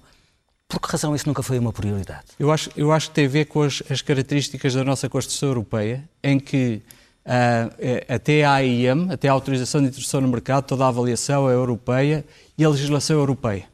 por 0.68 0.80
que 0.80 0.92
razão 0.92 1.16
isso 1.16 1.28
nunca 1.28 1.42
foi 1.42 1.58
uma 1.58 1.74
prioridade? 1.74 2.26
Eu 2.38 2.52
acho, 2.52 2.70
eu 2.78 2.92
acho 2.92 3.10
que 3.10 3.16
tem 3.16 3.26
a 3.26 3.28
ver 3.28 3.46
com 3.46 3.64
as, 3.64 3.82
as 3.90 4.04
características 4.04 4.76
da 4.76 4.84
nossa 4.84 5.10
Constituição 5.10 5.50
Europeia, 5.50 6.08
em 6.24 6.40
que 6.40 6.84
uh, 7.26 8.14
até 8.14 8.46
a 8.46 8.54
AIM, 8.54 9.10
até 9.10 9.30
a 9.30 9.32
autorização 9.32 9.82
de 9.82 9.88
introdução 9.88 10.22
no 10.22 10.28
mercado, 10.28 10.66
toda 10.66 10.86
a 10.86 10.90
avaliação 10.90 11.50
é 11.50 11.56
europeia 11.56 12.24
e 12.56 12.64
a 12.64 12.70
legislação 12.70 13.18
é 13.18 13.20
europeia. 13.20 13.66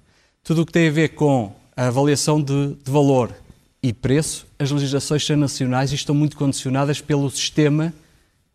Tudo 0.41 0.61
o 0.61 0.65
que 0.65 0.71
tem 0.71 0.87
a 0.87 0.91
ver 0.91 1.09
com 1.09 1.53
a 1.75 1.87
avaliação 1.87 2.41
de, 2.41 2.75
de 2.75 2.89
valor 2.89 3.42
e 3.83 3.91
preço, 3.91 4.47
as 4.57 4.71
legislações 4.71 5.25
são 5.25 5.35
nacionais 5.35 5.91
e 5.91 5.95
estão 5.95 6.15
muito 6.15 6.37
condicionadas 6.37 7.01
pelo 7.01 7.29
sistema 7.29 7.93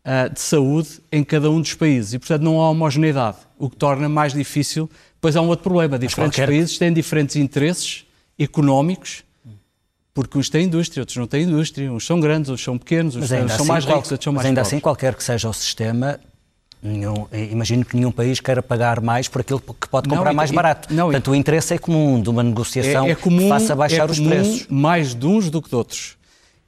uh, 0.03 0.33
de 0.33 0.41
saúde 0.41 0.89
em 1.11 1.23
cada 1.23 1.51
um 1.51 1.61
dos 1.61 1.75
países. 1.75 2.15
E, 2.15 2.19
portanto, 2.19 2.41
não 2.41 2.59
há 2.59 2.71
homogeneidade, 2.71 3.37
o 3.59 3.69
que 3.69 3.75
torna 3.75 4.09
mais 4.09 4.33
difícil. 4.33 4.89
Pois 5.21 5.35
há 5.35 5.41
um 5.41 5.47
outro 5.47 5.63
problema: 5.63 5.99
diferentes 5.99 6.35
qualquer... 6.35 6.47
países 6.47 6.79
têm 6.79 6.91
diferentes 6.91 7.35
interesses 7.35 8.05
económicos, 8.39 9.23
porque 10.15 10.35
uns 10.35 10.49
têm 10.49 10.65
indústria, 10.65 11.03
outros 11.03 11.17
não 11.17 11.27
têm 11.27 11.43
indústria, 11.43 11.93
uns 11.93 12.05
são 12.05 12.19
grandes, 12.19 12.49
outros 12.49 12.65
são 12.65 12.77
pequenos, 12.77 13.15
uns 13.15 13.27
são 13.27 13.45
assim, 13.45 13.67
mais 13.67 13.85
ricos, 13.85 14.11
outros 14.11 14.23
são 14.23 14.33
mais 14.33 14.43
Mas 14.43 14.49
ainda 14.49 14.61
pobres. 14.61 14.73
assim, 14.73 14.79
qualquer 14.79 15.13
que 15.13 15.23
seja 15.23 15.47
o 15.47 15.53
sistema, 15.53 16.19
Nenhum, 16.81 17.27
imagino 17.51 17.83
que 17.83 17.95
nenhum 17.97 18.11
país 18.11 18.39
queira 18.39 18.63
pagar 18.63 19.01
mais 19.01 19.27
por 19.27 19.41
aquilo 19.41 19.59
que 19.59 19.89
pode 19.89 20.07
comprar 20.07 20.29
não, 20.29 20.33
mais 20.33 20.49
barato. 20.49 20.93
Não, 20.93 21.05
Portanto, 21.05 21.31
o 21.31 21.35
interesse 21.35 21.73
é 21.73 21.77
comum 21.77 22.21
de 22.21 22.29
uma 22.29 22.41
negociação 22.41 23.05
é, 23.05 23.11
é 23.11 23.15
comum, 23.15 23.39
que 23.39 23.49
faça 23.49 23.75
baixar 23.75 24.07
é 24.07 24.11
os 24.11 24.19
preços. 24.19 24.67
mais 24.69 25.13
de 25.13 25.25
uns 25.27 25.49
do 25.49 25.61
que 25.61 25.69
de 25.69 25.75
outros. 25.75 26.17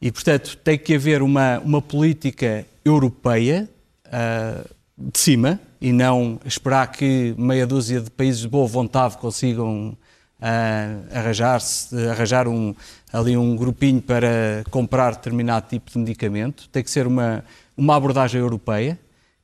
E, 0.02 0.12
portanto, 0.12 0.58
tem 0.58 0.78
que 0.78 0.96
haver 0.96 1.22
uma, 1.22 1.60
uma 1.60 1.82
política 1.82 2.66
europeia 2.84 3.70
uh, 4.08 4.70
de 4.98 5.18
cima 5.18 5.60
e 5.80 5.94
não 5.94 6.40
esperar 6.44 6.92
que 6.92 7.34
meia 7.38 7.66
dúzia 7.66 8.02
de 8.02 8.10
países 8.12 8.42
de 8.42 8.50
boa 8.50 8.68
vontade 8.68 9.18
consigam 9.18 9.96
uh, 10.42 11.18
arranjar-se, 11.18 11.96
arranjar 12.10 12.50
um, 12.50 12.76
ali 13.14 13.38
um 13.38 13.56
grupinho 13.56 14.02
para 14.02 14.64
comprar 14.70 15.12
determinado 15.12 15.68
tipo 15.70 15.90
de 15.90 16.00
medicamento. 16.00 16.68
Tem 16.70 16.84
que 16.84 16.92
ser 16.92 17.08
uma, 17.08 17.46
uma 17.78 17.96
abordagem 17.96 18.42
europeia 18.42 19.00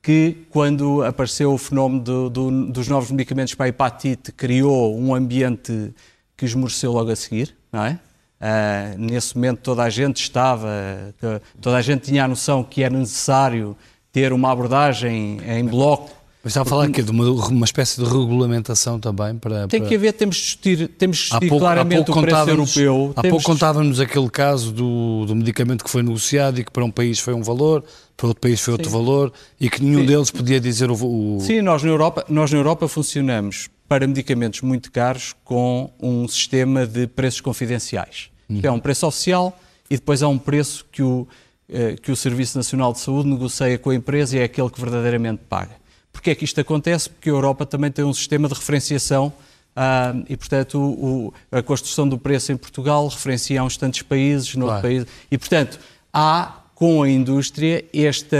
que, 0.07 0.37
quando 0.49 1.03
apareceu 1.03 1.51
o 1.51 1.57
fenómeno 1.57 2.01
do, 2.01 2.29
do, 2.29 2.71
dos 2.71 2.87
novos 2.87 3.11
medicamentos 3.11 3.53
para 3.55 3.65
a 3.65 3.67
hepatite, 3.67 4.31
criou 4.31 4.97
um 4.97 5.13
ambiente 5.13 5.93
que 6.37 6.45
esmoreceu 6.45 6.93
logo 6.93 7.11
a 7.11 7.15
seguir, 7.17 7.53
não 7.69 7.83
é? 7.83 7.99
Uh, 8.39 8.97
nesse 8.97 9.35
momento 9.35 9.59
toda 9.59 9.83
a 9.83 9.89
gente 9.89 10.21
estava, 10.21 10.69
toda 11.59 11.75
a 11.75 11.81
gente 11.81 12.03
tinha 12.03 12.23
a 12.23 12.27
noção 12.27 12.63
que 12.63 12.83
era 12.83 12.97
necessário 12.97 13.75
ter 14.09 14.31
uma 14.31 14.49
abordagem 14.49 15.41
em 15.45 15.65
bloco 15.65 16.15
mas 16.47 16.51
está 16.51 16.61
a 16.61 16.65
falar 16.65 16.85
aqui 16.85 17.01
de 17.01 17.11
uma, 17.11 17.29
uma 17.29 17.65
espécie 17.65 18.01
de 18.01 18.05
regulamentação 18.05 19.01
também 19.01 19.35
para... 19.35 19.67
Tem 19.67 19.83
que 19.83 19.93
haver, 19.95 20.13
temos 20.13 20.37
de 20.37 20.43
discutir, 20.43 20.87
temos 20.87 21.17
de 21.17 21.23
discutir 21.23 21.49
pouco, 21.49 21.65
claramente 21.65 22.09
o 22.09 22.21
preço 22.21 22.49
europeu. 22.49 23.13
Há 23.17 23.21
pouco 23.23 23.43
contávamos 23.43 23.99
aquele 23.99 24.29
caso 24.29 24.71
do, 24.71 25.25
do 25.25 25.35
medicamento 25.35 25.83
que 25.83 25.89
foi 25.89 26.01
negociado 26.01 26.59
e 26.59 26.63
que 26.63 26.71
para 26.71 26.85
um 26.85 26.91
país 26.91 27.19
foi 27.19 27.33
um 27.33 27.43
valor, 27.43 27.83
para 28.17 28.27
outro 28.27 28.41
país 28.41 28.59
foi 28.59 28.73
outro 28.73 28.89
Sim. 28.89 28.95
valor 28.95 29.31
e 29.59 29.69
que 29.69 29.81
nenhum 29.81 30.01
Sim. 30.01 30.05
deles 30.07 30.31
podia 30.31 30.59
dizer 30.59 30.89
o, 30.89 30.95
o... 30.95 31.39
Sim, 31.39 31.61
nós 31.61 31.83
na, 31.83 31.89
Europa, 31.89 32.25
nós 32.27 32.51
na 32.51 32.57
Europa 32.57 32.87
funcionamos 32.87 33.69
para 33.87 34.07
medicamentos 34.07 34.61
muito 34.61 34.91
caros 34.91 35.35
com 35.45 35.91
um 35.99 36.27
sistema 36.27 36.85
de 36.87 37.05
preços 37.05 37.39
confidenciais. 37.39 38.29
Hum. 38.49 38.59
Que 38.59 38.67
é 38.67 38.71
um 38.71 38.79
preço 38.79 39.05
oficial 39.05 39.57
e 39.89 39.95
depois 39.95 40.23
há 40.23 40.27
um 40.27 40.37
preço 40.37 40.85
que 40.91 41.03
o, 41.03 41.27
eh, 41.69 41.95
que 42.01 42.11
o 42.11 42.15
Serviço 42.15 42.57
Nacional 42.57 42.91
de 42.91 42.99
Saúde 42.99 43.29
negocia 43.29 43.77
com 43.77 43.91
a 43.91 43.95
empresa 43.95 44.35
e 44.35 44.39
é 44.39 44.43
aquele 44.43 44.69
que 44.69 44.81
verdadeiramente 44.81 45.41
paga. 45.47 45.75
Porquê 46.11 46.31
é 46.31 46.35
que 46.35 46.43
isto 46.43 46.59
acontece? 46.59 47.09
Porque 47.09 47.29
a 47.29 47.33
Europa 47.33 47.65
também 47.65 47.91
tem 47.91 48.03
um 48.03 48.13
sistema 48.13 48.47
de 48.47 48.55
referenciação 48.55 49.27
uh, 49.75 50.25
e, 50.27 50.35
portanto, 50.35 50.79
o, 50.79 51.33
a 51.51 51.61
construção 51.61 52.09
do 52.09 52.17
preço 52.17 52.51
em 52.51 52.57
Portugal 52.57 53.07
referencia 53.07 53.61
a 53.61 53.63
uns 53.63 53.77
tantos 53.77 54.01
países, 54.01 54.55
no 54.55 54.65
claro. 54.65 54.81
país. 54.81 55.05
E, 55.29 55.37
portanto, 55.37 55.79
há 56.11 56.63
com 56.77 57.01
a 57.01 57.09
indústria 57.09 57.83
este, 57.91 58.35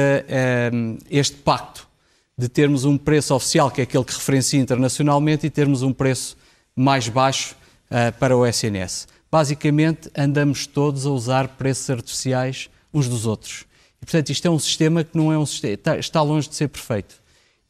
um, 0.72 1.00
este 1.10 1.38
pacto 1.38 1.88
de 2.38 2.48
termos 2.48 2.86
um 2.86 2.96
preço 2.96 3.34
oficial, 3.34 3.72
que 3.72 3.82
é 3.82 3.84
aquele 3.84 4.04
que 4.04 4.14
referencia 4.14 4.60
internacionalmente, 4.60 5.48
e 5.48 5.50
termos 5.50 5.82
um 5.82 5.92
preço 5.92 6.38
mais 6.76 7.10
baixo 7.10 7.56
uh, 7.90 8.16
para 8.20 8.38
o 8.38 8.46
SNS. 8.46 9.08
Basicamente, 9.32 10.12
andamos 10.16 10.68
todos 10.68 11.08
a 11.08 11.10
usar 11.10 11.48
preços 11.48 11.90
artificiais 11.90 12.70
uns 12.94 13.10
dos 13.10 13.26
outros. 13.26 13.66
E, 14.00 14.06
portanto, 14.06 14.30
isto 14.30 14.48
é 14.48 14.52
um 14.52 14.60
sistema 14.60 15.04
que 15.04 15.18
não 15.18 15.34
é 15.34 15.40
um 15.40 15.46
sistema, 15.46 15.98
está, 15.98 16.22
longe 16.22 16.48
de 16.48 16.54
ser 16.54 16.68
perfeito. 16.68 17.16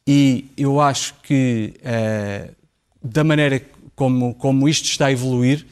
E 0.05 0.51
eu 0.57 0.81
acho 0.81 1.13
que, 1.23 1.75
uh, 1.79 2.53
da 3.01 3.23
maneira 3.23 3.61
como, 3.95 4.35
como 4.35 4.67
isto 4.67 4.83
está 4.83 5.05
a 5.05 5.13
evoluir, 5.13 5.65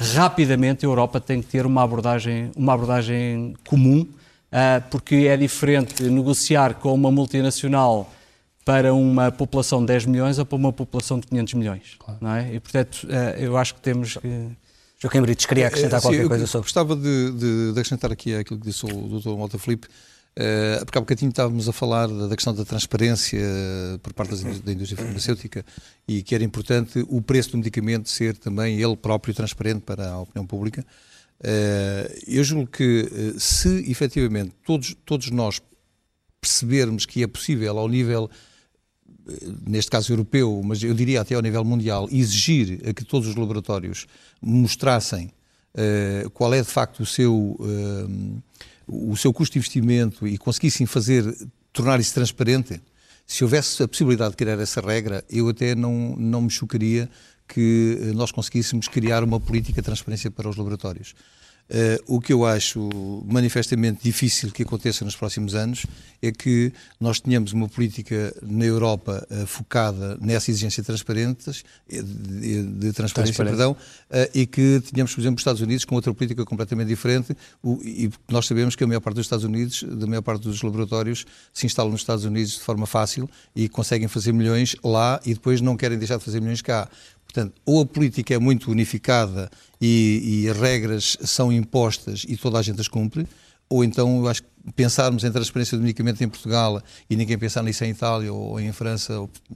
rapidamente 0.00 0.86
a 0.86 0.88
Europa 0.88 1.20
tem 1.20 1.42
que 1.42 1.48
ter 1.48 1.66
uma 1.66 1.82
abordagem, 1.82 2.50
uma 2.56 2.72
abordagem 2.72 3.52
comum, 3.68 4.08
porque 4.90 5.14
é 5.14 5.36
diferente 5.36 6.02
negociar 6.04 6.74
com 6.74 6.92
uma 6.94 7.10
multinacional 7.10 8.12
para 8.64 8.94
uma 8.94 9.30
população 9.32 9.80
de 9.80 9.86
10 9.86 10.06
milhões 10.06 10.38
ou 10.38 10.46
para 10.46 10.56
uma 10.56 10.72
população 10.72 11.18
de 11.18 11.26
500 11.26 11.54
milhões. 11.54 11.96
Claro. 11.98 12.18
Não 12.20 12.34
é? 12.34 12.54
E, 12.54 12.60
portanto, 12.60 13.04
uh, 13.04 13.38
eu 13.38 13.56
acho 13.56 13.74
que 13.74 13.80
temos 13.80 14.16
que... 14.16 14.48
Joaquim 14.98 15.20
Brites, 15.20 15.46
queria 15.46 15.66
acrescentar 15.66 16.00
qualquer 16.00 16.28
coisa 16.28 16.46
sobre... 16.46 16.66
Gostava 16.66 16.94
de, 16.94 17.32
de, 17.32 17.72
de, 17.72 17.80
acrescentar 17.80 18.12
aqui 18.12 18.34
aquilo 18.36 18.60
que 18.60 18.66
disse 18.66 18.86
o 18.86 19.20
Dr. 19.20 19.36
Malta 19.36 19.58
Filipe, 19.58 19.88
Uh, 20.34 20.82
porque 20.86 20.96
há 20.96 21.00
bocadinho 21.02 21.28
estávamos 21.28 21.68
a 21.68 21.74
falar 21.74 22.08
da, 22.08 22.26
da 22.26 22.34
questão 22.34 22.54
da 22.54 22.64
transparência 22.64 23.38
por 24.02 24.14
parte 24.14 24.30
das, 24.30 24.60
da 24.60 24.72
indústria 24.72 25.04
farmacêutica 25.04 25.62
e 26.08 26.22
que 26.22 26.34
era 26.34 26.42
importante 26.42 27.04
o 27.10 27.20
preço 27.20 27.50
do 27.50 27.58
medicamento 27.58 28.08
ser 28.08 28.38
também 28.38 28.80
ele 28.80 28.96
próprio 28.96 29.34
transparente 29.34 29.82
para 29.82 30.10
a 30.10 30.20
opinião 30.20 30.46
pública. 30.46 30.86
Uh, 31.42 32.22
eu 32.26 32.44
julgo 32.44 32.70
que 32.70 33.02
uh, 33.02 33.40
se 33.40 33.90
efetivamente 33.90 34.54
todos, 34.64 34.94
todos 35.04 35.30
nós 35.30 35.60
percebermos 36.40 37.04
que 37.04 37.22
é 37.22 37.26
possível 37.26 37.78
ao 37.78 37.88
nível, 37.88 38.30
neste 39.66 39.90
caso 39.90 40.12
europeu, 40.12 40.60
mas 40.64 40.82
eu 40.82 40.92
diria 40.92 41.20
até 41.20 41.34
ao 41.34 41.42
nível 41.42 41.64
mundial, 41.64 42.08
exigir 42.10 42.80
a 42.88 42.92
que 42.92 43.04
todos 43.04 43.28
os 43.28 43.36
laboratórios 43.36 44.06
mostrassem 44.40 45.30
qual 46.34 46.52
é 46.52 46.60
de 46.60 46.66
facto 46.66 47.00
o 47.00 47.06
seu 47.06 47.56
o 48.86 49.16
seu 49.16 49.32
custo 49.32 49.54
de 49.54 49.58
investimento 49.58 50.26
e 50.26 50.36
conseguissem 50.36 50.86
fazer, 50.86 51.24
tornar 51.72 52.00
isso 52.00 52.14
transparente, 52.14 52.80
se 53.26 53.44
houvesse 53.44 53.82
a 53.82 53.88
possibilidade 53.88 54.32
de 54.32 54.36
criar 54.36 54.58
essa 54.58 54.80
regra, 54.80 55.24
eu 55.30 55.48
até 55.48 55.74
não, 55.74 56.16
não 56.16 56.42
me 56.42 56.50
chocaria 56.50 57.08
que 57.52 58.12
nós 58.14 58.32
conseguíssemos 58.32 58.88
criar 58.88 59.22
uma 59.22 59.38
política 59.38 59.82
de 59.82 59.84
transparência 59.84 60.30
para 60.30 60.48
os 60.48 60.56
laboratórios. 60.56 61.14
Uh, 61.70 62.16
o 62.16 62.20
que 62.20 62.32
eu 62.32 62.44
acho 62.44 62.90
manifestamente 63.24 64.02
difícil 64.02 64.50
que 64.50 64.62
aconteça 64.62 65.06
nos 65.06 65.16
próximos 65.16 65.54
anos 65.54 65.86
é 66.20 66.30
que 66.30 66.70
nós 67.00 67.18
tenhamos 67.18 67.52
uma 67.52 67.66
política 67.66 68.34
na 68.42 68.64
Europa 68.64 69.26
uh, 69.30 69.46
focada 69.46 70.18
nessa 70.20 70.50
exigência 70.50 70.82
de, 70.82 70.86
transparentes, 70.86 71.64
eh, 71.90 72.02
de, 72.02 72.62
de 72.64 72.92
transparência, 72.92 73.42
perdão, 73.42 73.72
uh, 73.72 73.76
e 74.34 74.44
que 74.44 74.82
tenhamos, 74.92 75.14
por 75.14 75.20
exemplo, 75.22 75.36
os 75.36 75.40
Estados 75.40 75.62
Unidos 75.62 75.86
com 75.86 75.94
outra 75.94 76.12
política 76.12 76.44
completamente 76.44 76.88
diferente. 76.88 77.34
O, 77.62 77.80
e 77.82 78.10
nós 78.28 78.44
sabemos 78.46 78.76
que 78.76 78.84
a 78.84 78.86
maior 78.86 79.00
parte 79.00 79.16
dos 79.16 79.24
Estados 79.24 79.44
Unidos, 79.44 79.82
da 79.82 80.06
maior 80.06 80.22
parte 80.22 80.42
dos 80.42 80.60
laboratórios, 80.62 81.24
se 81.54 81.64
instalam 81.64 81.90
nos 81.90 82.02
Estados 82.02 82.24
Unidos 82.26 82.52
de 82.54 82.60
forma 82.60 82.86
fácil 82.86 83.30
e 83.56 83.66
conseguem 83.66 84.08
fazer 84.08 84.32
milhões 84.32 84.76
lá 84.84 85.20
e 85.24 85.32
depois 85.32 85.62
não 85.62 85.76
querem 85.76 85.96
deixar 85.96 86.18
de 86.18 86.24
fazer 86.24 86.40
milhões 86.40 86.60
cá. 86.60 86.90
Portanto, 87.24 87.54
ou 87.64 87.80
a 87.80 87.86
política 87.86 88.34
é 88.34 88.38
muito 88.38 88.70
unificada 88.70 89.50
e, 89.80 90.42
e 90.44 90.48
as 90.50 90.56
regras 90.56 91.16
são 91.22 91.52
impostas 91.52 92.24
e 92.28 92.36
toda 92.36 92.58
a 92.58 92.62
gente 92.62 92.80
as 92.80 92.88
cumpre, 92.88 93.26
ou 93.68 93.82
então 93.82 94.18
eu 94.18 94.28
acho 94.28 94.42
que 94.42 94.48
pensarmos 94.76 95.24
em 95.24 95.32
transparência 95.32 95.78
do 95.78 95.82
medicamento 95.82 96.22
em 96.22 96.28
Portugal 96.28 96.82
e 97.08 97.16
ninguém 97.16 97.38
pensar 97.38 97.62
nisso 97.62 97.84
em 97.84 97.90
Itália 97.90 98.32
ou 98.32 98.60
em 98.60 98.70
França 98.70 99.14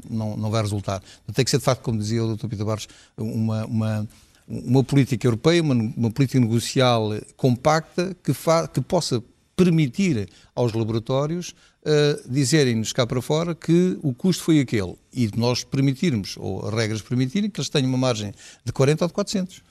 não, 0.09 0.37
não 0.37 0.51
vai 0.51 0.63
resultar. 0.63 1.03
Tem 1.35 1.45
que 1.45 1.51
ser, 1.51 1.59
de 1.59 1.65
facto, 1.65 1.83
como 1.83 1.99
dizia 1.99 2.25
o 2.25 2.35
Dr. 2.35 2.49
Pita 2.49 2.65
Barros, 2.65 2.89
uma, 3.17 3.67
uma, 3.67 4.09
uma 4.49 4.83
política 4.83 5.27
europeia, 5.27 5.63
uma, 5.63 5.75
uma 5.75 6.11
política 6.11 6.41
negocial 6.41 7.11
compacta 7.37 8.17
que, 8.25 8.33
fa, 8.33 8.67
que 8.67 8.81
possa 8.81 9.23
permitir 9.55 10.29
aos 10.55 10.73
laboratórios 10.73 11.55
uh, 11.87 12.31
dizerem-nos 12.31 12.93
cá 12.93 13.07
para 13.07 13.23
fora 13.23 13.55
que 13.55 13.99
o 14.03 14.13
custo 14.13 14.43
foi 14.43 14.61
aquele 14.61 14.95
e 15.13 15.31
nós 15.37 15.65
permitirmos, 15.65 16.37
ou 16.37 16.67
as 16.67 16.75
regras 16.75 17.01
permitirem, 17.01 17.49
que 17.49 17.61
eles 17.61 17.69
tenham 17.69 17.89
uma 17.89 17.99
margem 17.99 18.35
de 18.65 18.73
40 18.73 19.05
ou 19.05 19.09
de 19.09 19.15
400. 19.15 19.63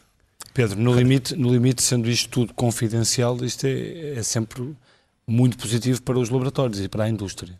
Pedro, 0.53 0.80
no 0.80 0.95
limite, 0.95 1.36
no 1.36 1.51
limite 1.51 1.84
sendo 1.84 2.09
isto 2.09 2.30
tudo 2.30 2.53
confidencial, 2.53 3.38
isto 3.43 3.66
é, 3.66 4.16
é 4.16 4.24
sempre 4.24 4.76
muito 5.28 5.57
positivo 5.57 6.01
para 6.01 6.18
os 6.18 6.30
laboratórios 6.30 6.80
e 6.80 6.88
para 6.88 7.03
a 7.03 7.09
indústria. 7.09 7.59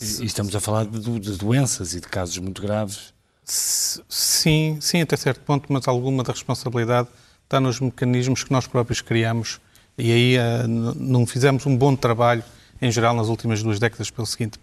E, 0.00 0.22
e 0.22 0.26
estamos 0.26 0.54
a 0.54 0.60
falar 0.60 0.84
de, 0.84 1.20
de 1.20 1.36
doenças 1.36 1.94
e 1.94 2.00
de 2.00 2.08
casos 2.08 2.38
muito 2.38 2.62
graves. 2.62 3.12
Sim, 3.44 4.78
sim, 4.80 5.00
até 5.00 5.16
certo 5.16 5.40
ponto, 5.40 5.72
mas 5.72 5.88
alguma 5.88 6.22
da 6.22 6.32
responsabilidade 6.32 7.08
está 7.44 7.60
nos 7.60 7.80
mecanismos 7.80 8.44
que 8.44 8.52
nós 8.52 8.66
próprios 8.66 9.00
criamos 9.00 9.60
e 9.98 10.10
aí 10.10 10.38
uh, 10.38 10.68
não 10.68 11.26
fizemos 11.26 11.66
um 11.66 11.76
bom 11.76 11.94
trabalho, 11.94 12.42
em 12.82 12.90
geral, 12.90 13.14
nas 13.14 13.28
últimas 13.28 13.62
duas 13.62 13.78
décadas, 13.78 14.10
pelo 14.10 14.26
seguinte. 14.26 14.58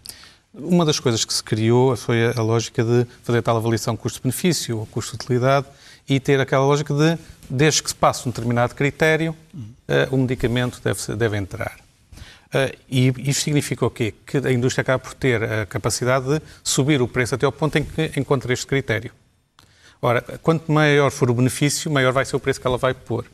Uma 0.52 0.84
das 0.84 1.00
coisas 1.00 1.24
que 1.24 1.32
se 1.32 1.42
criou 1.42 1.96
foi 1.96 2.26
a, 2.26 2.42
lógica 2.42 2.84
de 2.84 3.06
fazer 3.22 3.40
tal 3.40 3.56
avaliação 3.56 3.96
custo-benefício 3.96 4.78
ou 4.78 4.86
custo-utilidade 4.86 5.66
e 6.06 6.20
ter 6.20 6.38
aquela 6.38 6.66
lógica 6.66 6.92
de, 6.92 7.18
desde 7.48 7.82
que 7.82 7.88
se 7.88 7.94
passe 7.94 8.28
um 8.28 8.30
determinado 8.30 8.74
critério, 8.74 9.34
uh, 9.54 10.14
o 10.14 10.18
medicamento 10.18 10.80
deve, 10.84 11.16
deve 11.16 11.36
entrar. 11.38 11.78
Uh, 12.48 12.76
e 12.90 13.14
isto 13.30 13.44
significa 13.44 13.86
o 13.86 13.90
quê? 13.90 14.12
Que 14.26 14.38
a 14.38 14.52
indústria 14.52 14.82
acaba 14.82 14.98
por 14.98 15.14
ter 15.14 15.42
a 15.42 15.66
capacidade 15.66 16.26
de 16.26 16.42
subir 16.62 17.00
o 17.00 17.08
preço 17.08 17.36
até 17.36 17.46
ao 17.46 17.52
ponto 17.52 17.78
em 17.78 17.84
que 17.84 18.12
encontra 18.18 18.52
este 18.52 18.66
critério. 18.66 19.12
Ora, 20.02 20.20
quanto 20.42 20.70
maior 20.70 21.10
for 21.10 21.30
o 21.30 21.34
benefício, 21.34 21.90
maior 21.90 22.12
vai 22.12 22.24
ser 22.24 22.36
o 22.36 22.40
preço 22.40 22.60
que 22.60 22.66
ela 22.66 22.76
vai 22.76 22.92
pôr. 22.92 23.24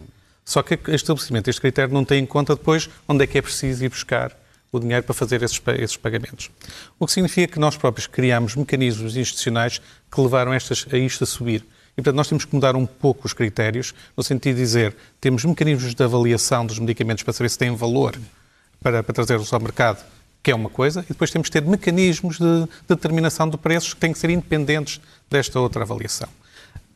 Só 0.44 0.62
que 0.62 0.74
este 0.74 0.94
estabelecimento, 0.94 1.48
este 1.48 1.60
critério, 1.60 1.94
não 1.94 2.04
tem 2.04 2.22
em 2.22 2.26
conta 2.26 2.54
depois 2.54 2.90
onde 3.08 3.24
é 3.24 3.26
que 3.26 3.38
é 3.38 3.42
preciso 3.42 3.84
ir 3.84 3.88
buscar 3.88 4.36
o 4.70 4.78
dinheiro 4.78 5.02
para 5.04 5.14
fazer 5.14 5.42
esses, 5.42 5.60
esses 5.78 5.96
pagamentos. 5.96 6.50
O 6.98 7.06
que 7.06 7.12
significa 7.12 7.54
que 7.54 7.58
nós 7.58 7.76
próprios 7.76 8.06
criamos 8.06 8.54
mecanismos 8.56 9.16
institucionais 9.16 9.80
que 10.10 10.20
levaram 10.20 10.52
estas, 10.52 10.86
a 10.92 10.96
isto 10.96 11.24
a 11.24 11.26
subir. 11.26 11.64
E, 11.92 12.02
portanto, 12.02 12.16
nós 12.16 12.28
temos 12.28 12.44
que 12.44 12.54
mudar 12.54 12.76
um 12.76 12.84
pouco 12.84 13.26
os 13.26 13.32
critérios, 13.32 13.94
no 14.16 14.22
sentido 14.22 14.56
de 14.56 14.62
dizer, 14.62 14.94
temos 15.20 15.44
mecanismos 15.44 15.94
de 15.94 16.02
avaliação 16.02 16.66
dos 16.66 16.78
medicamentos 16.78 17.22
para 17.24 17.32
saber 17.32 17.48
se 17.48 17.58
têm 17.58 17.74
valor 17.74 18.18
para, 18.82 19.02
para 19.02 19.14
trazê-los 19.14 19.52
ao 19.52 19.60
mercado, 19.60 20.04
que 20.42 20.50
é 20.50 20.54
uma 20.54 20.68
coisa, 20.68 21.00
e 21.00 21.08
depois 21.08 21.30
temos 21.30 21.48
que 21.48 21.52
ter 21.52 21.66
mecanismos 21.66 22.38
de, 22.38 22.62
de 22.64 22.68
determinação 22.88 23.48
de 23.48 23.56
preços 23.56 23.94
que 23.94 24.00
têm 24.00 24.12
que 24.12 24.18
ser 24.18 24.30
independentes 24.30 25.00
desta 25.30 25.58
outra 25.58 25.82
avaliação. 25.82 26.28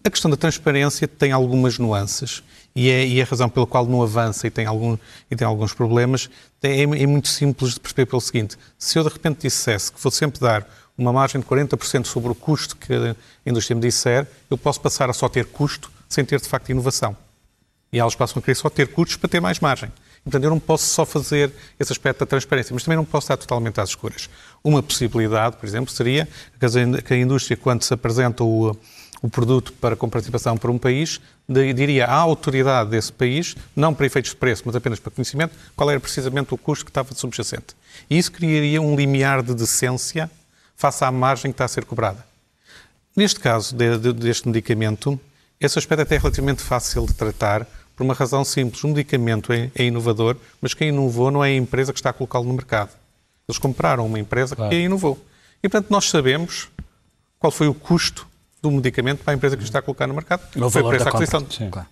A 0.04 0.10
questão 0.10 0.30
da 0.30 0.36
transparência 0.36 1.08
tem 1.08 1.32
algumas 1.32 1.78
nuances 1.78 2.42
e 2.74 2.88
é, 2.88 3.06
e 3.06 3.18
é 3.18 3.22
a 3.22 3.26
razão 3.26 3.48
pela 3.48 3.66
qual 3.66 3.86
não 3.86 4.02
avança 4.02 4.46
e 4.46 4.50
tem, 4.50 4.66
algum, 4.66 4.96
e 5.30 5.36
tem 5.36 5.46
alguns 5.46 5.72
problemas. 5.72 6.30
É, 6.62 6.82
é, 6.82 7.06
muito 7.06 7.28
simples 7.28 7.74
de 7.74 7.80
perceber 7.80 8.06
pelo 8.06 8.20
seguinte: 8.20 8.56
se 8.78 8.98
eu 8.98 9.02
de 9.02 9.08
repente 9.08 9.42
dissesse 9.42 9.90
que 9.92 10.00
vou 10.00 10.12
sempre 10.12 10.40
dar 10.40 10.66
uma 10.96 11.12
margem 11.12 11.40
de 11.40 11.46
40% 11.46 12.06
sobre 12.06 12.30
o 12.30 12.34
custo 12.34 12.76
que 12.76 12.92
a 12.92 13.16
indústria 13.44 13.74
me 13.74 13.80
disser, 13.80 14.26
eu 14.50 14.58
posso 14.58 14.80
passar 14.80 15.08
a 15.08 15.12
só 15.12 15.28
ter 15.28 15.46
custo 15.46 15.90
sem 16.08 16.24
ter 16.24 16.40
de 16.40 16.48
facto 16.48 16.68
inovação. 16.70 17.16
E 17.92 17.98
elas 17.98 18.14
passam 18.14 18.38
a 18.38 18.42
querer 18.42 18.54
só 18.54 18.68
ter 18.68 18.88
custos 18.88 19.16
para 19.16 19.28
ter 19.28 19.40
mais 19.40 19.58
margem. 19.58 19.90
Portanto, 20.22 20.44
eu 20.44 20.50
não 20.50 20.60
posso 20.60 20.84
só 20.84 21.06
fazer 21.06 21.50
esse 21.78 21.92
aspecto 21.92 22.20
da 22.20 22.26
transparência, 22.26 22.74
mas 22.74 22.84
também 22.84 22.96
não 22.96 23.04
posso 23.04 23.24
estar 23.24 23.36
totalmente 23.38 23.80
às 23.80 23.88
escuras. 23.88 24.28
Uma 24.62 24.82
possibilidade, 24.82 25.56
por 25.56 25.66
exemplo, 25.66 25.90
seria 25.90 26.28
que 27.04 27.14
a 27.14 27.16
indústria, 27.16 27.56
quando 27.56 27.82
se 27.82 27.94
apresenta 27.94 28.44
o, 28.44 28.76
o 29.22 29.28
produto 29.28 29.72
para 29.74 29.94
comparticipação 29.94 30.56
para 30.56 30.70
um 30.70 30.78
país, 30.78 31.20
diria 31.48 32.06
à 32.06 32.14
autoridade 32.14 32.90
desse 32.90 33.12
país, 33.12 33.54
não 33.76 33.92
para 33.92 34.06
efeitos 34.06 34.30
de 34.30 34.36
preço, 34.36 34.62
mas 34.64 34.74
apenas 34.74 34.98
para 34.98 35.10
conhecimento, 35.10 35.54
qual 35.76 35.90
era 35.90 36.00
precisamente 36.00 36.54
o 36.54 36.58
custo 36.58 36.84
que 36.84 36.90
estava 36.90 37.14
subjacente. 37.14 37.76
E 38.08 38.16
isso 38.16 38.32
criaria 38.32 38.80
um 38.80 38.96
limiar 38.96 39.42
de 39.42 39.54
decência 39.54 40.30
face 40.76 41.04
à 41.04 41.12
margem 41.12 41.50
que 41.50 41.54
está 41.54 41.66
a 41.66 41.68
ser 41.68 41.84
cobrada. 41.84 42.24
Neste 43.14 43.40
caso 43.40 43.76
de, 43.76 43.98
de, 43.98 44.12
deste 44.12 44.48
medicamento, 44.48 45.20
esse 45.60 45.78
aspecto 45.78 46.00
é 46.00 46.02
até 46.04 46.16
relativamente 46.16 46.62
fácil 46.62 47.04
de 47.06 47.12
tratar, 47.12 47.66
por 48.00 48.04
uma 48.04 48.14
razão 48.14 48.42
simples. 48.46 48.82
O 48.82 48.88
medicamento 48.88 49.52
é, 49.52 49.70
é 49.74 49.84
inovador, 49.84 50.34
mas 50.58 50.72
quem 50.72 50.88
inovou 50.88 51.30
não 51.30 51.44
é 51.44 51.48
a 51.48 51.54
empresa 51.54 51.92
que 51.92 51.98
está 51.98 52.08
a 52.08 52.12
colocá-lo 52.14 52.46
no 52.46 52.54
mercado. 52.54 52.90
Eles 53.46 53.58
compraram 53.58 54.06
uma 54.06 54.18
empresa 54.18 54.56
claro. 54.56 54.70
que 54.70 54.76
a 54.76 54.80
inovou. 54.80 55.22
E, 55.62 55.68
portanto, 55.68 55.90
nós 55.90 56.08
sabemos 56.08 56.70
qual 57.38 57.50
foi 57.50 57.68
o 57.68 57.74
custo 57.74 58.26
do 58.62 58.70
medicamento 58.70 59.24
para 59.24 59.32
a 59.32 59.36
empresa 59.36 59.56
que 59.56 59.62
está 59.62 59.78
a 59.78 59.82
colocar 59.82 60.06
no 60.06 60.14
mercado. 60.14 60.42
O 60.56 60.70
foi 60.70 60.82
preço 60.82 61.04
da 61.04 61.10
aquisição. 61.10 61.46
Claro. 61.70 61.88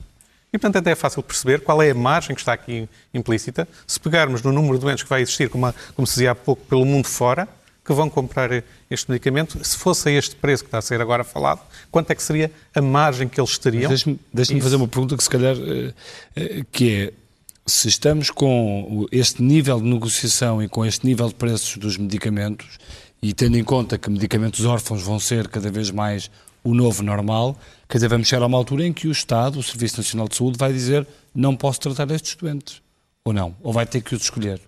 E, 0.52 0.58
portanto, 0.58 0.76
até 0.76 0.92
é 0.92 0.94
fácil 0.94 1.22
perceber 1.22 1.60
qual 1.60 1.82
é 1.82 1.90
a 1.90 1.94
margem 1.94 2.34
que 2.34 2.40
está 2.40 2.52
aqui 2.52 2.88
implícita. 3.12 3.68
Se 3.86 4.00
pegarmos 4.00 4.42
no 4.42 4.52
número 4.52 4.78
de 4.78 4.80
doentes 4.80 5.02
que 5.02 5.10
vai 5.10 5.20
existir, 5.20 5.50
como, 5.50 5.66
a, 5.66 5.74
como 5.94 6.06
se 6.06 6.14
dizia 6.14 6.30
há 6.30 6.34
pouco, 6.34 6.64
pelo 6.64 6.86
mundo 6.86 7.06
fora, 7.06 7.46
que 7.84 7.92
vão 7.92 8.08
comprar 8.08 8.50
este 8.90 9.10
medicamento, 9.10 9.62
se 9.64 9.76
fosse 9.76 10.08
a 10.08 10.12
este 10.12 10.36
preço 10.36 10.62
que 10.62 10.68
está 10.68 10.78
a 10.78 10.82
ser 10.82 11.00
agora 11.00 11.24
falado, 11.24 11.60
quanto 11.90 12.10
é 12.10 12.14
que 12.14 12.22
seria 12.22 12.50
a 12.74 12.82
margem 12.82 13.28
que 13.28 13.40
eles 13.40 13.56
teriam? 13.56 13.88
Deixe-me 13.88 14.18
deixe 14.32 14.60
fazer 14.60 14.76
uma 14.76 14.88
pergunta 14.88 15.16
que 15.16 15.22
se 15.22 15.30
calhar 15.30 15.56
eh, 15.56 15.94
eh, 16.36 16.64
que 16.70 16.94
é 16.94 17.12
se 17.64 17.88
estamos 17.88 18.30
com 18.30 19.06
este 19.12 19.42
nível 19.42 19.80
de 19.80 19.86
negociação 19.86 20.62
e 20.62 20.68
com 20.68 20.84
este 20.84 21.06
nível 21.06 21.28
de 21.28 21.34
preços 21.34 21.76
dos 21.76 21.98
medicamentos 21.98 22.78
e 23.22 23.34
tendo 23.34 23.58
em 23.58 23.64
conta 23.64 23.98
que 23.98 24.08
medicamentos 24.10 24.64
órfãos 24.64 25.02
vão 25.02 25.20
ser 25.20 25.48
cada 25.48 25.70
vez 25.70 25.90
mais 25.90 26.30
o 26.68 26.74
novo 26.74 27.02
normal, 27.02 27.56
quer 27.88 27.98
dizer, 27.98 28.08
vamos 28.08 28.28
chegar 28.28 28.42
a 28.42 28.46
uma 28.46 28.58
altura 28.58 28.86
em 28.86 28.92
que 28.92 29.08
o 29.08 29.12
Estado, 29.12 29.58
o 29.58 29.62
Serviço 29.62 29.96
Nacional 29.96 30.28
de 30.28 30.36
Saúde, 30.36 30.58
vai 30.58 30.72
dizer 30.72 31.06
não 31.34 31.56
posso 31.56 31.80
tratar 31.80 32.10
estes 32.10 32.34
doentes. 32.34 32.82
Ou 33.24 33.32
não? 33.32 33.54
Ou 33.62 33.72
vai 33.72 33.86
ter 33.86 34.00
que 34.00 34.14
os 34.14 34.22
escolher? 34.22 34.60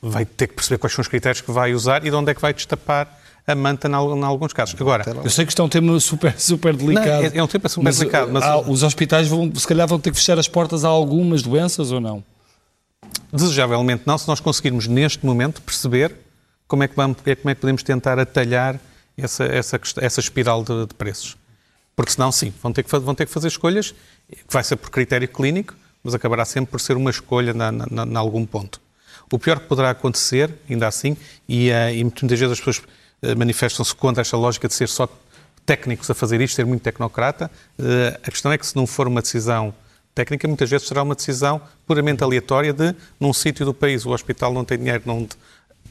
Vai 0.00 0.24
ter 0.24 0.48
que 0.48 0.54
perceber 0.54 0.78
quais 0.78 0.92
são 0.92 1.02
os 1.02 1.08
critérios 1.08 1.40
que 1.40 1.50
vai 1.50 1.74
usar 1.74 2.04
e 2.04 2.10
de 2.10 2.16
onde 2.16 2.30
é 2.30 2.34
que 2.34 2.40
vai 2.40 2.52
destapar 2.52 3.20
a 3.46 3.54
manta 3.54 3.88
em 3.88 3.94
alguns 3.94 4.52
casos. 4.52 4.78
Agora, 4.80 5.04
eu 5.22 5.30
sei 5.30 5.44
que 5.44 5.50
isto 5.50 5.60
é 5.60 5.64
um 5.64 5.68
tema 5.68 5.98
super, 6.00 6.38
super 6.38 6.74
delicado. 6.76 7.22
Não, 7.22 7.30
é, 7.30 7.36
é, 7.36 7.42
um 7.42 7.46
tema 7.46 7.68
super 7.68 7.84
mas, 7.84 7.98
delicado. 7.98 8.30
Mas 8.32 8.44
há, 8.44 8.58
os 8.58 8.82
hospitais 8.82 9.28
vão, 9.28 9.50
se 9.54 9.66
calhar 9.66 9.86
vão 9.86 9.98
ter 9.98 10.10
que 10.10 10.16
fechar 10.16 10.38
as 10.38 10.48
portas 10.48 10.84
a 10.84 10.88
algumas 10.88 11.42
doenças 11.42 11.90
ou 11.90 12.00
não? 12.00 12.22
Desejavelmente 13.32 14.02
não, 14.06 14.16
se 14.16 14.28
nós 14.28 14.40
conseguirmos 14.40 14.86
neste 14.86 15.24
momento 15.24 15.60
perceber 15.62 16.14
como 16.66 16.82
é 16.82 16.88
que, 16.88 16.96
vamos, 16.96 17.18
como 17.18 17.50
é 17.50 17.54
que 17.54 17.60
podemos 17.60 17.82
tentar 17.82 18.18
atalhar 18.18 18.80
essa, 19.16 19.44
essa, 19.44 19.80
essa 19.98 20.20
espiral 20.20 20.62
de, 20.64 20.86
de, 20.86 20.94
preços. 20.94 21.36
Porque 21.94 22.12
senão, 22.12 22.32
sim, 22.32 22.52
vão 22.62 22.72
ter, 22.72 22.82
que, 22.82 22.98
vão 22.98 23.14
ter 23.14 23.26
que 23.26 23.32
fazer 23.32 23.48
escolhas, 23.48 23.94
que 24.28 24.52
vai 24.52 24.64
ser 24.64 24.76
por 24.76 24.90
critério 24.90 25.28
clínico, 25.28 25.74
mas 26.02 26.14
acabará 26.14 26.44
sempre 26.44 26.70
por 26.70 26.80
ser 26.80 26.96
uma 26.96 27.10
escolha 27.10 27.52
em 27.52 28.16
algum 28.16 28.44
ponto. 28.44 28.80
O 29.32 29.38
pior 29.38 29.58
que 29.58 29.66
poderá 29.66 29.90
acontecer, 29.90 30.52
ainda 30.68 30.86
assim, 30.86 31.16
e, 31.48 31.70
uh, 31.70 31.90
e 31.94 32.04
muitas 32.04 32.38
vezes 32.38 32.52
as 32.52 32.58
pessoas 32.58 32.78
uh, 32.78 33.38
manifestam-se 33.38 33.94
contra 33.94 34.20
esta 34.20 34.36
lógica 34.36 34.68
de 34.68 34.74
ser 34.74 34.88
só 34.88 35.08
técnicos 35.64 36.10
a 36.10 36.14
fazer 36.14 36.40
isto, 36.40 36.56
ser 36.56 36.66
muito 36.66 36.82
tecnocrata, 36.82 37.50
uh, 37.78 38.18
a 38.22 38.30
questão 38.30 38.52
é 38.52 38.58
que 38.58 38.66
se 38.66 38.76
não 38.76 38.86
for 38.86 39.08
uma 39.08 39.22
decisão 39.22 39.74
técnica, 40.14 40.46
muitas 40.46 40.70
vezes 40.70 40.86
será 40.86 41.02
uma 41.02 41.14
decisão 41.14 41.60
puramente 41.86 42.22
aleatória 42.22 42.72
de, 42.72 42.94
num 43.18 43.32
sítio 43.32 43.64
do 43.64 43.74
país, 43.74 44.04
o 44.04 44.10
hospital 44.10 44.52
não 44.52 44.64
tem 44.64 44.78
dinheiro, 44.78 45.02
não 45.06 45.26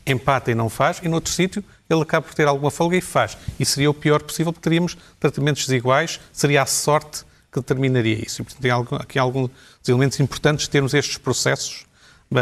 empata 0.06 0.52
e 0.52 0.56
não 0.56 0.70
faz, 0.70 1.00
e 1.04 1.08
noutro 1.08 1.32
sítio 1.32 1.64
ele 1.90 2.02
acaba 2.02 2.26
por 2.26 2.34
ter 2.34 2.48
alguma 2.48 2.72
folga 2.72 2.98
e 2.98 3.02
faz. 3.02 3.38
E 3.60 3.66
seria 3.66 3.90
o 3.90 3.94
pior 3.94 4.22
possível, 4.22 4.52
porque 4.52 4.64
teríamos 4.64 4.98
tratamentos 5.20 5.66
desiguais, 5.66 6.20
seria 6.32 6.64
a 6.64 6.66
sorte 6.66 7.24
que 7.52 7.60
determinaria 7.60 8.16
isso. 8.26 8.42
E, 8.42 8.46
portanto, 8.46 8.62
tem 8.62 8.98
aqui 9.00 9.20
alguns 9.20 9.52
elementos 9.88 10.20
importantes 10.20 10.68
termos 10.68 10.94
estes 10.94 11.18
processos 11.18 11.86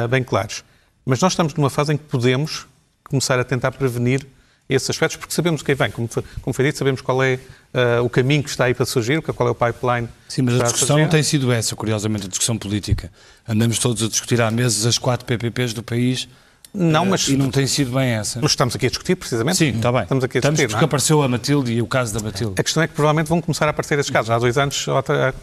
bem 0.10 0.24
claros. 0.24 0.64
Mas 1.06 1.20
nós 1.20 1.34
estamos 1.34 1.54
numa 1.54 1.70
fase 1.70 1.94
em 1.94 1.98
que 1.98 2.06
podemos 2.06 2.66
começar 3.04 3.40
a 3.40 3.44
tentar 3.44 3.72
prevenir 3.72 4.26
esses 4.70 4.90
aspectos, 4.90 5.18
porque 5.18 5.34
sabemos 5.34 5.62
o 5.62 5.66
que 5.66 5.76
vem. 5.76 5.92
Como 5.92 6.08
foi, 6.08 6.24
como 6.42 6.54
foi 6.54 6.66
dito, 6.66 6.78
sabemos 6.78 7.02
qual 7.02 7.22
é 7.22 7.38
uh, 7.74 8.04
o 8.04 8.10
caminho 8.10 8.42
que 8.42 8.50
está 8.50 8.66
aí 8.66 8.74
para 8.74 8.86
surgir, 8.86 9.22
qual 9.22 9.50
é 9.50 9.52
o 9.52 9.56
pipeline. 9.56 10.08
Sim, 10.30 10.44
mas 10.44 10.62
a 10.62 10.64
discussão 10.64 10.98
não 10.98 11.10
tem 11.10 11.22
sido 11.24 11.52
essa, 11.52 11.76
curiosamente, 11.76 12.26
a 12.26 12.30
discussão 12.30 12.58
política. 12.58 13.12
Andamos 13.46 13.80
todos 13.80 14.02
a 14.02 14.08
discutir 14.08 14.40
há 14.42 14.50
meses 14.50 14.86
as 14.86 14.98
quatro 14.98 15.26
PPPs 15.26 15.74
do 15.74 15.84
país 15.84 16.30
não, 16.74 17.06
mas... 17.06 17.28
E 17.28 17.36
não 17.36 17.52
tem 17.52 17.68
sido 17.68 17.92
bem 17.92 18.12
essa. 18.12 18.40
Mas 18.42 18.52
estamos 18.52 18.76
aqui 18.76 18.86
a 18.86 18.90
discutir, 18.90 19.16
precisamente. 19.16 19.58
Sim, 19.58 19.76
está 19.76 19.92
bem. 19.92 20.04
Estamos 20.04 20.24
aqui 20.24 20.38
a 20.38 20.40
estamos 20.40 20.58
discutir, 20.58 20.74
porque 20.74 20.86
é? 20.86 20.88
apareceu 20.88 21.22
a 21.22 21.28
Matilde 21.28 21.72
e 21.74 21.82
o 21.82 21.88
caso 21.88 22.14
da 22.14 22.20
Matilde. 22.22 22.56
A 22.58 22.64
questão 22.64 22.82
é 22.82 22.88
que 22.88 22.94
provavelmente 22.94 23.28
vão 23.28 23.42
começar 23.42 23.68
a 23.68 23.72
aparecer 23.72 24.00
esses 24.00 24.12
casos. 24.12 24.32
Há 24.32 24.40
dois 24.40 24.58
anos, 24.58 24.86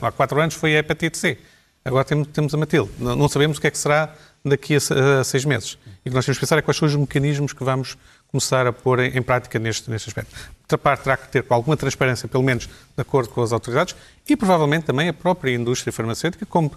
há 0.00 0.10
quatro 0.12 0.40
anos 0.40 0.54
foi 0.54 0.76
a 0.76 0.78
hepatite 0.78 1.18
C. 1.18 1.38
Agora 1.84 2.04
temos 2.04 2.54
a 2.54 2.56
Matilde. 2.56 2.90
Não 2.98 3.28
sabemos 3.28 3.58
o 3.58 3.60
que 3.60 3.66
é 3.66 3.70
que 3.70 3.78
será 3.78 4.14
daqui 4.44 4.76
a 4.76 5.24
seis 5.24 5.44
meses. 5.44 5.78
E 6.04 6.08
o 6.08 6.10
que 6.10 6.14
nós 6.14 6.24
temos 6.24 6.38
que 6.38 6.40
pensar 6.40 6.58
é 6.58 6.62
quais 6.62 6.76
são 6.76 6.86
os 6.86 6.94
mecanismos 6.94 7.52
que 7.52 7.62
vamos 7.62 7.96
começar 8.28 8.66
a 8.66 8.72
pôr 8.72 9.00
em, 9.00 9.22
prática 9.22 9.58
neste, 9.58 9.90
neste 9.90 10.08
aspecto. 10.08 10.34
Outra 10.62 10.76
parte 10.78 11.04
terá 11.04 11.16
que 11.16 11.28
ter 11.28 11.44
alguma 11.48 11.76
transparência, 11.76 12.28
pelo 12.28 12.44
menos 12.44 12.66
de 12.66 13.00
acordo 13.00 13.30
com 13.30 13.42
as 13.42 13.52
autoridades, 13.52 13.96
e 14.28 14.36
provavelmente 14.36 14.84
também 14.84 15.08
a 15.08 15.14
própria 15.14 15.54
indústria 15.54 15.92
farmacêutica, 15.92 16.44
como, 16.44 16.70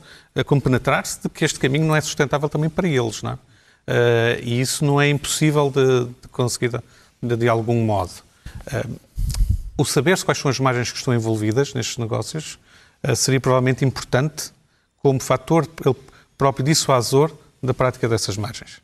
como 0.45 0.61
penetrar-se 0.61 1.21
de 1.23 1.29
que 1.29 1.43
este 1.43 1.59
caminho 1.59 1.85
não 1.85 1.95
é 1.95 2.01
sustentável 2.01 2.47
também 2.47 2.69
para 2.69 2.87
eles, 2.87 3.21
não 3.21 3.31
é? 3.31 3.37
Uh, 3.87 4.39
e 4.43 4.61
isso 4.61 4.85
não 4.85 5.01
é 5.01 5.09
impossível 5.09 5.69
de, 5.69 6.05
de 6.21 6.27
conseguir 6.29 6.71
de, 7.21 7.35
de, 7.35 7.49
algum 7.49 7.83
modo. 7.83 8.11
Uh, 8.67 8.99
o 9.77 9.83
saber-se 9.83 10.23
quais 10.23 10.37
são 10.37 10.49
as 10.49 10.59
margens 10.59 10.91
que 10.91 10.97
estão 10.97 11.13
envolvidas 11.13 11.73
nestes 11.73 11.97
negócios 11.97 12.59
uh, 13.03 13.15
seria 13.15 13.39
provavelmente 13.39 13.83
importante 13.83 14.51
como 15.01 15.19
fator 15.19 15.67
próprio 16.37 16.63
dissuasor 16.63 17.31
da 17.61 17.73
prática 17.73 18.07
dessas 18.07 18.37
margens. 18.37 18.81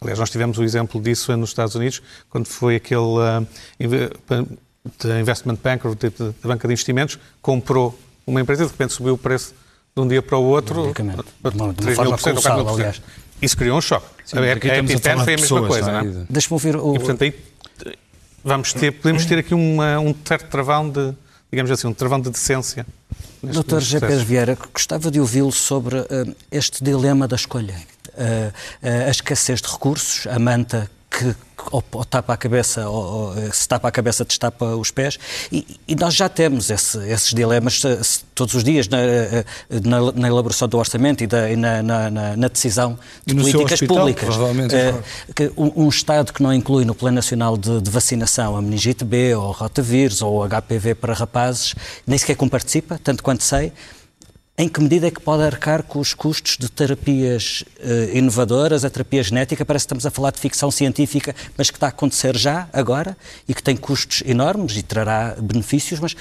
Aliás, 0.00 0.18
nós 0.18 0.30
tivemos 0.30 0.58
o 0.58 0.62
exemplo 0.62 1.00
disso 1.00 1.36
nos 1.36 1.50
Estados 1.50 1.74
Unidos, 1.74 2.02
quando 2.30 2.46
foi 2.46 2.76
aquele 2.76 3.00
uh, 3.00 3.46
investment 5.20 5.58
banker, 5.62 5.92
da 5.94 6.48
banca 6.48 6.68
de 6.68 6.74
investimentos, 6.74 7.18
comprou 7.42 7.98
uma 8.26 8.40
empresa 8.40 8.62
e 8.62 8.66
de 8.66 8.72
repente 8.72 8.92
subiu 8.92 9.14
o 9.14 9.18
preço 9.18 9.54
de 9.94 10.02
um 10.02 10.06
dia 10.06 10.20
para 10.20 10.36
o 10.36 10.44
outro, 10.44 10.92
de 10.92 11.02
uma, 11.02 11.72
de 11.72 11.90
uma 11.90 12.18
forma 12.18 12.18
colossal, 12.18 12.68
aliás. 12.74 13.00
Isso 13.40 13.56
criou 13.56 13.78
um 13.78 13.80
choque. 13.80 14.06
Sim, 14.24 14.38
a, 14.38 14.46
EpiPen 14.52 14.96
foi 14.98 15.34
a 15.34 15.36
mesma 15.36 15.66
coisa, 15.66 15.92
não 15.92 16.00
é? 16.00 16.26
Deixa-me 16.28 16.52
ouvir 16.54 16.76
o... 16.76 16.94
E, 16.94 16.98
portanto, 16.98 17.22
aí 17.22 17.34
vamos 18.42 18.72
ter, 18.72 18.92
podemos 18.92 19.24
ter 19.24 19.38
aqui 19.38 19.54
uma, 19.54 19.98
um 19.98 20.14
certo 20.24 20.48
travão 20.48 20.88
de, 20.88 21.12
digamos 21.50 21.70
assim, 21.70 21.86
um 21.86 21.94
travão 21.94 22.20
de 22.20 22.30
decência. 22.30 22.86
Doutor 23.42 23.80
G. 23.80 24.00
Pedro 24.00 24.24
Vieira, 24.24 24.58
gostava 24.72 25.10
de 25.10 25.20
ouvi-lo 25.20 25.52
sobre 25.52 25.96
uh, 25.98 26.36
este 26.50 26.82
dilema 26.82 27.28
da 27.28 27.36
escolha. 27.36 27.74
Uh, 28.08 28.48
uh, 28.82 29.06
a 29.06 29.10
escassez 29.10 29.60
de 29.60 29.68
recursos, 29.68 30.26
a 30.26 30.38
manta 30.38 30.90
que 31.10 31.34
ou, 31.70 31.82
ou 31.92 32.04
tapa 32.04 32.34
a 32.34 32.36
cabeça, 32.36 32.88
ou, 32.88 33.04
ou, 33.04 33.38
eh, 33.38 33.50
se 33.52 33.66
tapa 33.68 33.88
a 33.88 33.90
cabeça, 33.90 34.24
destapa 34.24 34.64
os 34.76 34.90
pés. 34.90 35.18
E, 35.50 35.78
e 35.88 35.94
nós 35.94 36.14
já 36.14 36.28
temos 36.28 36.70
esse, 36.70 36.98
esses 37.08 37.32
dilemas 37.32 37.80
se, 37.80 38.24
todos 38.34 38.54
os 38.54 38.62
dias 38.62 38.88
na, 38.88 38.98
eh, 38.98 39.44
na, 39.84 40.12
na, 40.12 40.28
elaboração 40.28 40.68
do 40.68 40.78
orçamento 40.78 41.24
e, 41.24 41.26
da, 41.26 41.50
e 41.50 41.56
na, 41.56 41.82
na, 41.82 42.48
decisão 42.48 42.98
de 43.24 43.34
políticas 43.34 43.72
hospital, 43.72 43.96
públicas. 43.96 44.36
Uh, 44.36 45.52
um, 45.56 45.84
um, 45.84 45.88
Estado 45.88 46.32
que 46.32 46.42
não 46.42 46.52
inclui 46.52 46.84
no 46.84 46.94
Plano 46.94 47.14
Nacional 47.14 47.56
de, 47.56 47.80
de, 47.80 47.90
Vacinação 47.90 48.56
a 48.56 48.62
meningite 48.62 49.04
B, 49.04 49.34
ou 49.34 49.52
rotavírus, 49.52 50.20
ou 50.20 50.46
HPV 50.46 50.94
para 50.94 51.14
rapazes, 51.14 51.74
nem 52.06 52.18
sequer 52.18 52.36
comparticipa, 52.36 53.00
tanto 53.02 53.22
quanto 53.22 53.42
sei, 53.42 53.72
em 54.58 54.68
que 54.68 54.80
medida 54.80 55.06
é 55.06 55.10
que 55.10 55.20
pode 55.20 55.42
arcar 55.42 55.82
com 55.82 55.98
os 55.98 56.14
custos 56.14 56.56
de 56.56 56.70
terapias 56.70 57.62
uh, 57.78 58.16
inovadoras, 58.16 58.84
a 58.84 58.90
terapia 58.90 59.22
genética? 59.22 59.64
Parece 59.66 59.84
que 59.84 59.88
estamos 59.88 60.06
a 60.06 60.10
falar 60.10 60.30
de 60.30 60.40
ficção 60.40 60.70
científica, 60.70 61.34
mas 61.58 61.70
que 61.70 61.76
está 61.76 61.86
a 61.86 61.90
acontecer 61.90 62.36
já, 62.36 62.68
agora, 62.72 63.16
e 63.46 63.52
que 63.52 63.62
tem 63.62 63.76
custos 63.76 64.22
enormes 64.24 64.76
e 64.76 64.82
trará 64.82 65.36
benefícios, 65.38 66.00
mas 66.00 66.16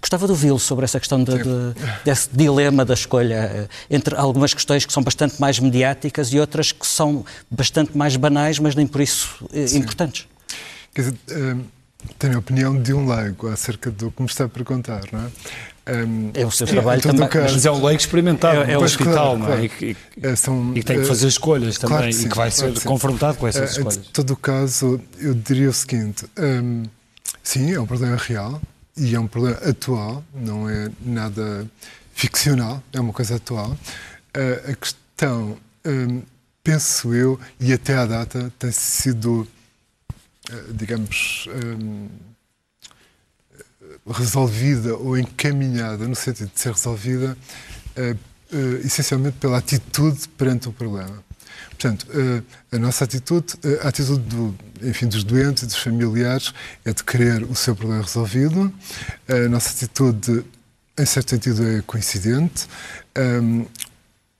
gostava 0.00 0.26
de 0.26 0.32
ouvi-lo 0.32 0.58
sobre 0.58 0.84
essa 0.84 0.98
questão 0.98 1.22
de, 1.22 1.36
de, 1.38 1.74
desse 2.04 2.28
dilema 2.32 2.84
da 2.84 2.94
escolha 2.94 3.68
uh, 3.68 3.68
entre 3.90 4.14
algumas 4.14 4.54
questões 4.54 4.86
que 4.86 4.92
são 4.92 5.02
bastante 5.02 5.40
mais 5.40 5.58
mediáticas 5.58 6.32
e 6.32 6.38
outras 6.38 6.70
que 6.70 6.86
são 6.86 7.24
bastante 7.50 7.96
mais 7.96 8.14
banais, 8.16 8.60
mas 8.60 8.76
nem 8.76 8.86
por 8.86 9.00
isso 9.00 9.44
uh, 9.44 9.76
importantes. 9.76 10.28
Quer 10.94 11.00
dizer, 11.02 11.16
tenho 12.18 12.36
a 12.36 12.38
opinião 12.38 12.80
de 12.80 12.92
um 12.92 13.08
leigo 13.08 13.48
acerca 13.48 13.90
do 13.90 14.10
que 14.10 14.22
me 14.22 14.28
está 14.28 14.44
a 14.44 14.48
perguntar, 14.48 15.02
não 15.12 15.20
é? 15.20 15.30
Um, 15.84 16.30
é 16.34 16.46
o 16.46 16.50
seu 16.50 16.66
trabalho 16.66 17.02
também. 17.02 17.28
Caso, 17.28 17.54
mas 17.54 17.66
é 17.66 17.70
um 17.70 17.84
leigo 17.84 18.00
experimentado 18.00 18.62
é, 18.62 18.72
é 18.72 18.78
o 18.78 18.82
hospital, 18.82 19.36
claro, 19.36 19.38
não 19.38 19.52
é? 19.52 19.68
Claro. 19.68 19.84
E, 19.84 19.96
e, 20.16 20.36
São, 20.36 20.72
e, 20.76 20.82
tem 20.82 21.00
que 21.00 21.06
fazer 21.06 21.26
escolhas 21.26 21.76
também 21.76 21.96
claro 21.96 22.12
sim, 22.12 22.26
e 22.26 22.28
que 22.28 22.36
vai 22.36 22.50
ser 22.52 22.80
confrontado 22.82 23.38
com 23.38 23.48
essas 23.48 23.72
escolhas. 23.72 23.96
Em 23.96 24.12
todo 24.12 24.30
o 24.30 24.36
caso, 24.36 25.00
eu 25.18 25.34
diria 25.34 25.68
o 25.68 25.72
seguinte: 25.72 26.24
um, 26.38 26.84
sim, 27.42 27.72
é 27.72 27.80
um 27.80 27.86
problema 27.86 28.16
real 28.16 28.62
e 28.96 29.14
é 29.14 29.18
um 29.18 29.26
problema 29.26 29.56
atual, 29.58 30.24
não 30.32 30.70
é 30.70 30.88
nada 31.00 31.66
ficcional, 32.14 32.80
é 32.92 33.00
uma 33.00 33.12
coisa 33.12 33.36
atual. 33.36 33.70
Uh, 33.70 34.70
a 34.70 34.74
questão, 34.76 35.58
um, 35.84 36.22
penso 36.62 37.12
eu, 37.12 37.40
e 37.58 37.72
até 37.72 37.96
à 37.96 38.06
data, 38.06 38.52
tem 38.56 38.70
sido, 38.70 39.48
uh, 40.48 40.72
digamos 40.72 41.48
resolvida 44.06 44.96
ou 44.96 45.16
encaminhada 45.16 46.08
no 46.08 46.14
sentido 46.14 46.50
de 46.52 46.60
ser 46.60 46.72
resolvida 46.72 47.36
uh, 47.96 48.16
uh, 48.56 48.76
essencialmente 48.84 49.36
pela 49.38 49.58
atitude 49.58 50.28
perante 50.36 50.68
o 50.68 50.72
problema. 50.72 51.22
Portanto, 51.70 52.06
uh, 52.10 52.42
a 52.72 52.78
nossa 52.78 53.04
atitude, 53.04 53.54
a 53.82 53.88
atitude 53.88 54.20
do, 54.22 54.54
enfim, 54.82 55.06
dos 55.06 55.24
doentes 55.24 55.62
e 55.62 55.66
dos 55.66 55.76
familiares 55.76 56.52
é 56.84 56.92
de 56.92 57.02
querer 57.04 57.44
o 57.44 57.54
seu 57.54 57.74
problema 57.76 58.02
resolvido. 58.02 58.72
A 59.28 59.48
nossa 59.48 59.70
atitude, 59.70 60.44
em 60.98 61.06
certo 61.06 61.30
sentido, 61.30 61.66
é 61.66 61.82
coincidente. 61.82 62.66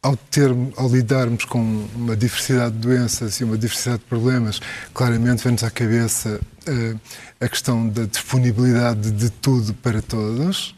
Ao, 0.03 0.17
ter, 0.17 0.51
ao 0.77 0.89
lidarmos 0.89 1.45
com 1.45 1.61
uma 1.95 2.17
diversidade 2.17 2.75
de 2.75 2.81
doenças 2.81 3.37
e 3.37 3.45
uma 3.45 3.57
diversidade 3.57 4.01
de 4.01 4.07
problemas, 4.07 4.61
claramente 4.93 5.45
vem-nos 5.45 5.63
à 5.63 5.71
cabeça 5.71 6.41
uh, 6.67 7.01
a 7.41 7.49
questão 7.49 7.89
da 7.89 8.05
disponibilidade 8.05 9.13
de 9.13 9.31
tudo 9.31 9.73
para 9.75 10.03
todos, 10.03 10.75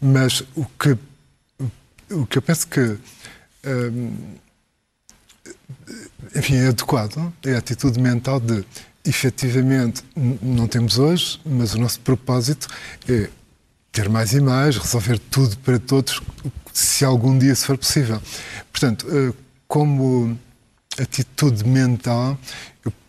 mas 0.00 0.42
o 0.54 0.64
que, 0.64 0.96
o 2.10 2.24
que 2.26 2.38
eu 2.38 2.42
penso 2.42 2.66
que 2.66 2.80
uh, 2.80 2.98
enfim, 6.34 6.56
é 6.56 6.68
adequado 6.68 7.32
é 7.44 7.54
a 7.54 7.58
atitude 7.58 8.00
mental 8.00 8.40
de 8.40 8.64
efetivamente 9.04 10.02
não 10.40 10.66
temos 10.66 10.98
hoje, 10.98 11.40
mas 11.44 11.74
o 11.74 11.78
nosso 11.78 12.00
propósito 12.00 12.68
é 13.08 13.28
ter 13.94 14.08
mais 14.08 14.34
e 14.34 14.40
mais, 14.40 14.76
resolver 14.76 15.18
tudo 15.18 15.56
para 15.58 15.78
todos, 15.78 16.20
se 16.72 17.04
algum 17.04 17.38
dia 17.38 17.54
se 17.54 17.64
for 17.64 17.78
possível. 17.78 18.20
Portanto, 18.72 19.06
eh, 19.08 19.32
como 19.68 20.36
atitude 21.00 21.64
mental, 21.64 22.36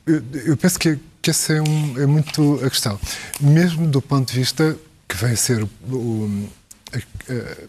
eu, 0.05 0.55
penso 0.55 0.79
que, 0.79 0.99
que 1.21 1.31
essa 1.31 1.53
é, 1.53 1.61
um, 1.61 1.99
é, 1.99 2.05
muito 2.05 2.63
a 2.63 2.69
questão. 2.69 2.99
Mesmo 3.41 3.87
do 3.87 3.99
ponto 3.99 4.31
de 4.31 4.39
vista 4.39 4.77
que 5.07 5.15
vai 5.15 5.35
ser 5.35 5.63
o, 5.63 5.69
o 5.95 6.49
a, 6.93 6.97
a, 6.97 7.67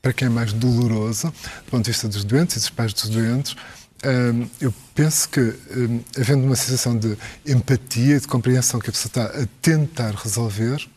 para 0.00 0.12
quem 0.12 0.26
é 0.26 0.30
mais 0.30 0.52
doloroso, 0.52 1.28
do 1.28 1.70
ponto 1.70 1.84
de 1.84 1.90
vista 1.90 2.08
dos 2.08 2.24
doentes 2.24 2.56
e 2.56 2.58
dos 2.60 2.70
pais 2.70 2.92
dos 2.92 3.08
doentes, 3.08 3.56
um, 4.04 4.48
eu 4.60 4.72
penso 4.94 5.28
que, 5.28 5.40
um, 5.40 6.00
havendo 6.18 6.44
uma 6.44 6.56
sensação 6.56 6.96
de 6.96 7.16
empatia 7.46 8.20
de 8.20 8.26
compreensão 8.26 8.78
que 8.80 8.90
a 8.90 8.92
pessoa 8.92 9.08
está 9.08 9.42
a 9.42 9.46
tentar 9.60 10.14
resolver, 10.14 10.88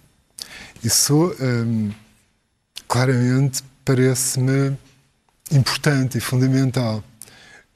isso 0.85 1.35
um, 1.39 1.91
claramente 2.87 3.63
parece-me 3.83 4.77
importante 5.51 6.17
e 6.17 6.21
fundamental. 6.21 7.03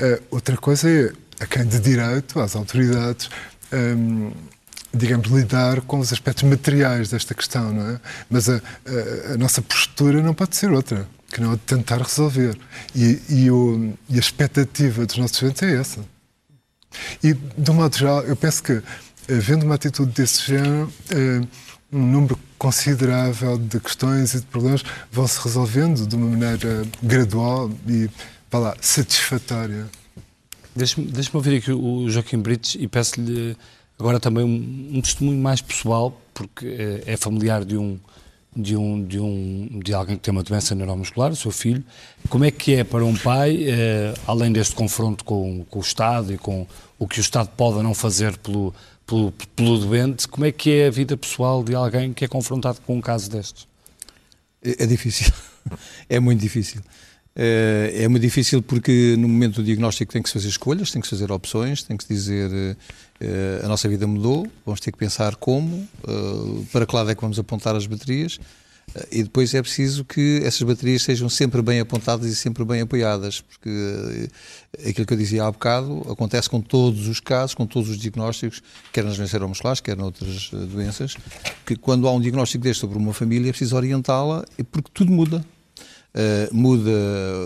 Uh, 0.02 0.22
outra 0.32 0.56
coisa 0.58 0.90
é 0.90 1.12
a 1.40 1.46
quem 1.46 1.66
de 1.66 1.80
direito, 1.80 2.40
às 2.40 2.56
autoridades, 2.56 3.30
um, 3.72 4.32
digamos, 4.94 5.30
lidar 5.30 5.82
com 5.82 6.00
os 6.00 6.12
aspectos 6.12 6.44
materiais 6.44 7.10
desta 7.10 7.34
questão, 7.34 7.72
não 7.72 7.90
é? 7.92 8.00
Mas 8.30 8.50
a, 8.50 8.56
a, 8.56 9.34
a 9.34 9.38
nossa 9.38 9.62
postura 9.62 10.22
não 10.22 10.34
pode 10.34 10.56
ser 10.56 10.72
outra, 10.72 11.08
que 11.32 11.42
não 11.42 11.54
é 11.54 11.56
de 11.56 11.62
tentar 11.62 12.02
resolver. 12.02 12.58
E, 12.96 13.22
e, 13.30 13.52
o, 13.52 13.94
e 14.10 14.16
a 14.16 14.20
expectativa 14.20 15.06
dos 15.06 15.18
nossos 15.18 15.42
eventos 15.42 15.64
é 15.64 15.76
essa. 15.76 16.06
E, 17.24 17.34
de 17.34 17.72
um 17.72 17.76
modo 17.76 17.96
geral, 17.96 18.24
eu 18.24 18.36
penso 18.36 18.64
que, 18.64 18.82
havendo 19.30 19.66
uma 19.66 19.76
atitude 19.76 20.12
desse 20.12 20.42
género, 20.48 20.92
uh, 21.12 21.48
um 21.92 22.06
número 22.06 22.38
considerável 22.58 23.58
de 23.58 23.80
questões 23.80 24.34
e 24.34 24.40
de 24.40 24.46
problemas 24.46 24.84
vão 25.12 25.28
se 25.28 25.40
resolvendo 25.42 26.06
de 26.06 26.16
uma 26.16 26.28
maneira 26.28 26.86
gradual 27.02 27.72
e, 27.88 28.10
lá, 28.54 28.76
satisfatória. 28.82 29.88
Deixe-me 30.76 31.08
deixe 31.12 31.30
ouvir 31.34 31.58
aqui 31.58 31.72
o 31.72 32.10
Joaquim 32.10 32.38
Brites 32.38 32.76
e 32.80 32.88
peço-lhe 32.88 33.58
agora 33.98 34.20
também 34.20 34.44
um, 34.44 34.98
um, 34.98 35.02
testemunho 35.02 35.42
mais 35.42 35.62
pessoal, 35.62 36.20
porque 36.34 36.68
é, 36.68 37.14
é 37.14 37.18
familiar 37.18 37.66
de 37.66 37.76
um, 37.76 38.00
de 38.56 38.76
um, 38.76 39.04
de 39.04 39.20
um 39.20 39.80
de 39.84 39.94
alguém 39.94 40.16
que 40.16 40.22
tem 40.22 40.32
uma 40.32 40.44
doença 40.44 40.76
neuromuscular, 40.76 41.32
o 41.32 41.36
seu 41.36 41.52
filho. 41.52 41.84
Como 42.30 42.46
é 42.46 42.52
que 42.52 42.76
é 42.76 42.84
para 42.84 43.04
um 43.04 43.16
pai, 43.16 43.66
eh, 43.68 44.14
além 44.28 44.52
deste 44.52 44.76
confronto 44.76 45.24
com, 45.24 45.66
com, 45.70 45.80
o 45.80 45.82
Estado 45.82 46.34
e 46.34 46.38
com 46.38 46.68
o 46.98 47.08
que 47.08 47.20
o 47.20 47.22
Estado 47.22 47.50
pode 47.58 47.78
ou 47.78 47.84
não 47.84 47.94
fazer 47.94 48.38
pelo, 48.38 48.74
pelo, 49.10 49.34
pelo 49.56 49.80
doente, 49.80 50.28
como 50.28 50.46
é 50.46 50.52
que 50.52 50.70
é 50.72 50.88
a 50.88 50.92
vida 50.92 51.18
pessoal 51.18 51.64
de 51.64 51.74
alguém 51.74 52.14
que 52.14 52.24
é 52.24 52.28
confrontado 52.28 52.80
com 52.86 52.98
um 52.98 53.02
caso 53.02 53.30
destes? 53.30 53.68
É, 54.64 54.84
é 54.84 54.86
difícil, 54.86 55.34
é 56.08 56.20
muito 56.20 56.40
difícil. 56.40 56.82
É, 57.36 58.04
é, 58.04 58.08
muito 58.08 58.22
difícil 58.22 58.62
porque 58.62 59.16
no 59.18 59.28
momento 59.28 59.56
do 59.56 59.64
diagnóstico 59.64 60.12
tem 60.12 60.22
que 60.22 60.30
se 60.30 60.34
fazer 60.34 60.50
escolhas, 60.50 60.92
tem 60.92 61.02
que 61.02 61.08
se 61.08 61.16
fazer 61.16 61.32
opções, 61.32 61.82
tem 61.84 61.96
que 61.96 62.04
se 62.04 62.14
dizer 62.14 62.52
uh, 62.52 63.66
a 63.66 63.68
nossa 63.68 63.88
vida 63.88 64.06
mudou, 64.06 64.48
vamos 64.66 64.80
ter 64.80 64.92
que 64.92 64.98
pensar 64.98 65.36
como, 65.36 65.88
uh, 66.04 66.68
para 66.72 66.86
que 66.86 66.96
lado 66.96 67.10
é 67.10 67.16
que 67.16 67.22
vamos 67.22 67.40
apontar 67.40 67.76
as 67.76 67.88
baterias 67.88 68.40
eh, 68.40 68.44
e 69.12 69.24
depois 69.24 69.54
é 69.54 69.62
preciso 69.62 70.04
que 70.04 70.42
essas 70.44 70.62
baterias 70.62 71.04
sejam 71.04 71.30
sempre 71.30 71.62
bem 71.62 71.80
apontadas 71.80 72.26
e 72.28 72.36
sempre 72.36 72.64
bem 72.66 72.82
apoiadas, 72.82 73.42
porque 73.42 73.70
eh, 73.70 74.90
aquilo 74.90 75.06
que 75.06 75.14
eu 75.14 75.18
dizia 75.18 75.46
há 75.46 75.52
bocado 75.52 76.06
acontece 76.10 76.50
com 76.50 76.60
todos 76.60 77.08
os 77.08 77.20
casos, 77.20 77.54
com 77.54 77.66
todos 77.66 77.90
os 77.90 77.98
diagnósticos, 77.98 78.62
quer 78.92 79.04
nas 79.04 79.18
doenças 79.18 79.34
neuromusculares, 79.34 79.82
quer 79.82 79.96
noutras 79.96 80.52
eh, 80.54 80.58
doenças, 80.66 81.16
que 81.66 81.76
quando 81.76 82.08
há 82.08 82.12
um 82.12 82.20
diagnóstico 82.20 82.64
deste 82.64 82.82
sobre 82.82 82.98
uma 82.98 83.14
família 83.14 83.50
é 83.50 83.52
preciso 83.52 83.76
orientá-la, 83.76 84.46
porque 84.72 84.90
tudo 84.94 85.12
muda. 85.12 85.46
Uh, 86.12 86.56
muda 86.56 86.90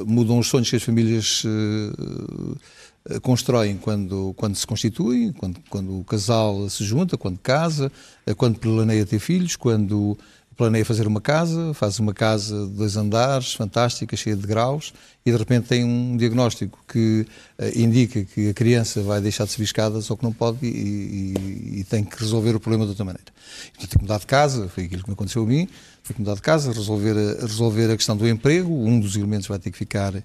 mudam 0.07 0.39
os 0.39 0.47
sonhos 0.47 0.69
que 0.69 0.77
as 0.77 0.83
famílias 0.83 1.43
uh, 1.43 3.19
constroem 3.21 3.75
quando, 3.75 4.33
quando 4.37 4.55
se 4.55 4.65
constituem, 4.65 5.33
quando, 5.33 5.59
quando 5.69 5.99
o 5.99 6.03
casal 6.05 6.69
se 6.69 6.85
junta, 6.85 7.17
quando 7.17 7.37
casa, 7.39 7.91
quando 8.37 8.59
planeia 8.59 9.05
ter 9.05 9.19
filhos, 9.19 9.57
quando 9.57 10.17
planeia 10.55 10.85
fazer 10.85 11.07
uma 11.07 11.21
casa, 11.21 11.73
faz 11.73 11.99
uma 11.99 12.13
casa 12.13 12.67
de 12.67 12.73
dois 12.73 12.95
andares, 12.95 13.53
fantástica, 13.53 14.15
cheia 14.15 14.35
de 14.35 14.45
graus, 14.45 14.93
e 15.25 15.31
de 15.31 15.37
repente 15.37 15.67
tem 15.67 15.83
um 15.83 16.15
diagnóstico 16.17 16.79
que 16.87 17.25
uh, 17.57 17.79
indica 17.79 18.23
que 18.23 18.49
a 18.49 18.53
criança 18.53 19.01
vai 19.01 19.21
deixar 19.21 19.45
de 19.45 19.51
subir 19.51 19.65
escadas 19.65 20.09
ou 20.09 20.17
que 20.17 20.23
não 20.23 20.33
pode 20.33 20.65
e, 20.65 20.67
e, 20.67 21.79
e, 21.79 21.83
tem 21.85 22.03
que 22.03 22.19
resolver 22.19 22.55
o 22.55 22.59
problema 22.59 22.85
de 22.85 22.89
outra 22.89 23.05
maneira. 23.05 23.31
Então 23.71 23.87
tem 23.87 23.97
que 23.97 24.01
mudar 24.01 24.19
de 24.19 24.27
casa, 24.27 24.67
foi 24.69 24.85
aquilo 24.85 25.03
que 25.03 25.09
me 25.09 25.13
aconteceu 25.13 25.43
a 25.43 25.45
mim, 25.45 25.67
foi 26.03 26.13
que 26.13 26.21
mudar 26.21 26.35
de 26.35 26.41
casa, 26.41 26.71
resolver 26.71 27.15
a, 27.17 27.41
resolver 27.41 27.91
a 27.91 27.97
questão 27.97 28.17
do 28.17 28.27
emprego, 28.27 28.71
um 28.71 28.99
dos 28.99 29.15
elementos 29.15 29.47
vai 29.47 29.59
ter 29.59 29.71
que 29.71 29.77
ficar, 29.77 30.13
uh, 30.13 30.21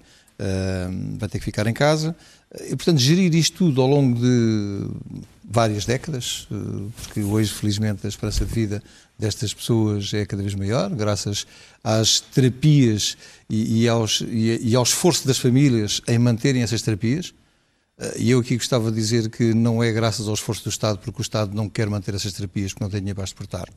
vai 1.17 1.29
ter 1.29 1.39
que 1.39 1.45
ficar 1.45 1.65
em 1.67 1.73
casa, 1.73 2.15
e 2.55 2.75
portanto 2.75 2.97
gerir 2.97 3.33
isto 3.35 3.57
tudo 3.57 3.81
ao 3.81 3.87
longo 3.87 4.19
de 4.19 4.87
várias 5.43 5.85
décadas, 5.85 6.47
uh, 6.51 6.91
porque 6.95 7.21
hoje 7.21 7.51
felizmente 7.51 8.05
a 8.05 8.09
esperança 8.09 8.45
de 8.45 8.53
vida 8.53 8.83
destas 9.17 9.53
pessoas 9.53 10.13
é 10.13 10.25
cada 10.25 10.41
vez 10.41 10.55
maior, 10.55 10.89
graças 10.91 11.45
às 11.83 12.19
terapias 12.19 13.17
e, 13.49 13.83
e, 13.83 13.87
aos, 13.87 14.21
e, 14.21 14.59
e 14.61 14.75
ao 14.75 14.83
esforço 14.83 15.27
das 15.27 15.37
famílias 15.37 16.01
em 16.07 16.17
manterem 16.17 16.61
essas 16.61 16.81
terapias. 16.81 17.33
Eh, 17.99 18.15
e 18.19 18.31
eu 18.31 18.39
aqui 18.39 18.55
gostava 18.55 18.89
de 18.91 18.97
dizer 18.97 19.29
que 19.29 19.53
não 19.53 19.83
é 19.83 19.91
graças 19.91 20.27
ao 20.27 20.33
esforço 20.33 20.63
do 20.63 20.69
Estado, 20.69 20.99
porque 20.99 21.19
o 21.19 21.21
Estado 21.21 21.53
não 21.53 21.67
quer 21.67 21.89
manter 21.89 22.15
essas 22.15 22.31
terapias 22.31 22.71
porque 22.71 22.83
não 22.83 22.91
tem 22.91 23.01
dinheiro 23.01 23.15
para 23.15 23.25
exportar. 23.25 23.67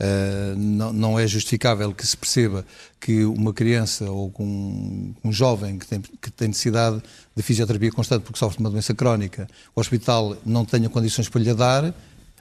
Uh, 0.00 0.54
não, 0.56 0.92
não, 0.92 1.18
é 1.18 1.26
justificável 1.26 1.92
que 1.92 2.06
se 2.06 2.16
perceba 2.16 2.64
que 3.00 3.24
uma 3.24 3.52
criança 3.52 4.08
ou 4.08 4.32
um, 4.38 5.12
um 5.24 5.32
jovem 5.32 5.76
que 5.76 5.86
tem, 5.86 6.00
que 6.00 6.30
tem 6.30 6.48
necessidade 6.48 7.02
de 7.34 7.42
fisioterapia 7.42 7.90
constante 7.90 8.22
porque 8.22 8.38
sofre 8.38 8.58
de 8.58 8.62
uma 8.62 8.70
doença 8.70 8.94
crónica, 8.94 9.48
o 9.74 9.80
hospital 9.80 10.36
não 10.46 10.64
tenha 10.64 10.88
condições 10.88 11.28
para 11.28 11.40
lhe 11.40 11.52
dar 11.52 11.92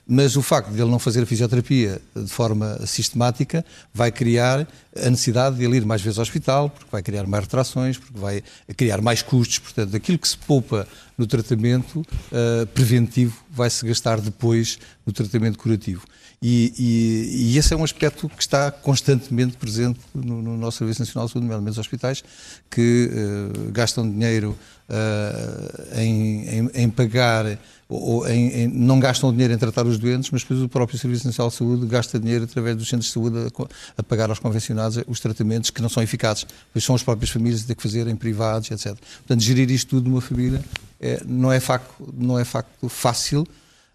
mas 0.08 0.38
o 0.38 0.42
facto 0.42 0.72
de 0.72 0.82
ele 0.82 0.90
não 0.90 1.00
fazer 1.00 1.24
a 1.24 1.26
fisioterapia 1.26 2.02
de 2.16 2.32
forma 2.32 2.80
sistemática 2.88 3.66
vai 3.94 4.10
criar 4.10 4.66
a 4.96 5.10
necessidade 5.10 5.58
de 5.58 5.66
ele 5.66 5.78
ir 5.78 5.86
mais 5.86 6.02
vezes 6.02 6.18
ao 6.18 6.24
hospital, 6.24 6.70
porque 6.70 6.88
vai 6.90 7.04
criar 7.04 7.28
mais 7.28 7.44
retrações, 7.44 7.98
porque 7.98 8.18
vai 8.18 8.42
criar 8.78 9.02
mais 9.02 9.22
custos. 9.22 9.60
Portanto, 9.60 9.94
aquilo 9.94 10.18
que 10.18 10.28
se 10.28 10.38
poupa 10.38 10.88
no 11.18 11.28
tratamento 11.28 12.00
uh, 12.00 12.66
preventivo 12.68 13.38
vai-se 13.52 13.86
gastar 13.86 14.22
depois 14.22 14.80
no 15.06 15.12
tratamento 15.12 15.60
curativo. 15.60 16.06
E, 16.40 16.72
e, 16.78 17.54
e, 17.54 17.58
esse 17.58 17.74
é 17.74 17.78
um 17.78 17.84
aspecto 17.84 18.30
que 18.30 18.42
está 18.42 18.70
constantemente 18.70 19.58
presente 19.58 20.00
no, 20.14 20.40
no 20.40 20.56
nosso 20.56 20.78
Serviço 20.78 21.02
Nacional 21.02 21.26
de 21.26 21.34
Saúde, 21.34 21.46
nomeadamente 21.46 21.72
os 21.72 21.80
hospitais, 21.80 22.24
que 22.70 23.10
uh, 23.12 23.72
gastam 23.72 24.08
dinheiro 24.08 24.56
uh, 24.88 26.00
em, 26.00 26.48
em, 26.48 26.70
em, 26.76 26.90
pagar, 26.92 27.58
ou 27.90 28.28
em, 28.30 28.50
em, 28.50 28.68
não 28.68 29.00
gastam 29.00 29.32
dinheiro 29.32 29.52
em 29.52 29.58
tratar 29.58 29.88
os 29.88 29.98
doentes, 29.98 30.30
mas 30.30 30.44
depois 30.44 30.62
o 30.62 30.70
próprio 30.70 31.00
Serviço 31.00 31.26
Nacional 31.26 31.50
de 31.50 31.56
Saúde 31.56 31.88
gasta 31.88 32.20
dinheiro 32.20 32.44
através 32.44 32.78
dos 32.78 32.88
centros 32.88 33.08
de 33.08 33.14
saúde 33.14 33.38
a, 33.40 33.68
a 33.98 34.04
pagar 34.04 34.30
aos 34.30 34.38
convencionados 34.38 35.04
os 35.08 35.20
tratamentos 35.20 35.72
que 35.72 35.82
não 35.82 35.90
são 35.90 36.04
eficazes, 36.04 36.46
pois 36.72 36.86
são 36.86 36.94
as 36.94 37.02
próprias 37.02 37.32
famílias 37.32 37.64
a 37.64 37.66
ter 37.66 37.74
que 37.74 37.82
fazer 37.82 38.08
em 38.08 38.16
privados, 38.16 38.70
etc. 38.70 38.96
Portanto, 38.96 39.42
gerir 39.42 39.72
isto 39.72 39.90
tudo 39.90 40.08
numa 40.08 40.22
família 40.22 40.64
é, 41.02 41.20
não, 41.26 41.52
é 41.52 41.60
facto, 41.60 42.14
não 42.16 42.38
é 42.38 42.46
facto 42.46 42.88
fácil, 42.88 43.44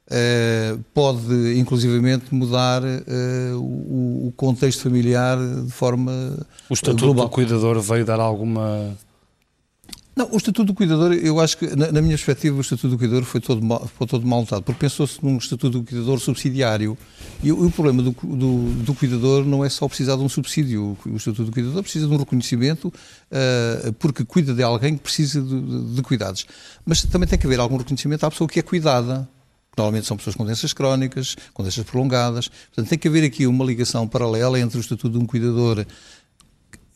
Uh, 0.09 0.83
pode 0.93 1.59
inclusivamente 1.59 2.35
mudar 2.35 2.83
uh, 2.83 3.57
o, 3.57 4.27
o, 4.27 4.33
contexto 4.37 4.83
familiar 4.83 5.39
de 5.39 5.71
forma 5.71 6.37
O 6.69 6.75
Estatuto 6.75 7.05
global. 7.05 7.27
do 7.27 7.31
Cuidador 7.31 7.81
veio 7.81 8.05
dar 8.05 8.21
alguma... 8.21 8.97
Não, 10.15 10.29
o 10.31 10.37
Estatuto 10.37 10.65
do 10.65 10.75
Cuidador, 10.75 11.15
eu 11.15 11.41
acho 11.41 11.57
que, 11.57 11.75
na, 11.75 11.91
na 11.91 12.03
minha 12.03 12.17
perspectiva, 12.17 12.59
o 12.59 12.61
Estatuto 12.61 12.89
do 12.91 12.99
Cuidador 12.99 13.23
foi 13.23 13.41
todo 13.41 13.63
mal, 13.65 13.89
foi 13.97 14.07
todo 14.07 14.27
porque 14.63 14.81
pensou-se 14.81 15.25
num 15.25 15.39
Estatuto 15.39 15.81
do 15.81 15.85
Cuidador 15.85 16.21
subsidiário. 16.21 16.99
E 17.43 17.51
o, 17.51 17.67
o 17.67 17.71
problema 17.71 18.03
do, 18.03 18.11
do, 18.11 18.85
do, 18.85 18.95
Cuidador 18.95 19.47
não 19.47 19.65
é 19.65 19.71
só 19.71 19.89
precisar 19.89 20.17
de 20.17 20.23
um 20.23 20.29
subsídio. 20.29 20.99
O 21.07 21.17
Estatuto 21.17 21.45
do 21.45 21.53
Cuidador 21.53 21.83
precisa 21.83 22.07
de 22.07 22.13
um 22.13 22.19
reconhecimento, 22.19 22.89
uh, 22.89 23.93
porque 23.95 24.23
cuida 24.23 24.53
de 24.53 24.63
alguém 24.63 24.97
que 24.97 25.03
precisa 25.03 25.41
de, 25.41 25.61
de, 25.61 25.95
de 25.95 26.03
cuidados. 26.03 26.45
Mas 26.85 27.03
também 27.05 27.27
tem 27.27 27.39
que 27.39 27.47
haver 27.47 27.61
algum 27.61 27.79
reconhecimento 27.79 28.25
à 28.25 28.31
pessoa 28.31 28.47
que 28.47 28.59
é 28.59 28.63
cuidada. 28.63 29.27
Normalmente 29.77 30.07
são 30.07 30.19
pessoas 30.19 30.37
com 30.37 30.45
doenças 30.45 30.73
crónicas, 30.75 31.35
com 31.55 31.63
doenças 31.63 31.85
prolongadas. 31.85 32.49
Portanto, 32.49 32.89
tem 32.89 32.99
que 32.99 33.09
haver 33.09 33.25
aqui 33.25 33.47
uma 33.47 33.65
ligação 33.65 34.07
paralela 34.07 34.61
entre 34.61 34.77
o 34.77 34.81
estatuto 34.81 35.11
de 35.11 35.19
um 35.19 35.27
cuidador 35.27 35.87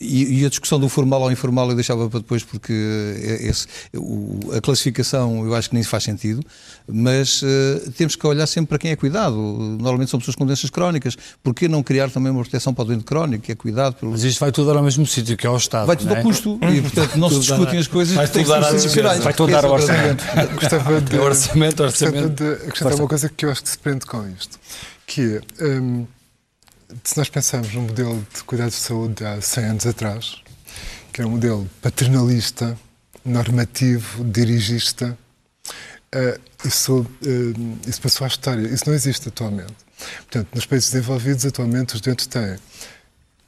e, 0.01 0.41
e, 0.41 0.47
a 0.47 0.49
discussão 0.49 0.79
do 0.79 0.89
formal 0.89 1.23
ao 1.23 1.33
informal 1.33 1.71
eu 1.71 1.75
deixava 1.75 2.09
para 2.11 2.21
depois 2.21 2.45
porque 2.45 2.73
é, 2.73 3.49
esse, 3.49 3.67
o, 3.95 4.39
a 4.55 4.61
classificação 4.61 5.47
eu 5.47 5.55
acho 5.55 5.71
que 5.71 5.75
nem 5.75 5.83
faz 5.83 6.05
sentido, 6.05 6.43
mas 6.87 7.41
uh, 7.43 7.91
temos 7.97 8.15
que 8.15 8.27
olhar 8.27 8.47
sempre 8.47 8.69
para 8.69 8.79
quem 8.79 8.91
é 8.91 8.97
cuidado. 8.97 9.37
Normalmente 9.37 10.11
são 10.11 10.21
pessoas 10.21 10.37
com 10.37 10.45
doenças 10.45 10.69
crónicas. 10.69 11.17
Por 11.43 11.55
que 11.55 11.67
não 11.67 11.83
criar 11.83 12.11
também 12.11 12.31
uma 12.31 12.43
proteção 12.43 12.75
para 12.75 12.83
o 12.83 12.85
doente 12.85 13.05
crónico, 13.05 13.45
que 13.45 13.53
é 13.53 13.55
cuidado 13.55 13.95
pelo... 13.95 14.13
Mas 14.13 14.23
isto 14.23 14.39
vai 14.39 14.53
tudo 14.53 14.67
dar 14.69 14.77
ao 14.77 14.83
mesmo 14.83 15.07
sítio, 15.07 15.35
que 15.35 15.47
é 15.47 15.51
ao 15.51 15.57
Estado. 15.57 15.87
Vai 15.87 15.97
tudo 15.97 16.13
é? 16.13 16.19
ao 16.19 16.23
custo 16.23 16.59
e, 16.63 16.83
portanto, 16.83 17.17
não 17.17 17.31
se 17.31 17.41
discutem 17.41 17.79
as 17.79 17.87
coisas 17.87 18.15
vai 18.15 18.29
tudo 18.29 18.49
dar 18.49 19.19
Vai 19.21 19.33
tudo 19.33 19.53
dar 19.53 19.65
ao 19.65 19.73
orçamento. 19.73 20.25
Gostava 20.55 21.01
de, 21.01 21.19
orçamento, 21.19 21.83
orçamento. 21.83 22.29
de 22.29 22.53
acrescentar 22.67 22.95
uma 22.95 23.09
coisa 23.09 23.29
que 23.29 23.47
eu 23.47 23.51
acho 23.51 23.63
que 23.63 23.71
se 23.71 23.79
prende 23.79 24.05
com 24.05 24.29
isto, 24.29 24.59
que 25.07 25.41
é... 25.59 25.65
Um, 25.65 26.07
se 27.05 27.17
nós 27.17 27.29
pensarmos 27.29 27.73
no 27.75 27.83
modelo 27.83 28.27
de 28.35 28.43
cuidados 28.45 28.75
de 28.75 28.81
saúde 28.81 29.15
de 29.15 29.25
há 29.25 29.41
100 29.41 29.65
anos 29.65 29.87
atrás, 29.87 30.43
que 31.13 31.23
é 31.23 31.27
um 31.27 31.31
modelo 31.31 31.69
paternalista, 31.81 32.79
normativo, 33.25 34.25
dirigista, 34.25 35.19
uh, 36.15 36.41
isso, 36.67 37.01
uh, 37.01 37.79
isso 37.89 38.01
passou 38.01 38.25
à 38.25 38.29
história. 38.29 38.67
Isso 38.69 38.85
não 38.87 38.95
existe 38.95 39.29
atualmente. 39.29 39.75
Portanto, 40.19 40.49
nos 40.55 40.67
países 40.67 40.91
desenvolvidos, 40.91 41.45
atualmente, 41.45 41.95
os 41.95 42.01
doentes 42.01 42.27
têm 42.27 42.57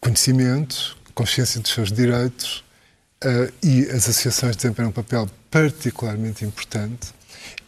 conhecimento, 0.00 0.96
consciência 1.14 1.60
dos 1.60 1.72
seus 1.72 1.92
direitos 1.92 2.64
uh, 3.24 3.52
e 3.62 3.82
as 3.90 4.08
associações 4.08 4.56
desempenham 4.56 4.90
um 4.90 4.92
papel 4.92 5.28
particularmente 5.50 6.44
importante 6.44 7.08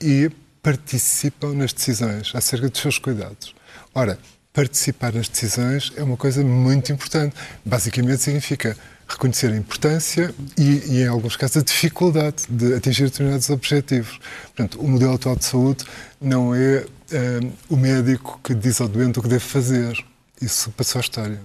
e 0.00 0.30
participam 0.62 1.54
nas 1.54 1.72
decisões 1.72 2.32
acerca 2.34 2.68
dos 2.68 2.80
seus 2.80 2.98
cuidados. 2.98 3.54
Ora, 3.94 4.18
participar 4.52 5.12
nas 5.12 5.28
decisões 5.28 5.92
é 5.96 6.02
uma 6.02 6.16
coisa 6.16 6.44
muito 6.44 6.92
importante. 6.92 7.34
Basicamente 7.64 8.22
significa 8.22 8.76
reconhecer 9.08 9.52
a 9.52 9.56
importância 9.56 10.32
e, 10.56 10.82
e, 10.86 11.02
em 11.02 11.08
alguns 11.08 11.36
casos, 11.36 11.58
a 11.58 11.62
dificuldade 11.62 12.44
de 12.48 12.74
atingir 12.74 13.04
determinados 13.04 13.50
objetivos. 13.50 14.20
Portanto, 14.44 14.80
o 14.80 14.88
modelo 14.88 15.14
atual 15.14 15.36
de 15.36 15.44
saúde 15.44 15.84
não 16.20 16.54
é 16.54 16.86
um, 17.12 17.52
o 17.68 17.76
médico 17.76 18.40
que 18.42 18.54
diz 18.54 18.80
ao 18.80 18.88
doente 18.88 19.18
o 19.18 19.22
que 19.22 19.28
deve 19.28 19.44
fazer. 19.44 20.04
Isso 20.40 20.70
passou 20.70 21.00
à 21.00 21.02
história. 21.02 21.40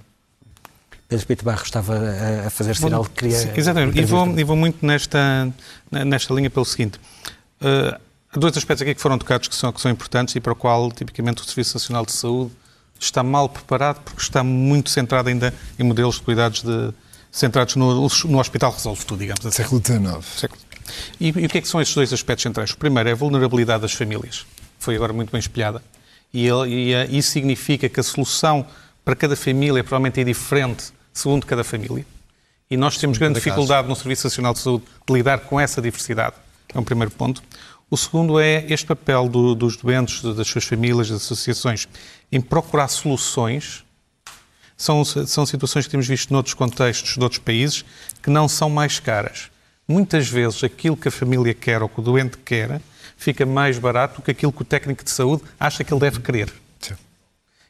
Pedro 1.27 1.45
Barros 1.45 1.65
estava 1.65 1.97
a 2.45 2.49
fazer 2.49 2.75
sinal 2.75 3.03
que 3.05 3.11
queria... 3.11 3.53
Exatamente, 3.55 3.99
e 3.99 4.05
vou, 4.05 4.39
e 4.39 4.43
vou 4.43 4.55
muito 4.55 4.85
nesta, 4.85 5.53
nesta 5.91 6.33
linha 6.33 6.49
pelo 6.49 6.65
seguinte. 6.65 6.99
Uh, 7.61 7.95
há 8.31 8.39
dois 8.39 8.57
aspectos 8.57 8.81
aqui 8.81 8.95
que 8.95 9.01
foram 9.01 9.17
tocados 9.17 9.47
que 9.47 9.55
são, 9.55 9.71
que 9.71 9.79
são 9.79 9.89
importantes 9.91 10.35
e 10.35 10.39
para 10.39 10.51
o 10.51 10.55
qual, 10.55 10.91
tipicamente, 10.91 11.41
o 11.41 11.45
Serviço 11.45 11.75
Nacional 11.75 12.05
de 12.05 12.11
Saúde 12.11 12.51
está 12.99 13.23
mal 13.23 13.49
preparado 13.49 14.01
porque 14.01 14.21
está 14.21 14.43
muito 14.43 14.89
centrado 14.89 15.29
ainda 15.29 15.53
em 15.77 15.83
modelos 15.83 16.15
de 16.15 16.21
cuidados 16.21 16.61
de, 16.61 16.93
centrados 17.31 17.75
no, 17.75 18.07
no 18.25 18.39
hospital 18.39 18.71
resolve 18.71 19.05
tudo, 19.05 19.19
digamos 19.19 19.45
assim. 19.45 19.63
Século 19.63 19.81
XIX. 19.83 20.51
E, 21.19 21.27
e, 21.27 21.45
o 21.45 21.49
que 21.49 21.57
é 21.57 21.61
que 21.61 21.67
são 21.67 21.81
estes 21.81 21.95
dois 21.95 22.13
aspectos 22.13 22.43
centrais? 22.43 22.71
O 22.71 22.77
primeiro 22.77 23.09
é 23.09 23.11
a 23.11 23.15
vulnerabilidade 23.15 23.81
das 23.81 23.93
famílias. 23.93 24.45
Foi 24.79 24.95
agora 24.95 25.11
muito 25.11 25.31
bem 25.31 25.39
espelhada. 25.39 25.81
E, 26.33 26.47
e, 26.47 26.93
e 26.93 27.17
isso 27.17 27.31
significa 27.31 27.89
que 27.89 27.99
a 27.99 28.03
solução 28.03 28.65
para 29.03 29.15
cada 29.15 29.35
família 29.35 29.83
provavelmente 29.83 30.19
é 30.19 30.23
diferente 30.23 30.93
segundo 31.13 31.45
cada 31.45 31.63
família. 31.63 32.05
E 32.69 32.77
nós 32.77 32.97
temos 32.97 33.17
grande 33.17 33.35
dificuldade 33.35 33.87
no 33.87 33.95
Serviço 33.95 34.25
Nacional 34.25 34.53
de 34.53 34.59
Saúde 34.59 34.85
de 35.07 35.13
lidar 35.13 35.39
com 35.39 35.59
essa 35.59 35.81
diversidade. 35.81 36.35
É 36.73 36.79
um 36.79 36.83
primeiro 36.83 37.11
ponto. 37.11 37.41
O 37.89 37.95
segundo 37.95 38.39
é 38.39 38.65
este 38.69 38.85
papel 38.87 39.29
do, 39.29 39.53
dos 39.53 39.77
doentes, 39.77 40.21
das 40.21 40.47
suas 40.47 40.65
famílias, 40.65 41.09
das 41.09 41.21
associações, 41.21 41.87
em 42.31 42.41
procurar 42.41 42.87
soluções. 42.87 43.83
São, 44.75 45.05
são 45.05 45.45
situações 45.45 45.85
que 45.85 45.91
temos 45.91 46.07
visto 46.07 46.33
noutros 46.33 46.53
contextos 46.53 47.13
de 47.13 47.23
outros 47.23 47.39
países 47.39 47.85
que 48.21 48.29
não 48.29 48.47
são 48.47 48.69
mais 48.69 48.99
caras. 48.99 49.49
Muitas 49.87 50.27
vezes 50.27 50.63
aquilo 50.63 50.97
que 50.97 51.07
a 51.07 51.11
família 51.11 51.53
quer 51.53 51.81
ou 51.81 51.87
que 51.87 51.99
o 51.99 52.03
doente 52.03 52.37
quer 52.39 52.81
fica 53.15 53.45
mais 53.45 53.77
barato 53.77 54.15
do 54.15 54.21
que 54.23 54.31
aquilo 54.31 54.51
que 54.51 54.63
o 54.63 54.65
técnico 54.65 55.03
de 55.03 55.11
saúde 55.11 55.43
acha 55.59 55.83
que 55.83 55.93
ele 55.93 56.01
deve 56.01 56.19
querer. 56.19 56.51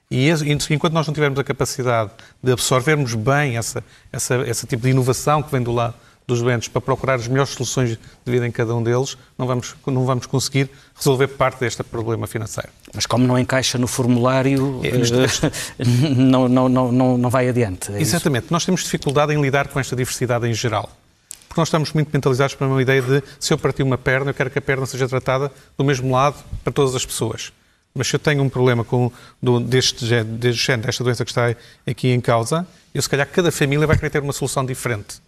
E 0.09 0.30
enquanto 0.70 0.93
nós 0.93 1.07
não 1.07 1.13
tivermos 1.13 1.38
a 1.39 1.43
capacidade 1.43 2.11
de 2.41 2.51
absorvermos 2.51 3.16
bem 3.16 3.57
essa, 3.57 3.84
essa, 4.11 4.47
esse 4.47 4.68
tipo 4.68 4.84
de 4.84 4.89
inovação 4.89 5.41
que 5.41 5.51
vem 5.51 5.61
do 5.61 5.72
lado 5.72 5.95
dos 6.28 6.41
doentes 6.41 6.67
para 6.67 6.82
procurar 6.82 7.15
as 7.15 7.28
melhores 7.28 7.51
soluções 7.51 7.89
de 7.91 8.32
vida 8.32 8.47
em 8.47 8.51
cada 8.51 8.76
um 8.76 8.82
deles, 8.82 9.17
não 9.38 9.45
vamos, 9.45 9.76
não 9.86 10.05
vamos 10.05 10.26
conseguir 10.26 10.69
resolver 10.95 11.28
parte 11.28 11.59
deste 11.59 11.84
problema 11.84 12.26
financeiro. 12.28 12.69
Mas 12.93 13.05
como 13.05 13.28
não 13.28 13.38
encaixa 13.38 13.78
no 13.78 13.88
formulário, 13.88 14.82
é, 14.84 14.91
não, 16.15 16.47
não, 16.47 16.69
não, 16.69 17.17
não 17.17 17.30
vai 17.30 17.49
adiante. 17.49 17.91
É 17.91 18.01
Exatamente. 18.01 18.45
Isso? 18.45 18.53
Nós 18.53 18.65
temos 18.65 18.84
dificuldade 18.84 19.34
em 19.34 19.41
lidar 19.41 19.67
com 19.67 19.80
esta 19.80 19.95
diversidade 19.95 20.47
em 20.47 20.53
geral. 20.53 20.89
Porque 21.47 21.61
nós 21.61 21.67
estamos 21.67 21.93
muito 21.93 22.09
mentalizados 22.11 22.55
para 22.55 22.67
uma 22.67 22.82
ideia 22.82 23.01
de 23.01 23.23
se 23.39 23.53
eu 23.53 23.57
partir 23.57 23.84
uma 23.84 23.97
perna, 23.97 24.32
eu 24.32 24.34
quero 24.34 24.49
que 24.49 24.59
a 24.59 24.61
perna 24.61 24.86
seja 24.86 25.07
tratada 25.07 25.51
do 25.78 25.84
mesmo 25.84 26.11
lado 26.11 26.36
para 26.63 26.73
todas 26.73 26.95
as 26.95 27.05
pessoas. 27.05 27.53
Mas 27.93 28.07
se 28.07 28.15
eu 28.15 28.19
tenho 28.19 28.43
um 28.43 28.49
problema 28.49 28.84
com, 28.84 29.09
do, 29.41 29.61
deste, 29.61 30.05
deste 30.23 30.78
desta 30.78 31.01
doença 31.01 31.23
que 31.23 31.32
está 31.32 31.55
aqui 31.88 32.09
em 32.09 32.19
causa, 32.19 32.67
eu 32.93 33.01
se 33.01 33.07
calhar 33.07 33.26
cada 33.26 33.53
família 33.53 33.88
vai 33.88 33.95
querer 33.95 34.09
ter 34.09 34.21
uma 34.21 34.34
solução 34.34 34.65
diferente. 34.65 35.21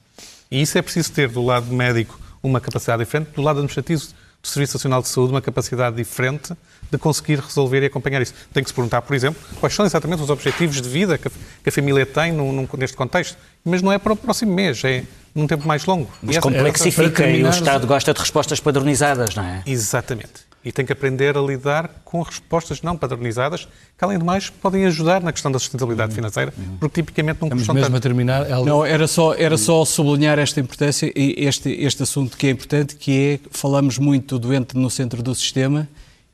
E 0.50 0.62
isso 0.62 0.78
é 0.78 0.82
preciso 0.82 1.12
ter 1.12 1.30
do 1.30 1.44
lado 1.44 1.74
médico 1.74 2.20
uma 2.42 2.62
capacidade 2.62 3.04
diferente, 3.04 3.32
do 3.36 3.42
lado 3.42 3.58
administrativo 3.58 4.02
do 4.42 4.48
Serviço 4.48 4.78
Nacional 4.78 5.02
de 5.02 5.10
Saúde 5.10 5.32
uma 5.32 5.42
capacidade 5.42 5.96
diferente 5.96 6.54
de 6.90 6.98
conseguir 6.98 7.40
resolver 7.40 7.84
e 7.84 7.88
acompanhar 7.88 8.22
isso. 8.22 8.34
Tem 8.54 8.64
que 8.64 8.70
se 8.70 8.74
perguntar, 8.74 9.02
por 9.02 9.16
exemplo, 9.16 9.42
quais 9.60 9.74
são 9.74 9.86
exatamente 9.86 10.22
os 10.22 10.30
objetivos 10.30 10.82
de 10.82 10.88
vida 10.88 11.18
que 11.18 11.28
a, 11.28 11.32
que 11.64 11.70
a 11.70 11.72
família 11.72 12.06
tem 12.06 12.32
num, 12.32 12.52
num, 12.52 12.68
neste 12.78 12.96
contexto. 12.96 13.38
Mas 13.64 13.82
não 13.82 13.92
é 13.92 13.98
para 13.98 14.14
o 14.14 14.16
próximo 14.16 14.54
mês, 14.54 14.82
é 14.84 15.04
num 15.36 15.48
tempo 15.48 15.68
mais 15.68 15.86
longo. 15.86 16.10
Mas 16.22 16.38
complexifica 16.38 17.28
e 17.28 17.44
o 17.44 17.50
Estado 17.50 17.86
gosta 17.86 18.14
de 18.14 18.20
respostas 18.20 18.60
padronizadas, 18.60 19.36
não 19.36 19.44
é? 19.44 19.64
Exatamente. 19.66 20.47
E 20.66 20.72
tem 20.72 20.86
que 20.86 20.92
aprender 20.92 21.38
a 21.38 21.42
lidar 21.42 22.02
com 22.04 22.22
respostas 22.22 22.82
não 22.82 22.98
padronizadas, 22.98 23.68
que 23.98 24.04
além 24.04 24.18
de 24.18 24.26
mais 24.26 24.50
podem 24.50 24.86
ajudar 24.86 25.22
na 25.22 25.32
questão 25.32 25.52
da 25.52 25.60
sustentabilidade 25.60 26.14
financeira, 26.14 26.54
porque 26.80 27.02
tipicamente 27.02 27.42
não 27.42 27.50
custam 27.50 27.74
mesmo 27.74 27.88
tanto. 27.88 27.98
a 27.98 28.02
terminar. 28.02 28.50
Ela... 28.50 28.66
Não, 28.66 28.86
era 28.86 29.08
só, 29.08 29.34
era 29.34 29.58
só 29.58 29.86
sublinhar 29.86 30.38
esta 30.40 30.60
importância 30.60 31.12
e 31.16 31.36
este, 31.38 31.72
este 31.72 32.04
assunto 32.04 32.36
que 32.36 32.48
é 32.48 32.50
importante, 32.50 32.96
que 32.96 33.40
é, 33.44 33.50
falamos 33.52 33.98
muito 33.98 34.38
do 34.38 34.48
doente 34.48 34.76
no 34.76 34.90
centro 34.90 35.24
do 35.24 35.34
sistema 35.34 35.88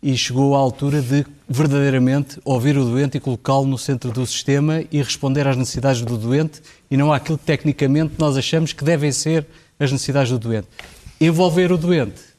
e 0.04 0.18
chegou 0.18 0.54
à 0.54 0.60
altura 0.60 1.02
de 1.02 1.26
verdadeiramente 1.48 2.38
ouvir 2.44 2.78
o 2.78 2.84
doente 2.84 3.18
e 3.18 3.20
colocá-lo 3.22 3.66
no 3.66 3.78
centro 3.78 4.12
do 4.12 4.26
sistema 4.26 4.84
e 4.92 4.98
responder 5.02 5.48
às 5.48 5.56
necessidades 5.56 6.02
do 6.02 6.18
doente 6.18 6.62
e 6.92 6.98
não 6.98 7.14
àquilo 7.14 7.38
que 7.38 7.46
tecnicamente 7.46 8.16
nós 8.18 8.36
achamos 8.36 8.74
que 8.74 8.84
devem 8.84 9.14
ser 9.14 9.48
as 9.80 9.92
necessidades 9.92 10.30
do 10.30 10.38
doente. 10.38 10.68
Envolver 11.22 11.72
o 11.72 11.78
doente 11.78 12.33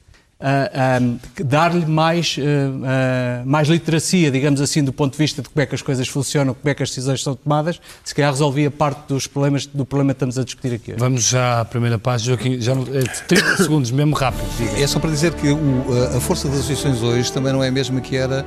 uh, 0.44 1.44
dar-lhe 1.44 1.86
mais, 1.86 2.36
uh, 2.36 2.40
uh, 2.42 3.46
mais 3.46 3.68
literacia, 3.68 4.30
digamos 4.30 4.60
assim, 4.60 4.84
do 4.84 4.92
ponto 4.92 5.12
de 5.12 5.18
vista 5.18 5.40
de 5.40 5.48
como 5.48 5.62
é 5.62 5.66
que 5.66 5.74
as 5.74 5.82
coisas 5.82 6.06
funcionam, 6.06 6.54
como 6.54 6.70
é 6.70 6.74
que 6.74 6.82
as 6.82 6.90
decisões 6.90 7.22
são 7.22 7.34
tomadas, 7.34 7.80
se 8.04 8.14
calhar 8.14 8.30
resolvia 8.30 8.70
parte 8.70 9.08
dos 9.08 9.26
problemas, 9.26 9.66
do 9.66 9.86
problema 9.86 10.12
que 10.12 10.16
estamos 10.16 10.38
a 10.38 10.44
discutir 10.44 10.74
aqui 10.74 10.92
hoje. 10.92 11.00
Vamos 11.00 11.28
já 11.28 11.60
à 11.60 11.64
primeira 11.64 11.98
página, 11.98 12.36
Joaquim, 12.36 12.60
já 12.60 12.74
no, 12.74 12.84
30 12.84 13.34
é 13.34 13.56
segundos, 13.56 13.90
mesmo 13.90 14.14
rápido. 14.14 14.44
Diga. 14.58 14.82
É 14.82 14.86
só 14.86 14.98
para 14.98 15.10
dizer 15.10 15.32
que 15.34 15.48
o, 15.48 16.16
a 16.16 16.20
força 16.20 16.48
das 16.48 16.58
associações 16.58 17.02
hoje 17.02 17.32
também 17.32 17.52
não 17.52 17.64
é 17.64 17.68
a 17.68 17.72
mesma 17.72 18.00
que 18.00 18.16
era 18.16 18.44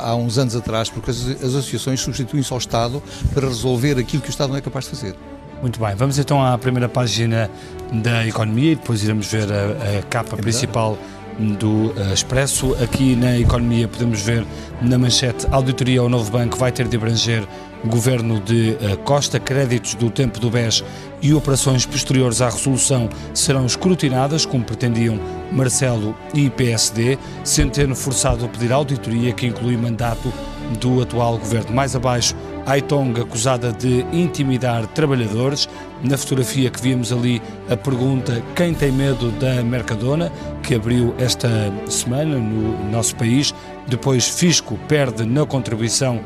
há 0.00 0.14
uns 0.14 0.38
anos 0.38 0.54
atrás, 0.54 0.88
porque 0.88 1.10
as, 1.10 1.26
as 1.26 1.54
associações 1.54 2.00
substituem-se 2.00 2.52
ao 2.52 2.58
Estado 2.58 3.02
para 3.34 3.46
resolver 3.46 3.98
aquilo 3.98 4.22
que 4.22 4.28
o 4.28 4.30
Estado 4.30 4.50
não 4.50 4.56
é 4.56 4.60
capaz 4.60 4.84
de 4.84 4.90
fazer. 4.92 5.16
Muito 5.60 5.80
bem, 5.80 5.94
vamos 5.94 6.18
então 6.18 6.44
à 6.44 6.56
primeira 6.58 6.88
página 6.88 7.50
da 7.90 8.26
economia 8.26 8.72
e 8.72 8.74
depois 8.74 9.02
iremos 9.02 9.26
ver 9.26 9.48
a, 9.50 9.98
a 9.98 10.02
capa 10.02 10.36
é 10.36 10.40
principal 10.40 10.98
do 11.38 11.88
uh, 11.90 12.12
Expresso. 12.12 12.74
Aqui 12.82 13.14
na 13.16 13.38
economia 13.38 13.88
podemos 13.88 14.20
ver 14.22 14.46
na 14.80 14.98
manchete 14.98 15.46
auditoria 15.50 16.00
ao 16.00 16.08
novo 16.08 16.30
banco 16.30 16.56
vai 16.56 16.72
ter 16.72 16.86
de 16.88 16.96
abranger 16.96 17.46
governo 17.84 18.40
de 18.40 18.76
uh, 18.80 18.96
Costa, 18.98 19.38
créditos 19.38 19.94
do 19.94 20.10
tempo 20.10 20.40
do 20.40 20.50
BES 20.50 20.82
e 21.22 21.32
operações 21.32 21.86
posteriores 21.86 22.40
à 22.40 22.48
resolução 22.48 23.08
serão 23.32 23.66
escrutinadas, 23.66 24.44
como 24.44 24.64
pretendiam 24.64 25.18
Marcelo 25.52 26.16
e 26.34 26.50
PSD, 26.50 27.18
Centeno 27.44 27.94
forçado 27.94 28.44
a 28.44 28.48
pedir 28.48 28.72
auditoria 28.72 29.32
que 29.32 29.46
inclui 29.46 29.76
mandato 29.76 30.32
do 30.80 31.00
atual 31.00 31.38
governo. 31.38 31.72
Mais 31.72 31.94
abaixo, 31.94 32.34
Aitong 32.66 33.20
acusada 33.20 33.72
de 33.72 34.04
intimidar 34.12 34.86
trabalhadores. 34.88 35.68
Na 36.02 36.18
fotografia 36.18 36.68
que 36.68 36.82
vimos 36.82 37.12
ali, 37.12 37.40
a 37.70 37.76
pergunta 37.76 38.42
quem 38.54 38.74
tem 38.74 38.90
medo 38.90 39.30
da 39.32 39.62
Mercadona, 39.62 40.32
que 40.62 40.74
abriu 40.74 41.14
esta 41.18 41.48
semana 41.88 42.36
no 42.36 42.90
nosso 42.90 43.14
país. 43.16 43.54
Depois, 43.86 44.28
Fisco 44.28 44.76
perde 44.88 45.24
na 45.24 45.46
contribuição 45.46 46.20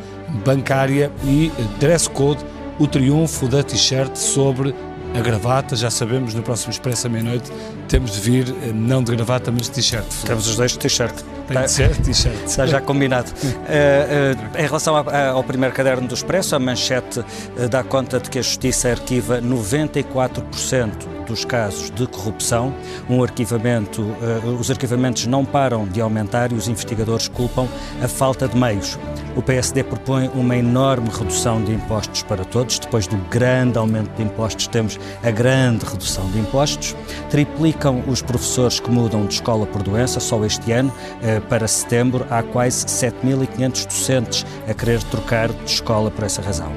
bancária 0.45 1.12
e 1.24 1.53
dress 1.78 2.09
code, 2.09 2.45
o 2.78 2.86
triunfo 2.86 3.47
da 3.47 3.62
t-shirt 3.62 4.16
sobre 4.16 4.74
a 5.14 5.20
gravata, 5.20 5.74
já 5.76 5.91
sabemos, 5.91 6.34
no 6.34 6.43
próximo 6.43 6.70
Expresso 6.70 7.07
à 7.07 7.11
meia-noite 7.11 7.51
temos 7.88 8.12
de 8.12 8.20
vir, 8.20 8.55
eh, 8.62 8.72
não 8.72 9.03
de 9.03 9.14
gravata, 9.14 9.51
mas 9.51 9.62
de 9.62 9.72
t-shirt. 9.72 10.07
Temos 10.24 10.47
os 10.47 10.57
dois 10.57 10.72
de 10.72 10.78
t-shirt. 10.78 11.14
Tem 11.53 11.62
de 11.62 11.70
ser 11.70 11.96
t-shirt. 11.96 12.44
Está 12.46 12.66
já 12.66 12.80
combinado. 12.80 13.30
uh, 13.30 14.57
uh, 14.57 14.59
em 14.59 14.66
relação 14.66 14.94
ao 14.96 15.44
primeiro 15.44 15.74
caderno 15.74 16.07
do 16.07 16.14
Expresso, 16.14 16.55
a 16.55 16.59
manchete 16.59 17.20
uh, 17.20 17.68
dá 17.68 17.82
conta 17.82 18.20
de 18.20 18.30
que 18.30 18.38
a 18.38 18.42
Justiça 18.42 18.90
arquiva 18.90 19.40
94% 19.42 21.20
dos 21.30 21.44
casos 21.44 21.90
de 21.90 22.07
corrupção. 22.07 22.74
Um 23.09 23.22
arquivamento, 23.22 24.03
uh, 24.03 24.57
os 24.59 24.70
arquivamentos 24.70 25.26
não 25.26 25.44
param 25.44 25.86
de 25.86 26.01
aumentar 26.01 26.53
e 26.53 26.55
os 26.55 26.68
investigadores 26.68 27.28
culpam 27.28 27.68
a 28.03 28.09
falta 28.09 28.48
de 28.48 28.57
meios. 28.57 28.98
O 29.36 29.42
PSD 29.42 29.84
propõe 29.84 30.28
uma 30.34 30.57
enorme 30.57 31.09
redução 31.09 31.62
de 31.62 31.72
impostos 31.72 32.22
para 32.24 32.44
todos. 32.44 32.78
Depois 32.80 33.07
do 33.07 33.16
grande 33.28 33.78
aumento 33.78 34.11
de 34.16 34.22
impostos, 34.22 34.66
temos 34.66 34.98
a 35.22 35.30
grande 35.30 35.84
redução 35.84 36.28
de 36.30 36.40
impostos. 36.40 36.96
Triplicam 37.30 38.03
os 38.09 38.20
professores 38.20 38.80
que 38.80 38.90
mudam 38.90 39.24
de 39.26 39.34
escola 39.34 39.66
por 39.66 39.82
doença. 39.82 40.18
Só 40.18 40.44
este 40.44 40.72
ano, 40.72 40.92
para 41.41 41.66
setembro, 41.66 42.26
há 42.30 42.43
quase 42.43 42.86
7.500 42.86 43.86
docentes 43.86 44.47
a 44.68 44.74
querer 44.74 45.03
trocar 45.05 45.49
de 45.49 45.70
escola 45.70 46.11
por 46.11 46.24
essa 46.24 46.43
razão. 46.43 46.72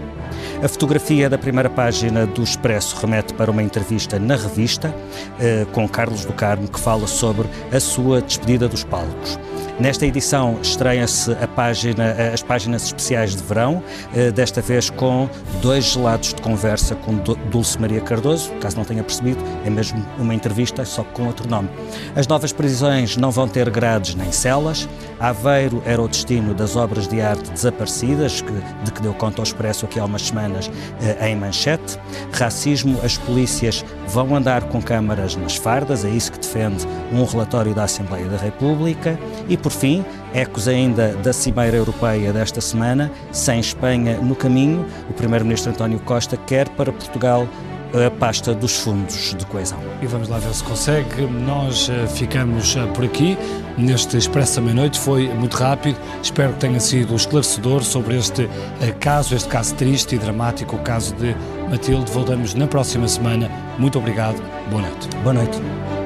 A 0.64 0.68
fotografia 0.68 1.30
da 1.30 1.38
primeira 1.38 1.70
página 1.70 2.26
do 2.26 2.42
Expresso 2.42 2.96
remete 2.96 3.34
para 3.34 3.52
uma 3.52 3.62
entrevista 3.62 4.18
na 4.18 4.36
revista 4.36 4.96
eh, 5.40 5.66
com 5.74 5.88
Carlos 5.88 6.26
do 6.26 6.34
Carmo, 6.34 6.68
que 6.68 6.80
fala 6.80 7.06
sobre 7.06 7.48
a 7.72 7.80
sua 7.80 8.22
despedida 8.22 8.68
dos 8.68 8.84
palcos. 8.84 9.38
Nesta 9.80 10.06
edição 10.06 10.60
estreia-se 10.62 11.36
página, 11.56 12.16
as 12.32 12.44
páginas 12.44 12.86
especiais 12.86 13.36
de 13.36 13.42
verão, 13.42 13.84
eh, 14.16 14.30
desta 14.32 14.62
vez 14.62 14.92
com 14.92 15.28
dois 15.64 15.86
gelados 15.86 16.34
de 16.34 16.42
conversa 16.44 16.94
com 16.94 17.16
Dulce 17.50 17.82
Maria 17.82 18.00
Cardoso, 18.00 18.52
caso 18.62 18.78
não 18.78 18.86
tenha 18.86 19.04
percebido, 19.04 19.44
é 19.66 19.70
mesmo 19.72 20.06
uma 20.20 20.34
entrevista, 20.34 20.86
só 20.86 21.04
com 21.04 21.26
outro 21.26 21.50
nome. 21.50 21.70
As 22.16 22.28
novas 22.28 22.54
prisões 22.54 23.18
não 23.18 23.32
vão 23.32 23.48
ter 23.48 23.68
grades 23.72 24.14
nem 24.14 24.32
celas. 24.32 24.88
Aveiro 25.20 25.82
era 25.86 26.02
o 26.02 26.08
destino 26.08 26.54
das 26.54 26.76
obras 26.76 27.08
de 27.08 27.20
arte 27.20 27.50
desaparecidas, 27.52 28.42
que, 28.42 28.54
de 28.84 28.92
que 28.92 29.02
deu 29.02 29.14
conta 29.14 29.42
ao 29.42 29.44
Expresso 29.44 29.86
aqui 29.86 30.00
há 30.00 30.06
umas 30.06 30.22
semanas 30.22 30.70
eh, 31.02 31.30
em 31.30 31.36
manchete. 31.36 31.98
Racismo, 32.32 33.00
as 33.04 33.18
polícias 33.18 33.84
vão 34.08 34.36
andar 34.36 34.64
com 34.64 34.82
câmaras 34.82 35.36
nas 35.36 35.56
fardas, 35.56 36.06
é 36.06 36.10
isso 36.10 36.32
que 36.32 36.40
defende 36.40 36.86
um 37.12 37.26
relatório 37.26 37.74
da 37.74 37.86
Assembleia 37.86 38.28
da 38.28 38.38
República. 38.38 39.18
E 39.50 39.58
por 39.64 39.72
fim, 39.72 40.06
ecos 40.34 40.68
ainda 40.68 41.16
da 41.16 41.32
Cimeira 41.32 41.78
Europeia 41.78 42.34
desta 42.34 42.60
semana, 42.60 43.10
sem 43.32 43.60
Espanha 43.60 44.18
no 44.18 44.36
caminho, 44.36 44.86
o 45.10 45.14
Primeiro-Ministro 45.14 45.72
António 45.72 46.00
Costa 46.02 46.36
quer 46.36 46.68
para 46.70 46.92
Portugal 46.92 47.48
a 47.94 48.10
pasta 48.10 48.54
dos 48.56 48.80
fundos 48.80 49.36
de 49.36 49.46
coesão. 49.46 49.78
E 50.02 50.08
vamos 50.08 50.28
lá 50.28 50.40
ver 50.40 50.54
se 50.54 50.64
consegue. 50.64 51.28
Nós 51.28 51.90
uh, 51.90 52.08
ficamos 52.08 52.76
uh, 52.76 52.88
por 52.88 53.06
aqui 53.06 53.38
neste 53.78 54.18
Expresso 54.18 54.56
da 54.56 54.62
Meia-Noite. 54.62 55.00
Foi 55.00 55.30
muito 55.30 55.56
rápido. 55.56 55.98
Espero 56.22 56.54
que 56.54 56.60
tenha 56.60 56.80
sido 56.80 57.16
esclarecedor 57.16 57.84
sobre 57.84 58.18
este 58.18 58.46
uh, 58.46 58.50
caso, 59.00 59.36
este 59.36 59.48
caso 59.48 59.76
triste 59.76 60.16
e 60.16 60.18
dramático, 60.18 60.76
o 60.76 60.80
caso 60.80 61.14
de 61.16 61.36
Matilde. 61.70 62.12
Voltamos 62.12 62.56
na 62.56 62.66
próxima 62.66 63.08
semana. 63.08 63.50
Muito 63.78 64.00
obrigado. 64.00 64.42
Boa 64.72 64.82
noite. 64.82 65.08
Boa 65.24 65.34
noite. 65.34 66.03